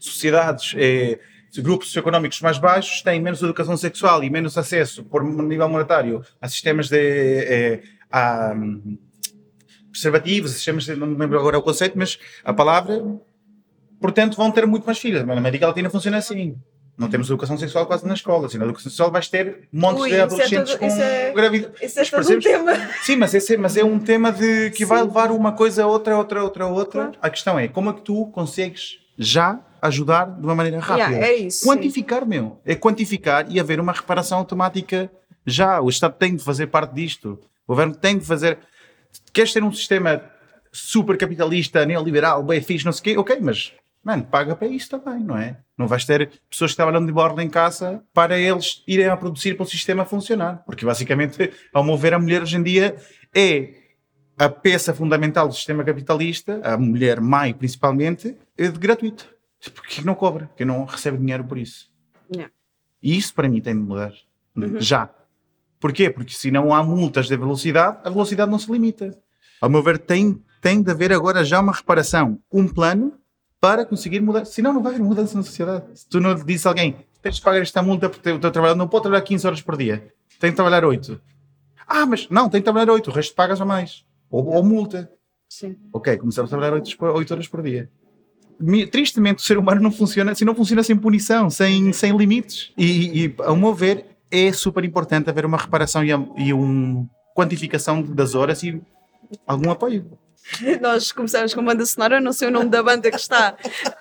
sociedades, 0.00 0.74
eh, 0.76 1.18
grupos 1.60 1.88
socioeconómicos 1.88 2.40
mais 2.40 2.58
baixos 2.58 3.02
têm 3.02 3.20
menos 3.20 3.42
educação 3.42 3.76
sexual 3.76 4.22
e 4.24 4.30
menos 4.30 4.56
acesso 4.56 5.04
por 5.04 5.22
nível 5.24 5.68
monetário 5.68 6.24
a 6.40 6.48
sistemas 6.48 6.88
de 6.88 6.96
eh, 6.98 7.82
a, 8.10 8.52
hum, 8.56 8.96
preservativos, 9.90 10.52
sistemas 10.52 10.84
de, 10.84 10.94
não 10.96 11.06
me 11.06 11.16
lembro 11.18 11.38
agora 11.38 11.58
o 11.58 11.62
conceito, 11.62 11.96
mas 11.98 12.18
a 12.44 12.52
palavra, 12.52 13.02
portanto 14.00 14.36
vão 14.36 14.50
ter 14.50 14.66
muito 14.66 14.84
mais 14.86 14.98
filhos. 14.98 15.20
Mas 15.22 15.34
na 15.34 15.40
América 15.40 15.66
Latina 15.66 15.90
funciona 15.90 16.16
assim. 16.18 16.56
Não 16.96 17.08
temos 17.08 17.28
educação 17.28 17.56
sexual 17.56 17.86
quase 17.86 18.06
na 18.06 18.12
escola. 18.14 18.46
Assim, 18.46 18.58
na 18.58 18.64
educação 18.64 18.90
sexual 18.90 19.10
vais 19.10 19.26
ter 19.28 19.66
montes 19.72 20.02
Ui, 20.02 20.10
de 20.10 20.16
é 20.16 20.20
adolescentes 20.22 20.70
todo- 20.72 20.78
com 20.78 20.86
isso 20.86 21.00
é- 21.00 21.32
gravidez. 21.32 21.72
Isso 21.82 22.00
é 22.00 22.04
Mas 22.12 22.28
um 22.30 22.38
tema. 22.38 22.72
Sim, 23.02 23.16
mas, 23.16 23.34
esse, 23.34 23.56
mas 23.56 23.76
é 23.76 23.84
um 23.84 23.98
tema 23.98 24.30
de, 24.30 24.70
que 24.70 24.84
vai 24.84 24.98
Sim. 25.00 25.04
levar 25.06 25.30
uma 25.30 25.52
coisa 25.52 25.84
a 25.84 25.86
outra, 25.86 26.16
outra, 26.16 26.42
outra, 26.44 26.66
outra. 26.66 27.02
Claro. 27.04 27.18
A 27.20 27.30
questão 27.30 27.58
é 27.58 27.66
como 27.66 27.88
é 27.90 27.92
que 27.94 28.02
tu 28.02 28.26
consegues 28.26 28.98
já 29.18 29.58
ajudar 29.82 30.26
de 30.26 30.46
uma 30.46 30.54
maneira 30.54 30.78
rápida. 30.78 31.10
Yeah, 31.10 31.26
é 31.26 31.34
isso, 31.34 31.66
Quantificar, 31.66 32.24
meu. 32.24 32.60
É 32.64 32.76
quantificar 32.76 33.46
e 33.50 33.58
haver 33.58 33.80
uma 33.80 33.92
reparação 33.92 34.38
automática 34.38 35.10
já. 35.44 35.80
O 35.80 35.88
Estado 35.88 36.14
tem 36.16 36.36
de 36.36 36.44
fazer 36.44 36.68
parte 36.68 36.94
disto. 36.94 37.38
O 37.66 37.72
governo 37.72 37.94
tem 37.94 38.16
de 38.16 38.24
fazer. 38.24 38.58
Queres 39.32 39.52
ter 39.52 39.62
um 39.62 39.72
sistema 39.72 40.22
super 40.70 41.18
capitalista, 41.18 41.84
neoliberal, 41.84 42.42
bem 42.42 42.62
fixe, 42.62 42.84
não 42.84 42.92
sei 42.92 43.00
o 43.00 43.24
quê? 43.24 43.34
Ok, 43.34 43.38
mas, 43.42 43.72
mano, 44.02 44.24
paga 44.24 44.54
para 44.56 44.68
isso 44.68 44.88
também, 44.88 45.22
não 45.22 45.36
é? 45.36 45.58
Não 45.76 45.86
vais 45.86 46.04
ter 46.04 46.30
pessoas 46.48 46.70
que 46.70 46.76
trabalham 46.76 47.04
de 47.04 47.12
borda 47.12 47.42
em 47.42 47.50
casa 47.50 48.02
para 48.14 48.38
eles 48.38 48.82
irem 48.86 49.08
a 49.08 49.16
produzir 49.16 49.54
para 49.54 49.64
o 49.64 49.68
sistema 49.68 50.04
funcionar. 50.04 50.62
Porque, 50.64 50.86
basicamente, 50.86 51.52
ao 51.74 51.82
meu 51.82 51.96
ver, 51.96 52.14
a 52.14 52.18
mulher 52.18 52.42
hoje 52.42 52.56
em 52.56 52.62
dia 52.62 52.96
é 53.34 53.74
a 54.38 54.48
peça 54.48 54.94
fundamental 54.94 55.46
do 55.46 55.54
sistema 55.54 55.84
capitalista, 55.84 56.60
a 56.64 56.76
mulher 56.76 57.20
mãe 57.20 57.52
principalmente, 57.52 58.36
é 58.56 58.68
de 58.68 58.78
gratuito. 58.78 59.31
Porque 59.70 60.02
não 60.02 60.14
cobra, 60.14 60.46
porque 60.46 60.64
não 60.64 60.84
recebe 60.84 61.18
dinheiro 61.18 61.44
por 61.44 61.58
isso. 61.58 61.90
Yeah. 62.32 62.52
E 63.02 63.16
isso 63.16 63.34
para 63.34 63.48
mim 63.48 63.60
tem 63.60 63.74
de 63.74 63.80
mudar. 63.80 64.12
Já. 64.78 65.10
Porquê? 65.78 66.10
Porque 66.10 66.32
se 66.32 66.50
não 66.50 66.74
há 66.74 66.82
multas 66.82 67.26
de 67.26 67.36
velocidade, 67.36 67.98
a 68.04 68.10
velocidade 68.10 68.50
não 68.50 68.58
se 68.58 68.70
limita. 68.70 69.18
Ao 69.60 69.68
meu 69.68 69.82
ver, 69.82 69.98
tem, 69.98 70.42
tem 70.60 70.82
de 70.82 70.90
haver 70.90 71.12
agora 71.12 71.44
já 71.44 71.60
uma 71.60 71.72
reparação, 71.72 72.38
um 72.52 72.68
plano 72.68 73.12
para 73.60 73.84
conseguir 73.84 74.20
mudar. 74.20 74.44
Senão 74.44 74.72
não 74.72 74.82
vai 74.82 74.94
haver 74.94 75.04
mudança 75.04 75.36
na 75.36 75.42
sociedade. 75.42 75.84
Se 75.94 76.08
tu 76.08 76.20
não 76.20 76.34
dizes 76.34 76.66
a 76.66 76.70
alguém, 76.70 76.96
tens 77.20 77.36
de 77.36 77.42
pagar 77.42 77.60
esta 77.62 77.82
multa 77.82 78.08
porque 78.08 78.30
o 78.30 78.38
teu 78.38 78.50
trabalhador 78.50 78.78
não 78.78 78.88
pode 78.88 79.02
trabalhar 79.02 79.22
15 79.22 79.46
horas 79.46 79.62
por 79.62 79.76
dia, 79.76 80.12
tem 80.38 80.50
de 80.50 80.56
trabalhar 80.56 80.84
8. 80.84 81.20
Ah, 81.86 82.06
mas 82.06 82.28
não, 82.28 82.48
tem 82.48 82.60
de 82.60 82.64
trabalhar 82.64 82.90
8, 82.90 83.10
o 83.10 83.12
resto 83.12 83.34
pagas 83.34 83.60
a 83.60 83.64
mais. 83.64 84.04
Ou, 84.30 84.46
ou 84.46 84.64
multa. 84.64 85.10
Sim. 85.48 85.76
Ok, 85.92 86.16
começamos 86.16 86.52
a 86.52 86.56
trabalhar 86.56 86.74
8, 86.74 87.32
horas 87.32 87.48
por 87.48 87.62
dia. 87.62 87.90
Tristemente, 88.90 89.42
o 89.42 89.46
ser 89.46 89.58
humano 89.58 89.80
não 89.80 89.90
funciona, 89.90 90.32
assim 90.32 90.44
não 90.44 90.54
funciona 90.54 90.82
sem 90.82 90.96
punição, 90.96 91.50
sem, 91.50 91.92
sem 91.92 92.16
limites. 92.16 92.72
E, 92.76 93.24
e, 93.24 93.34
ao 93.38 93.56
meu 93.56 93.74
ver, 93.74 94.06
é 94.30 94.52
super 94.52 94.84
importante 94.84 95.28
haver 95.28 95.44
uma 95.44 95.58
reparação 95.58 96.04
e, 96.04 96.10
e 96.38 96.52
uma 96.52 97.08
quantificação 97.34 98.02
das 98.02 98.34
horas 98.34 98.62
e 98.62 98.80
algum 99.46 99.70
apoio. 99.70 100.18
Nós 100.80 101.12
começamos 101.12 101.54
com 101.54 101.60
a 101.60 101.64
banda 101.64 101.86
sonora, 101.86 102.20
não 102.20 102.32
sei 102.32 102.48
o 102.48 102.50
nome 102.50 102.68
da 102.68 102.82
banda 102.82 103.10
que 103.10 103.16
está 103.16 103.56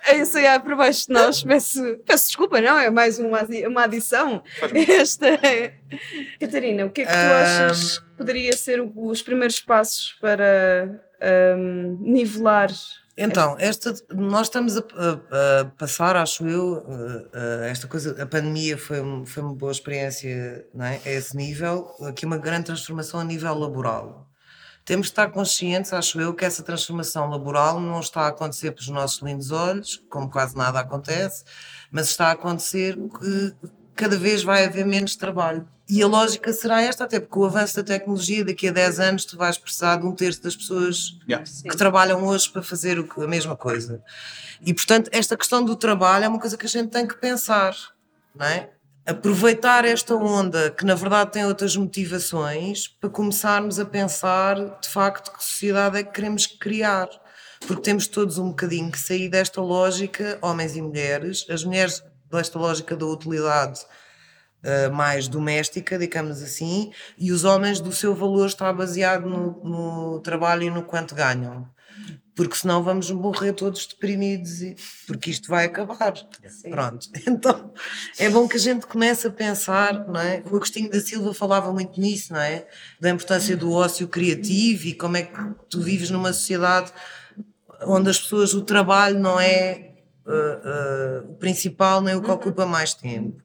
a 0.08 0.15
ensaiar 0.15 0.62
por 0.62 0.76
baixo 0.76 1.08
de 1.08 1.13
nós. 1.13 1.43
Peço, 1.43 1.97
peço 2.06 2.28
desculpa, 2.28 2.60
não, 2.60 2.78
é 2.78 2.89
mais 2.89 3.19
uma, 3.19 3.41
uma 3.67 3.84
adição. 3.84 4.43
Esta 4.74 5.28
é... 5.28 5.76
Catarina, 6.39 6.86
o 6.86 6.89
que 6.89 7.02
é 7.02 7.06
que 7.06 7.12
tu 7.12 7.17
achas 7.17 8.00
que 8.00 8.10
poderia 8.17 8.54
ser 8.54 8.82
os 8.82 9.21
primeiros 9.21 9.60
passos 9.60 10.17
para 10.19 11.00
ahm, 11.21 11.97
nivelar? 12.02 12.71
Então, 13.17 13.56
esta, 13.60 13.93
nós 14.13 14.47
estamos 14.47 14.78
a, 14.78 14.80
a- 14.80 15.62
a 15.62 15.65
passar, 15.65 16.15
acho 16.15 16.47
eu, 16.47 16.86
a- 17.34 17.63
a 17.63 17.65
esta 17.67 17.88
coisa, 17.88 18.21
a 18.21 18.26
pandemia 18.26 18.78
foi, 18.78 18.97
foi 19.26 19.43
uma 19.43 19.54
boa 19.54 19.71
experiência 19.71 20.65
não 20.74 20.86
é? 20.86 21.02
a 21.06 21.10
esse 21.10 21.36
nível, 21.36 21.93
aqui 22.08 22.26
uma 22.26 22.38
grande 22.38 22.65
transformação 22.67 23.19
a 23.19 23.24
nível 23.24 23.54
laboral. 23.54 24.28
Temos 24.86 25.08
de 25.08 25.12
estar 25.13 25.30
conscientes, 25.32 25.93
acho 25.93 26.19
eu, 26.21 26.34
que 26.34 26.45
essa 26.45 26.63
transformação 26.63 27.30
laboral 27.30 27.80
não 27.80 28.00
está 28.00 28.21
a 28.24 28.28
acontecer 28.30 28.71
pelos 28.71 28.89
nossos 28.89 29.21
lindos 29.21 29.52
olhos, 29.52 30.02
como 30.10 30.30
quase 30.30 30.56
nada 30.58 30.80
acontece, 30.80 31.43
mas 31.91 32.10
está 32.10 32.28
a 32.30 32.32
acontecer 32.32 32.95
que 33.19 33.56
cada 33.95 34.17
vez 34.17 34.43
vai 34.43 34.65
haver 34.65 34.86
menos 34.86 35.15
trabalho. 35.15 35.67
E 35.93 36.01
a 36.01 36.08
lógica 36.08 36.54
será 36.54 36.82
esta, 36.82 37.04
até 37.04 37.19
porque 37.19 37.38
o 37.38 37.43
avanço 37.43 37.75
da 37.75 37.84
tecnologia, 37.84 38.45
daqui 38.45 38.69
a 38.69 38.71
10 38.71 38.99
anos, 39.01 39.25
tu 39.25 39.36
vais 39.36 39.58
precisar 39.58 39.97
de 39.97 40.06
um 40.06 40.15
terço 40.15 40.41
das 40.41 40.56
pessoas 40.56 41.19
que 41.69 41.75
trabalham 41.75 42.25
hoje 42.25 42.49
para 42.49 42.63
fazer 42.63 42.97
a 42.97 43.27
mesma 43.27 43.58
coisa. 43.58 44.01
E, 44.65 44.73
portanto, 44.73 45.10
esta 45.12 45.36
questão 45.36 45.62
do 45.62 45.75
trabalho 45.75 46.23
é 46.23 46.30
uma 46.30 46.39
coisa 46.39 46.56
que 46.56 46.65
a 46.65 46.69
gente 46.69 46.91
tem 46.91 47.06
que 47.06 47.15
pensar, 47.15 47.75
não 48.34 48.45
é? 48.45 48.69
Aproveitar 49.06 49.84
esta 49.84 50.15
onda, 50.15 50.71
que 50.71 50.86
na 50.86 50.95
verdade 50.95 51.34
tem 51.34 51.45
outras 51.45 51.75
motivações, 51.75 52.88
para 52.88 53.10
começarmos 53.10 53.77
a 53.77 53.84
pensar, 53.84 54.80
de 54.80 54.88
facto, 54.88 55.30
que 55.34 55.43
sociedade 55.43 55.97
é 55.97 56.04
que 56.04 56.13
queremos 56.13 56.47
criar. 56.47 57.10
Porque 57.67 57.82
temos 57.82 58.08
todos 58.08 58.38
um 58.38 58.47
bocadinho 58.47 58.89
que 58.89 58.97
sair 58.97 59.27
desta 59.27 59.60
lógica, 59.60 60.39
homens 60.41 60.73
e 60.73 60.82
mulheres, 60.82 61.45
as 61.49 61.65
mulheres 61.65 62.01
desta 62.32 62.58
lógica 62.58 62.95
da 62.95 63.06
utilidade 63.06 63.82
uh, 64.63 64.93
mais 64.93 65.28
doméstica, 65.28 65.97
digamos 65.97 66.41
assim, 66.41 66.91
e 67.17 67.32
os 67.32 67.43
homens 67.43 67.80
do 67.80 67.91
seu 67.91 68.15
valor 68.15 68.47
está 68.47 68.71
baseado 68.71 69.28
no, 69.28 69.63
no 69.63 70.19
trabalho 70.19 70.63
e 70.63 70.69
no 70.69 70.84
quanto 70.84 71.15
ganham. 71.15 71.67
Porque 72.34 72.56
senão 72.56 72.82
vamos 72.82 73.12
morrer 73.12 73.54
todos 73.54 73.86
deprimidos, 73.86 74.62
e, 74.62 74.76
porque 75.06 75.30
isto 75.30 75.50
vai 75.50 75.65
acabar. 75.65 76.13
Pronto. 76.69 77.08
Então 77.28 77.74
é 78.17 78.30
bom 78.30 78.47
que 78.47 78.56
a 78.56 78.60
gente 78.60 78.88
comece 78.88 79.28
a 79.28 79.32
pensar, 79.32 80.08
não 80.08 80.19
é? 80.19 80.41
O 80.50 80.56
Agostinho 80.56 80.89
da 80.89 81.00
Silva 81.00 81.34
falava 81.34 81.71
muito 81.74 82.00
nisso, 82.00 82.34
não 82.34 82.39
é? 82.39 82.65
Da 83.00 83.10
importância 83.10 83.56
do 83.58 83.71
ócio 83.71 84.08
criativo 84.08 84.88
e 84.88 84.93
como 84.93 85.17
é 85.17 85.24
que 85.24 85.39
tu 85.69 85.82
vives 85.82 86.10
numa 86.10 86.32
sociedade 86.32 86.91
onde 87.84 88.09
as 88.09 88.20
pessoas, 88.20 88.53
o 88.53 88.62
trabalho 88.62 89.20
não 89.20 89.39
é 89.39 89.91
uh, 90.26 91.26
uh, 91.28 91.32
o 91.32 91.36
principal 91.36 92.01
nem 92.01 92.16
o 92.16 92.22
que 92.22 92.32
ocupa 92.32 92.66
mais 92.66 92.93
tempo. 92.93 93.41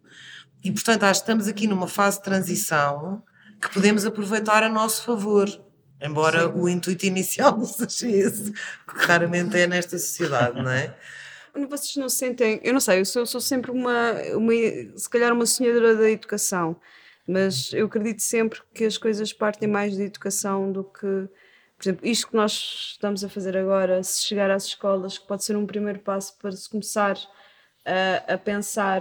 E 0.66 0.72
portanto, 0.72 1.04
acho 1.04 1.20
que 1.20 1.22
estamos 1.22 1.46
aqui 1.46 1.68
numa 1.68 1.86
fase 1.86 2.18
de 2.18 2.24
transição 2.24 3.22
que 3.62 3.72
podemos 3.72 4.04
aproveitar 4.04 4.64
a 4.64 4.68
nosso 4.68 5.04
favor. 5.04 5.48
Embora 6.02 6.48
Sim. 6.48 6.60
o 6.60 6.68
intuito 6.68 7.06
inicial 7.06 7.56
não 7.56 7.64
seja 7.64 8.10
esse, 8.10 8.50
que 8.50 9.06
raramente 9.06 9.56
é 9.56 9.68
nesta 9.68 9.96
sociedade, 9.96 10.60
não 10.60 10.72
é? 10.72 10.92
Vocês 11.68 11.94
não 11.94 12.08
sentem, 12.08 12.60
eu 12.64 12.72
não 12.72 12.80
sei, 12.80 12.98
eu 12.98 13.04
sou, 13.04 13.24
sou 13.24 13.40
sempre 13.40 13.70
uma, 13.70 14.14
uma, 14.34 14.52
se 14.96 15.08
calhar 15.08 15.32
uma 15.32 15.46
sonhadora 15.46 15.94
da 15.94 16.10
educação, 16.10 16.76
mas 17.28 17.72
eu 17.72 17.86
acredito 17.86 18.20
sempre 18.20 18.60
que 18.74 18.84
as 18.84 18.98
coisas 18.98 19.32
partem 19.32 19.68
mais 19.68 19.96
da 19.96 20.02
educação 20.02 20.72
do 20.72 20.82
que, 20.82 21.28
por 21.78 21.82
exemplo, 21.82 22.04
isto 22.04 22.26
que 22.26 22.34
nós 22.34 22.90
estamos 22.90 23.22
a 23.22 23.28
fazer 23.28 23.56
agora, 23.56 24.02
se 24.02 24.24
chegar 24.24 24.50
às 24.50 24.64
escolas, 24.64 25.16
que 25.16 25.28
pode 25.28 25.44
ser 25.44 25.56
um 25.56 25.64
primeiro 25.64 26.00
passo 26.00 26.36
para 26.38 26.50
se 26.50 26.68
começar 26.68 27.16
a, 27.84 28.34
a 28.34 28.36
pensar 28.36 29.00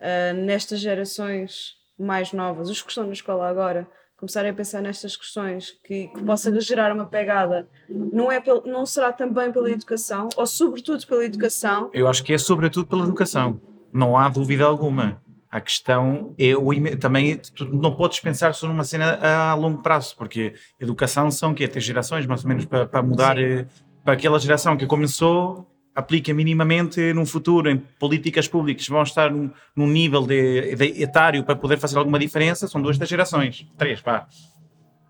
uh, 0.00 0.34
nestas 0.34 0.80
gerações 0.80 1.76
mais 1.98 2.32
novas, 2.32 2.70
os 2.70 2.80
que 2.80 2.90
estão 2.90 3.06
na 3.06 3.12
escola 3.12 3.48
agora, 3.48 3.88
começarem 4.16 4.50
a 4.50 4.54
pensar 4.54 4.82
nestas 4.82 5.16
questões 5.16 5.72
que, 5.84 6.08
que 6.08 6.22
possa 6.24 6.60
gerar 6.60 6.92
uma 6.92 7.06
pegada, 7.06 7.68
não, 7.88 8.30
é 8.30 8.40
pel, 8.40 8.62
não 8.66 8.84
será 8.84 9.12
também 9.12 9.52
pela 9.52 9.70
educação, 9.70 10.28
ou 10.36 10.46
sobretudo 10.46 11.06
pela 11.06 11.24
educação? 11.24 11.88
Eu 11.92 12.08
acho 12.08 12.24
que 12.24 12.32
é 12.32 12.38
sobretudo 12.38 12.86
pela 12.86 13.04
educação, 13.04 13.60
não 13.92 14.16
há 14.16 14.28
dúvida 14.28 14.64
alguma. 14.64 15.22
A 15.50 15.62
questão 15.62 16.34
é 16.38 16.54
o 16.54 16.68
também 16.98 17.38
tu 17.38 17.64
não 17.64 17.96
podes 17.96 18.20
pensar 18.20 18.52
só 18.54 18.66
numa 18.66 18.84
cena 18.84 19.18
a 19.22 19.54
longo 19.54 19.82
prazo, 19.82 20.14
porque 20.16 20.52
educação 20.78 21.30
são 21.30 21.54
que 21.54 21.66
ter 21.66 21.80
gerações 21.80 22.26
mais 22.26 22.42
ou 22.42 22.48
menos 22.48 22.66
para, 22.66 22.86
para 22.86 23.02
mudar 23.02 23.36
Sim. 23.36 23.64
para 24.04 24.12
aquela 24.12 24.38
geração 24.38 24.76
que 24.76 24.86
começou 24.86 25.66
aplica 25.98 26.32
minimamente 26.32 27.12
num 27.12 27.26
futuro 27.26 27.68
em 27.68 27.76
políticas 27.98 28.46
públicas 28.46 28.86
vão 28.86 29.02
estar 29.02 29.30
num, 29.32 29.50
num 29.74 29.88
nível 29.88 30.24
de, 30.26 30.76
de, 30.76 31.02
etário 31.02 31.42
para 31.42 31.56
poder 31.56 31.76
fazer 31.78 31.98
alguma 31.98 32.18
diferença, 32.20 32.68
são 32.68 32.80
duas 32.80 32.96
das 32.96 33.08
gerações, 33.08 33.66
três, 33.76 34.00
pá. 34.00 34.28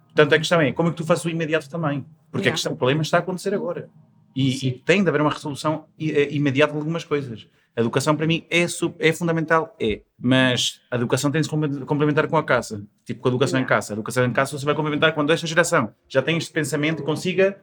Portanto, 0.07 0.32
a 0.34 0.39
questão 0.39 0.61
é 0.62 0.72
como 0.72 0.89
é 0.89 0.93
que 0.93 0.97
tu 0.97 1.05
fazes 1.05 1.24
o 1.26 1.28
imediato 1.28 1.68
também? 1.68 2.05
Porque 2.30 2.49
a 2.49 2.51
Yeah. 2.51 2.53
questão, 2.57 2.72
o 2.72 2.76
problema 2.76 3.03
está 3.03 3.18
a 3.18 3.20
acontecer 3.20 3.53
agora. 3.55 3.91
E, 4.34 4.66
e 4.66 4.72
tem 4.72 5.03
de 5.03 5.09
haver 5.11 5.20
uma 5.20 5.30
resolução 5.30 5.84
eh, 6.01 6.28
imediata 6.34 6.72
de 6.72 6.78
algumas 6.78 7.05
coisas. 7.05 7.47
A 7.76 7.80
educação, 7.80 8.16
para 8.16 8.26
mim, 8.26 8.45
é, 8.51 8.64
é 8.99 9.12
fundamental, 9.12 9.76
é. 9.80 10.01
Mas 10.18 10.80
a 10.91 10.97
educação 10.97 11.30
tem 11.30 11.41
de 11.43 11.47
se 11.47 11.51
complementar- 11.84 12.28
com 12.28 12.36
a 12.36 12.43
casa. 12.43 12.84
Tipo, 13.05 13.20
com 13.20 13.28
a 13.28 13.30
educação 13.32 13.59
em 13.59 13.62
Yeah. 13.62 13.76
casa. 13.76 13.93
A 13.93 13.95
educação 13.95 14.24
em 14.24 14.32
casa 14.32 14.59
você 14.59 14.64
vai 14.64 14.74
complementar 14.74 15.12
quando 15.14 15.32
esta 15.32 15.47
geração 15.47 15.93
já 16.09 16.22
tem 16.22 16.36
este 16.39 16.51
pensamento 16.51 17.03
e 17.03 17.05
consiga, 17.05 17.59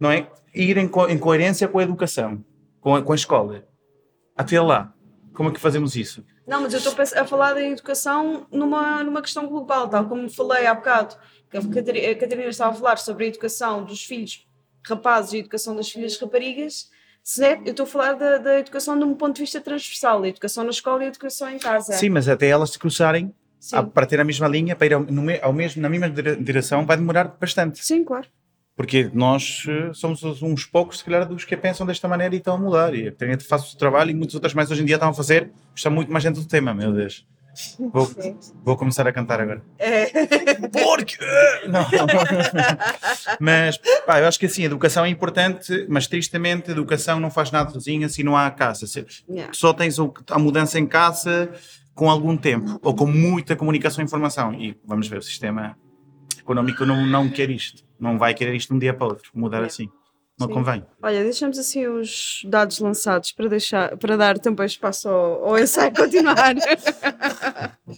não 0.00 0.10
é? 0.10 0.28
Ir 0.54 0.76
em, 0.78 0.86
co- 0.88 1.08
em 1.08 1.18
coerência 1.18 1.66
com 1.68 1.78
a 1.78 1.82
educação, 1.82 2.42
com 2.82 2.94
a, 2.96 3.02
com 3.02 3.12
a 3.12 3.16
escola. 3.16 3.64
Até 4.36 4.60
lá, 4.60 4.92
como 5.32 5.48
é 5.48 5.52
que 5.52 5.60
fazemos 5.60 5.96
isso? 5.96 6.22
Não, 6.46 6.60
mas 6.60 6.74
eu 6.74 6.78
estou 6.80 6.92
a 7.16 7.24
falar 7.24 7.54
da 7.54 7.62
educação 7.62 8.46
numa, 8.50 9.02
numa 9.04 9.22
questão 9.22 9.46
global, 9.46 9.88
tal 9.88 10.06
como 10.08 10.28
falei 10.28 10.66
há 10.66 10.74
bocado. 10.74 11.14
que 11.48 11.56
A 11.56 11.62
Catari- 11.62 12.04
a 12.06 12.14
Catarina 12.18 12.48
estava 12.48 12.72
a 12.72 12.74
falar 12.74 12.98
sobre 12.98 13.24
a 13.24 13.28
educação 13.28 13.84
dos 13.84 14.04
filhos 14.04 14.46
rapazes 14.84 15.32
e 15.32 15.36
a 15.36 15.38
educação 15.40 15.76
das 15.76 15.88
filhas 15.88 16.18
raparigas. 16.18 16.90
É- 17.40 17.54
eu 17.64 17.70
estou 17.70 17.84
a 17.84 17.86
falar 17.86 18.14
da, 18.14 18.38
da 18.38 18.58
educação 18.58 18.98
de 18.98 19.04
um 19.04 19.14
ponto 19.14 19.36
de 19.36 19.42
vista 19.42 19.60
transversal, 19.60 20.20
a 20.24 20.28
educação 20.28 20.64
na 20.64 20.70
escola 20.70 21.02
e 21.04 21.06
a 21.06 21.08
educação 21.10 21.48
em 21.48 21.58
casa. 21.58 21.92
Sim, 21.92 22.08
mas 22.10 22.28
até 22.28 22.48
elas 22.48 22.70
se 22.70 22.78
cruzarem 22.80 23.32
a- 23.72 23.82
para 23.84 24.06
ter 24.06 24.18
a 24.18 24.24
mesma 24.24 24.48
linha, 24.48 24.74
para 24.74 24.86
ir 24.88 24.94
ao, 24.94 25.02
no 25.04 25.22
ao 25.40 25.52
mesmo, 25.52 25.80
na 25.80 25.88
mesma 25.88 26.10
dire- 26.10 26.34
direção, 26.42 26.84
vai 26.84 26.96
demorar 26.96 27.28
bastante. 27.40 27.84
Sim, 27.84 28.02
claro. 28.02 28.26
Porque 28.76 29.10
nós 29.12 29.64
eh, 29.68 29.90
somos 29.92 30.22
os- 30.22 30.42
uns 30.42 30.64
poucos, 30.64 30.98
se 30.98 31.04
calhar, 31.04 31.26
dos 31.26 31.44
que 31.44 31.56
pensam 31.56 31.86
desta 31.86 32.08
maneira 32.08 32.34
e 32.34 32.38
estão 32.38 32.54
a 32.54 32.58
mudar. 32.58 32.94
E 32.94 33.08
a 33.08 33.12
faz 33.46 33.72
o 33.72 33.76
trabalho 33.76 34.10
e 34.10 34.14
muitas 34.14 34.34
outras 34.34 34.54
mais 34.54 34.70
hoje 34.70 34.82
em 34.82 34.86
dia 34.86 34.96
estão 34.96 35.10
a 35.10 35.14
fazer. 35.14 35.50
Está 35.74 35.90
muito 35.90 36.10
mais 36.10 36.24
dentro 36.24 36.40
do 36.40 36.48
tema, 36.48 36.72
meu 36.72 36.92
Deus. 36.92 37.26
Vou, 37.92 38.06
Sim. 38.06 38.38
vou 38.64 38.78
começar 38.78 39.06
a 39.06 39.12
cantar 39.12 39.38
agora. 39.38 39.62
É. 39.78 40.06
Porque. 40.72 41.18
Não. 41.68 41.84
mas, 43.38 43.78
pá, 44.06 44.20
eu 44.20 44.26
acho 44.26 44.38
que 44.38 44.46
assim, 44.46 44.62
a 44.62 44.66
educação 44.66 45.04
é 45.04 45.08
importante, 45.10 45.86
mas 45.88 46.06
tristemente 46.06 46.70
a 46.70 46.72
educação 46.72 47.20
não 47.20 47.30
faz 47.30 47.50
nada 47.50 47.70
sozinha 47.70 48.08
se 48.08 48.22
não 48.22 48.36
há 48.36 48.50
casa. 48.50 48.86
Se, 48.86 49.04
Yeah. 49.28 49.52
só 49.52 49.72
tens 49.74 49.98
a 50.30 50.38
mudança 50.38 50.78
em 50.78 50.86
casa 50.86 51.50
com 51.94 52.08
algum 52.08 52.36
tempo 52.38 52.78
ou 52.82 52.94
com 52.94 53.06
muita 53.06 53.54
comunicação 53.54 54.02
e 54.02 54.06
informação. 54.06 54.54
E 54.54 54.74
vamos 54.86 55.06
ver, 55.08 55.18
o 55.18 55.22
sistema 55.22 55.76
económico 56.42 56.84
não, 56.84 57.06
não 57.06 57.28
quer 57.30 57.48
isto. 57.50 57.82
Não 57.98 58.18
vai 58.18 58.34
querer 58.34 58.54
isto 58.54 58.68
de 58.70 58.74
um 58.74 58.78
dia 58.78 58.92
para 58.94 59.06
o 59.06 59.10
outro, 59.10 59.30
mudar 59.34 59.62
É. 59.62 59.66
assim. 59.66 59.88
Não 60.40 60.48
Sim. 60.48 60.54
convém. 60.54 60.84
Olha, 61.02 61.22
deixamos 61.22 61.58
assim 61.58 61.86
os 61.86 62.40
dados 62.46 62.78
lançados 62.80 63.32
para, 63.32 63.48
deixar, 63.48 63.96
para 63.98 64.16
dar 64.16 64.38
também 64.38 64.64
espaço 64.66 65.08
ao, 65.08 65.44
ao 65.50 65.58
ensaio 65.58 65.92
continuar. 65.94 66.54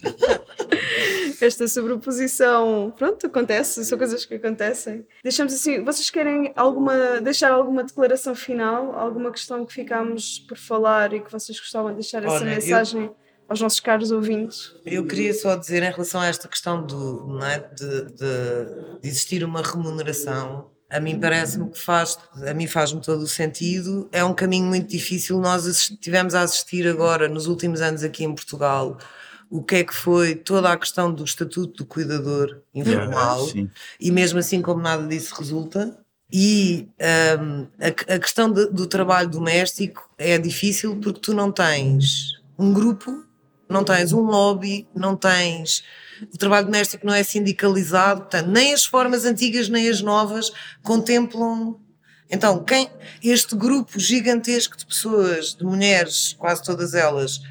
Esta 1.41 1.67
sobreposição, 1.67 2.93
pronto, 2.97 3.27
acontece, 3.27 3.83
são 3.85 3.97
coisas 3.97 4.25
que 4.25 4.35
acontecem. 4.35 5.05
Deixamos 5.23 5.53
assim, 5.53 5.83
vocês 5.83 6.09
querem 6.09 6.51
alguma, 6.55 7.19
deixar 7.21 7.51
alguma 7.51 7.83
declaração 7.83 8.33
final, 8.35 8.97
alguma 8.97 9.31
questão 9.31 9.65
que 9.65 9.73
ficámos 9.73 10.39
por 10.39 10.57
falar 10.57 11.13
e 11.13 11.19
que 11.19 11.31
vocês 11.31 11.59
gostavam 11.59 11.89
de 11.91 11.95
deixar 11.95 12.23
essa 12.23 12.35
Olha, 12.35 12.43
eu- 12.43 12.55
mensagem 12.55 13.11
aos 13.47 13.61
nossos 13.61 13.79
caros 13.79 14.11
ouvintes? 14.11 14.73
Eu 14.85 15.05
queria 15.05 15.33
só 15.33 15.55
dizer 15.55 15.83
em 15.83 15.91
relação 15.91 16.21
a 16.21 16.27
esta 16.27 16.47
questão 16.47 16.85
do, 16.85 17.27
não 17.27 17.45
é, 17.45 17.59
de, 17.59 18.05
de- 18.05 18.99
de 19.01 19.07
existir 19.07 19.43
uma 19.43 19.61
remuneração, 19.61 20.69
a 20.89 20.99
mim 20.99 21.19
parece-me 21.19 21.69
que 21.71 21.79
faz, 21.79 22.17
a 22.47 22.53
mim 22.53 22.67
faz-me 22.67 23.01
todo 23.01 23.21
o 23.21 23.27
sentido. 23.27 24.07
É 24.11 24.23
um 24.23 24.33
caminho 24.33 24.65
muito 24.67 24.87
difícil. 24.89 25.39
Nós 25.39 25.65
assist- 25.67 25.97
tivemos 25.99 26.35
a 26.35 26.41
assistir 26.41 26.87
agora, 26.87 27.27
nos 27.27 27.47
últimos 27.47 27.81
anos 27.81 28.03
aqui 28.03 28.23
em 28.23 28.33
Portugal, 28.33 28.97
o 29.49 29.63
que 29.63 29.75
é 29.77 29.83
que 29.83 29.93
foi 29.93 30.35
toda 30.35 30.71
a 30.71 30.77
questão 30.77 31.11
do 31.13 31.23
estatuto 31.23 31.83
do 31.83 31.85
cuidador 31.85 32.61
informal 32.73 33.45
Sim. 33.47 33.69
e 33.99 34.11
mesmo 34.11 34.39
assim 34.39 34.61
como 34.61 34.81
nada 34.81 35.05
disso 35.07 35.35
resulta. 35.35 35.97
E 36.31 36.87
hum, 37.39 37.67
a, 37.79 38.15
a 38.15 38.19
questão 38.19 38.51
de- 38.51 38.67
do 38.67 38.87
trabalho 38.87 39.29
doméstico 39.29 40.09
é 40.17 40.37
difícil 40.37 40.95
porque 40.99 41.19
tu 41.19 41.33
não 41.33 41.51
tens 41.51 42.31
um 42.57 42.73
grupo, 42.73 43.23
não 43.69 43.83
tens 43.83 44.11
um 44.13 44.21
lobby, 44.21 44.87
não 44.95 45.15
tens. 45.15 45.83
O 46.33 46.37
trabalho 46.37 46.65
doméstico 46.65 47.05
não 47.05 47.13
é 47.13 47.23
sindicalizado, 47.23 48.21
portanto, 48.21 48.47
nem 48.47 48.73
as 48.73 48.85
formas 48.85 49.25
antigas 49.25 49.69
nem 49.69 49.89
as 49.89 50.01
novas 50.01 50.51
contemplam. 50.83 51.79
Então, 52.29 52.63
quem 52.63 52.89
este 53.23 53.55
grupo 53.55 53.99
gigantesco 53.99 54.77
de 54.77 54.85
pessoas, 54.85 55.53
de 55.53 55.63
mulheres, 55.63 56.33
quase 56.33 56.63
todas 56.63 56.93
elas, 56.93 57.41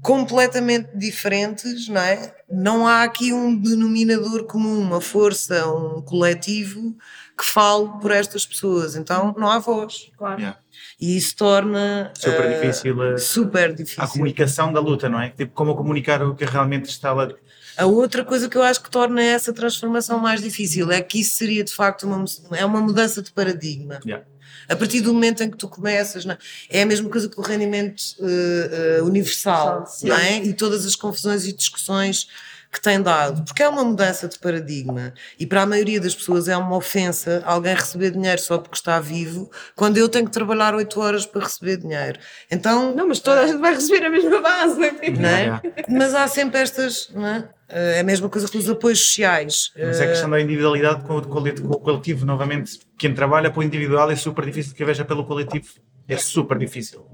completamente 0.00 0.90
diferentes, 0.96 1.88
não 1.88 2.00
é? 2.00 2.34
Não 2.50 2.86
há 2.86 3.04
aqui 3.04 3.32
um 3.32 3.56
denominador 3.56 4.44
comum, 4.44 4.80
uma 4.80 5.00
força, 5.00 5.66
um 5.66 6.02
coletivo 6.02 6.96
que 7.38 7.44
fale 7.44 7.88
por 8.00 8.10
estas 8.10 8.44
pessoas. 8.44 8.96
Então 8.96 9.34
não 9.38 9.48
há 9.48 9.58
voz. 9.58 10.10
Claro. 10.16 10.40
Yeah. 10.40 10.61
E 11.02 11.16
isso 11.16 11.34
torna 11.34 12.12
Super 12.14 12.44
eh, 12.44 12.60
difícil 12.60 13.02
a, 13.02 13.18
super 13.18 13.74
difícil. 13.74 14.04
a 14.04 14.06
comunicação 14.06 14.72
da 14.72 14.78
luta, 14.78 15.08
não 15.08 15.20
é? 15.20 15.30
Tipo, 15.30 15.52
como 15.52 15.74
comunicar 15.74 16.22
o 16.22 16.32
que 16.32 16.44
realmente 16.44 16.88
está 16.88 17.12
lá. 17.12 17.28
A 17.76 17.86
outra 17.86 18.24
coisa 18.24 18.48
que 18.48 18.56
eu 18.56 18.62
acho 18.62 18.80
que 18.80 18.88
torna 18.88 19.20
essa 19.20 19.52
transformação 19.52 20.20
mais 20.20 20.40
difícil 20.40 20.92
é 20.92 21.02
que 21.02 21.18
isso 21.18 21.38
seria 21.38 21.64
de 21.64 21.72
facto 21.72 22.04
uma, 22.04 22.24
é 22.52 22.64
uma 22.64 22.80
mudança 22.80 23.20
de 23.20 23.32
paradigma. 23.32 23.98
Yeah. 24.06 24.24
A 24.68 24.76
partir 24.76 25.00
do 25.00 25.12
momento 25.12 25.42
em 25.42 25.50
que 25.50 25.56
tu 25.56 25.68
começas, 25.68 26.24
não 26.24 26.34
é? 26.34 26.38
é 26.70 26.82
a 26.82 26.86
mesma 26.86 27.10
coisa 27.10 27.28
que 27.28 27.36
o 27.36 27.42
rendimento 27.42 28.00
eh, 28.20 28.98
eh, 28.98 29.02
universal, 29.02 29.84
não 30.04 30.16
é? 30.16 30.36
E 30.36 30.52
todas 30.52 30.86
as 30.86 30.94
confusões 30.94 31.44
e 31.44 31.52
discussões 31.52 32.28
que 32.72 32.80
tem 32.80 33.02
dado, 33.02 33.44
porque 33.44 33.62
é 33.62 33.68
uma 33.68 33.84
mudança 33.84 34.26
de 34.26 34.38
paradigma 34.38 35.12
e 35.38 35.46
para 35.46 35.60
a 35.62 35.66
maioria 35.66 36.00
das 36.00 36.14
pessoas 36.14 36.48
é 36.48 36.56
uma 36.56 36.74
ofensa 36.74 37.42
alguém 37.44 37.74
receber 37.74 38.12
dinheiro 38.12 38.40
só 38.40 38.56
porque 38.56 38.76
está 38.76 38.98
vivo, 38.98 39.50
quando 39.76 39.98
eu 39.98 40.08
tenho 40.08 40.24
que 40.24 40.30
trabalhar 40.32 40.74
8 40.74 40.98
horas 41.00 41.26
para 41.26 41.42
receber 41.42 41.76
dinheiro. 41.76 42.18
Então, 42.50 42.94
Não, 42.94 43.06
mas 43.06 43.20
toda 43.20 43.42
a 43.42 43.46
gente 43.46 43.58
vai 43.60 43.74
receber 43.74 44.06
a 44.06 44.10
mesma 44.10 44.40
base, 44.40 44.76
não 44.78 44.84
é? 44.86 45.10
não 45.10 45.28
é? 45.28 45.60
Mas 45.86 46.14
há 46.14 46.26
sempre 46.26 46.60
estas, 46.60 47.10
não 47.14 47.26
é? 47.26 47.48
Eh, 47.68 47.96
É 47.98 48.00
a 48.00 48.04
mesma 48.04 48.28
coisa 48.30 48.48
que 48.48 48.56
os 48.56 48.68
apoios 48.70 49.00
sociais. 49.06 49.70
Mas 49.76 50.00
é 50.00 50.04
a 50.04 50.06
Eh, 50.06 50.10
questão 50.10 50.30
da 50.30 50.40
individualidade 50.40 51.04
com 51.04 51.18
o, 51.18 51.22
coletivo, 51.28 51.68
com 51.68 51.74
o 51.74 51.78
coletivo. 51.80 52.24
Novamente, 52.24 52.80
quem 52.98 53.12
trabalha 53.14 53.50
para 53.50 53.60
o 53.60 53.62
individual 53.62 54.10
é 54.10 54.16
super 54.16 54.46
difícil 54.46 54.74
que 54.74 54.82
veja 54.84 55.04
pelo 55.04 55.26
coletivo. 55.26 55.68
É 56.08 56.16
super 56.16 56.56
difícil. 56.56 57.06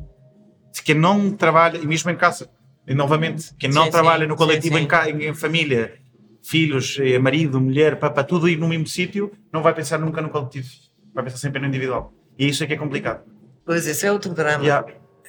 Se 0.73 0.83
quem 0.85 0.95
não 0.95 1.33
trabalha, 1.33 1.79
e 1.79 1.87
mesmo 1.87 2.11
em 2.11 2.17
casa, 2.17 2.49
e 2.89 2.95
novamente, 2.95 3.55
quem 3.59 3.69
não 3.71 3.85
Sim, 3.85 3.91
trabalha 3.91 4.23
sim, 4.23 4.29
no 4.29 4.37
coletivo 4.37 4.79
sim, 4.79 4.89
em, 4.91 5.11
em, 5.11 5.29
em 5.29 5.35
família, 5.35 5.99
filhos, 6.43 6.99
eh, 6.99 7.19
marido, 7.19 7.61
mulher, 7.61 7.97
para 7.97 8.25
tudo 8.25 8.49
ir 8.49 8.57
no 8.57 8.67
mesmo 8.67 8.87
sítio, 8.87 9.31
não 9.53 9.63
vai 9.63 9.75
pensar 9.75 9.99
nunca 9.99 10.23
no 10.23 10.31
coletivo. 10.31 10.69
Vai 11.13 11.23
pensar 11.23 11.37
sempre 11.37 11.61
no 11.61 11.67
individual. 11.67 12.15
E 12.39 12.49
isso 12.49 12.65
é 12.65 12.67
que 12.67 12.73
é 12.73 12.77
complicado. 12.79 13.25
Pois, 13.63 13.87
esse 13.87 14.07
é 14.07 14.11
outro 14.11 14.33
drama. 14.33 14.65
Yeah. 14.65 14.89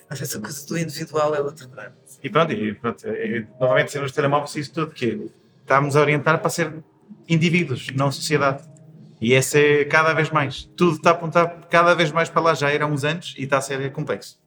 Essa 0.10 0.40
coisa 0.40 0.66
do 0.66 0.78
individual 0.78 1.36
é 1.36 1.42
outro 1.42 1.68
drama. 1.68 1.94
E 2.24 2.30
pronto, 2.30 2.54
e 2.54 2.74
pronto 2.74 3.08
e, 3.08 3.46
novamente 3.60 3.92
sendo 3.92 4.06
os 4.06 4.12
telemóveis 4.14 4.56
isso 4.56 4.74
tudo, 4.74 4.92
que 4.92 5.30
estamos 5.60 5.98
a 5.98 6.02
orientar 6.02 6.40
para 6.40 6.50
ser 6.50 6.74
indivíduos, 7.28 7.90
não 7.94 8.10
sociedade. 8.10 8.64
E 9.20 9.34
essa 9.34 9.60
é 9.60 9.84
cada 9.84 10.14
vez 10.14 10.30
mais. 10.32 10.64
Tudo 10.78 10.96
está 10.96 11.10
a 11.10 11.14
apontar 11.14 11.68
cada 11.70 11.94
vez 11.94 12.10
mais 12.10 12.30
para 12.30 12.42
lá. 12.42 12.54
Já 12.54 12.72
era 12.72 12.86
há 12.86 12.88
uns 12.88 13.04
anos 13.04 13.36
e 13.38 13.44
está 13.44 13.58
a 13.58 13.62
ser 13.62 13.92
complexo. 13.92 14.40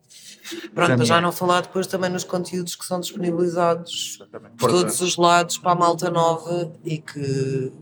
Pronto, 0.75 0.97
Para 0.97 1.05
já 1.05 1.19
é. 1.19 1.21
não 1.21 1.33
falar 1.33 1.63
depois 1.63 1.87
também 1.87 2.11
nos 2.11 2.25
conteúdos 2.25 2.75
que 2.75 2.85
são 2.85 3.01
disponibilizados 3.01 4.17
Exatamente. 4.21 4.57
por 4.57 4.71
todos 4.71 5.01
os 5.01 5.17
lados 5.17 5.59
para 5.59 5.73
a 5.73 5.75
malta 5.75 6.11
nova 6.11 6.73
e 6.85 6.99
que 6.99 7.73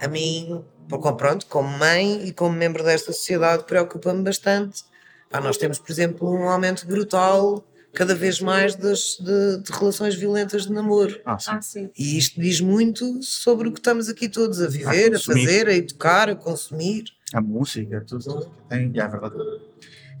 a 0.00 0.08
mim, 0.08 0.62
pronto, 0.88 1.46
como 1.46 1.68
mãe 1.78 2.26
e 2.26 2.32
como 2.32 2.54
membro 2.54 2.84
desta 2.84 3.12
sociedade, 3.12 3.64
preocupa-me 3.64 4.22
bastante. 4.22 4.84
Pá, 5.30 5.40
nós 5.40 5.56
temos, 5.56 5.78
por 5.78 5.90
exemplo, 5.90 6.30
um 6.30 6.48
aumento 6.48 6.86
brutal 6.86 7.64
cada 7.92 8.14
vez 8.14 8.40
mais 8.40 8.76
das, 8.76 9.16
de, 9.18 9.62
de 9.62 9.72
relações 9.72 10.14
violentas 10.14 10.66
de 10.66 10.72
namoro. 10.72 11.18
Ah, 11.24 11.38
sim. 11.38 11.50
Ah, 11.50 11.62
sim. 11.62 11.90
E 11.98 12.18
isto 12.18 12.38
diz 12.40 12.60
muito 12.60 13.22
sobre 13.22 13.68
o 13.68 13.72
que 13.72 13.80
estamos 13.80 14.08
aqui 14.08 14.28
todos 14.28 14.60
a 14.60 14.68
viver, 14.68 15.08
a, 15.08 15.12
consumir. 15.12 15.46
fazer, 15.46 15.68
a 15.68 15.74
educar, 15.74 16.28
a 16.28 16.36
consumir. 16.36 17.04
A 17.32 17.40
música, 17.40 18.04
tudo. 18.06 18.52
Tem, 18.68 18.92
é 18.94 19.08
verdade. 19.08 19.34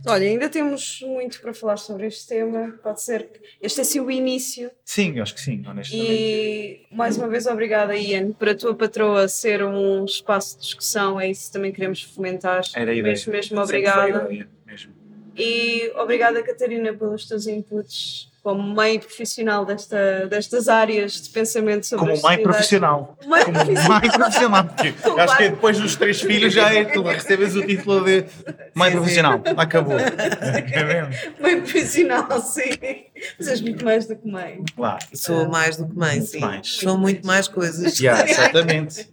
Olha, 0.06 0.28
ainda 0.28 0.48
temos 0.48 1.00
muito 1.02 1.40
para 1.40 1.52
falar 1.52 1.76
sobre 1.76 2.06
este 2.06 2.28
tema. 2.28 2.78
Pode 2.82 3.02
ser 3.02 3.28
que 3.28 3.40
este 3.60 3.80
é 3.80 3.82
assim 3.82 4.00
o 4.00 4.10
início. 4.10 4.70
Sim, 4.84 5.18
acho 5.20 5.34
que 5.34 5.40
sim, 5.40 5.64
honestamente. 5.66 6.12
E 6.12 6.86
mais 6.90 7.16
uma 7.16 7.28
vez, 7.28 7.46
obrigada, 7.46 7.96
Ian, 7.96 8.32
por 8.32 8.48
a 8.48 8.54
tua 8.54 8.74
patroa 8.74 9.26
ser 9.28 9.64
um 9.64 10.04
espaço 10.04 10.56
de 10.56 10.62
discussão. 10.62 11.20
É 11.20 11.30
isso 11.30 11.46
que 11.46 11.52
também 11.52 11.72
queremos 11.72 12.02
fomentar. 12.02 12.62
Era 12.74 12.90
a 12.90 12.94
ideia. 12.94 13.12
Mesmo, 13.12 13.32
mesmo 13.32 13.60
obrigada. 13.60 14.02
foi 14.02 14.12
a 14.12 14.24
ideia, 14.32 14.48
mesmo. 14.64 14.92
E 15.36 15.92
obrigada, 15.96 16.42
Catarina, 16.42 16.94
pelos 16.94 17.26
teus 17.26 17.46
inputs 17.46 18.30
como 18.46 18.62
mãe 18.62 19.00
profissional 19.00 19.64
desta, 19.64 20.28
destas 20.30 20.68
áreas 20.68 21.20
de 21.20 21.30
pensamento 21.30 21.84
sobre 21.84 22.10
Como 22.12 22.22
mãe 22.22 22.40
profissional. 22.40 23.18
Mãe 23.26 23.44
Como 23.44 23.56
profissional. 23.56 24.00
mãe 24.00 24.10
profissional. 24.12 24.64
Porque 24.66 24.92
Como 25.02 25.18
acho 25.20 25.36
que 25.36 25.48
depois 25.48 25.80
dos 25.80 25.96
três 25.96 26.20
filhos 26.22 26.54
já 26.54 26.72
é 26.72 26.84
tu 26.84 27.02
recebes 27.02 27.56
o 27.56 27.66
título 27.66 28.04
de 28.04 28.24
mãe 28.72 28.90
Sim, 28.90 28.94
sim. 28.94 29.00
profissional. 29.00 29.42
Acabou. 29.56 29.98
É? 29.98 31.10
Mãe 31.42 31.60
profissional, 31.60 32.40
sim. 32.40 32.70
Mas 33.36 33.48
és 33.48 33.60
muito 33.60 33.84
mais 33.84 34.06
do 34.06 34.14
que 34.14 34.30
mãe. 34.30 34.62
Lá. 34.78 34.96
Sou 35.12 35.48
mais 35.48 35.76
do 35.76 35.88
que 35.88 35.98
mãe, 35.98 36.18
Muito 36.18 36.30
sim. 36.30 36.38
mais. 36.38 36.68
Sou 36.68 36.96
muito 36.96 37.26
mais 37.26 37.48
coisas. 37.48 37.98
Yeah, 37.98 38.30
exatamente. 38.30 39.10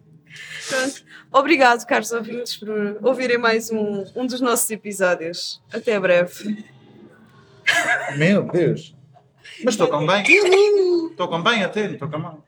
Pronto. 0.70 1.02
Obrigado, 1.32 1.84
caros 1.88 2.12
ouvintes, 2.12 2.56
por 2.58 2.70
ouvirem 3.02 3.40
mais 3.40 3.72
um, 3.72 4.06
um 4.16 4.28
dos 4.28 4.40
nossos 4.40 4.70
episódios. 4.70 5.60
Até 5.74 6.00
breve. 6.00 6.64
Meu 8.16 8.44
Deus. 8.44 8.94
Mas 9.64 9.76
tocam 9.76 10.06
bem. 10.06 10.24
Tocam 11.16 11.42
bem 11.44 11.64
até, 11.64 11.88
não 11.88 11.98
tocam 11.98 12.20
mal. 12.20 12.46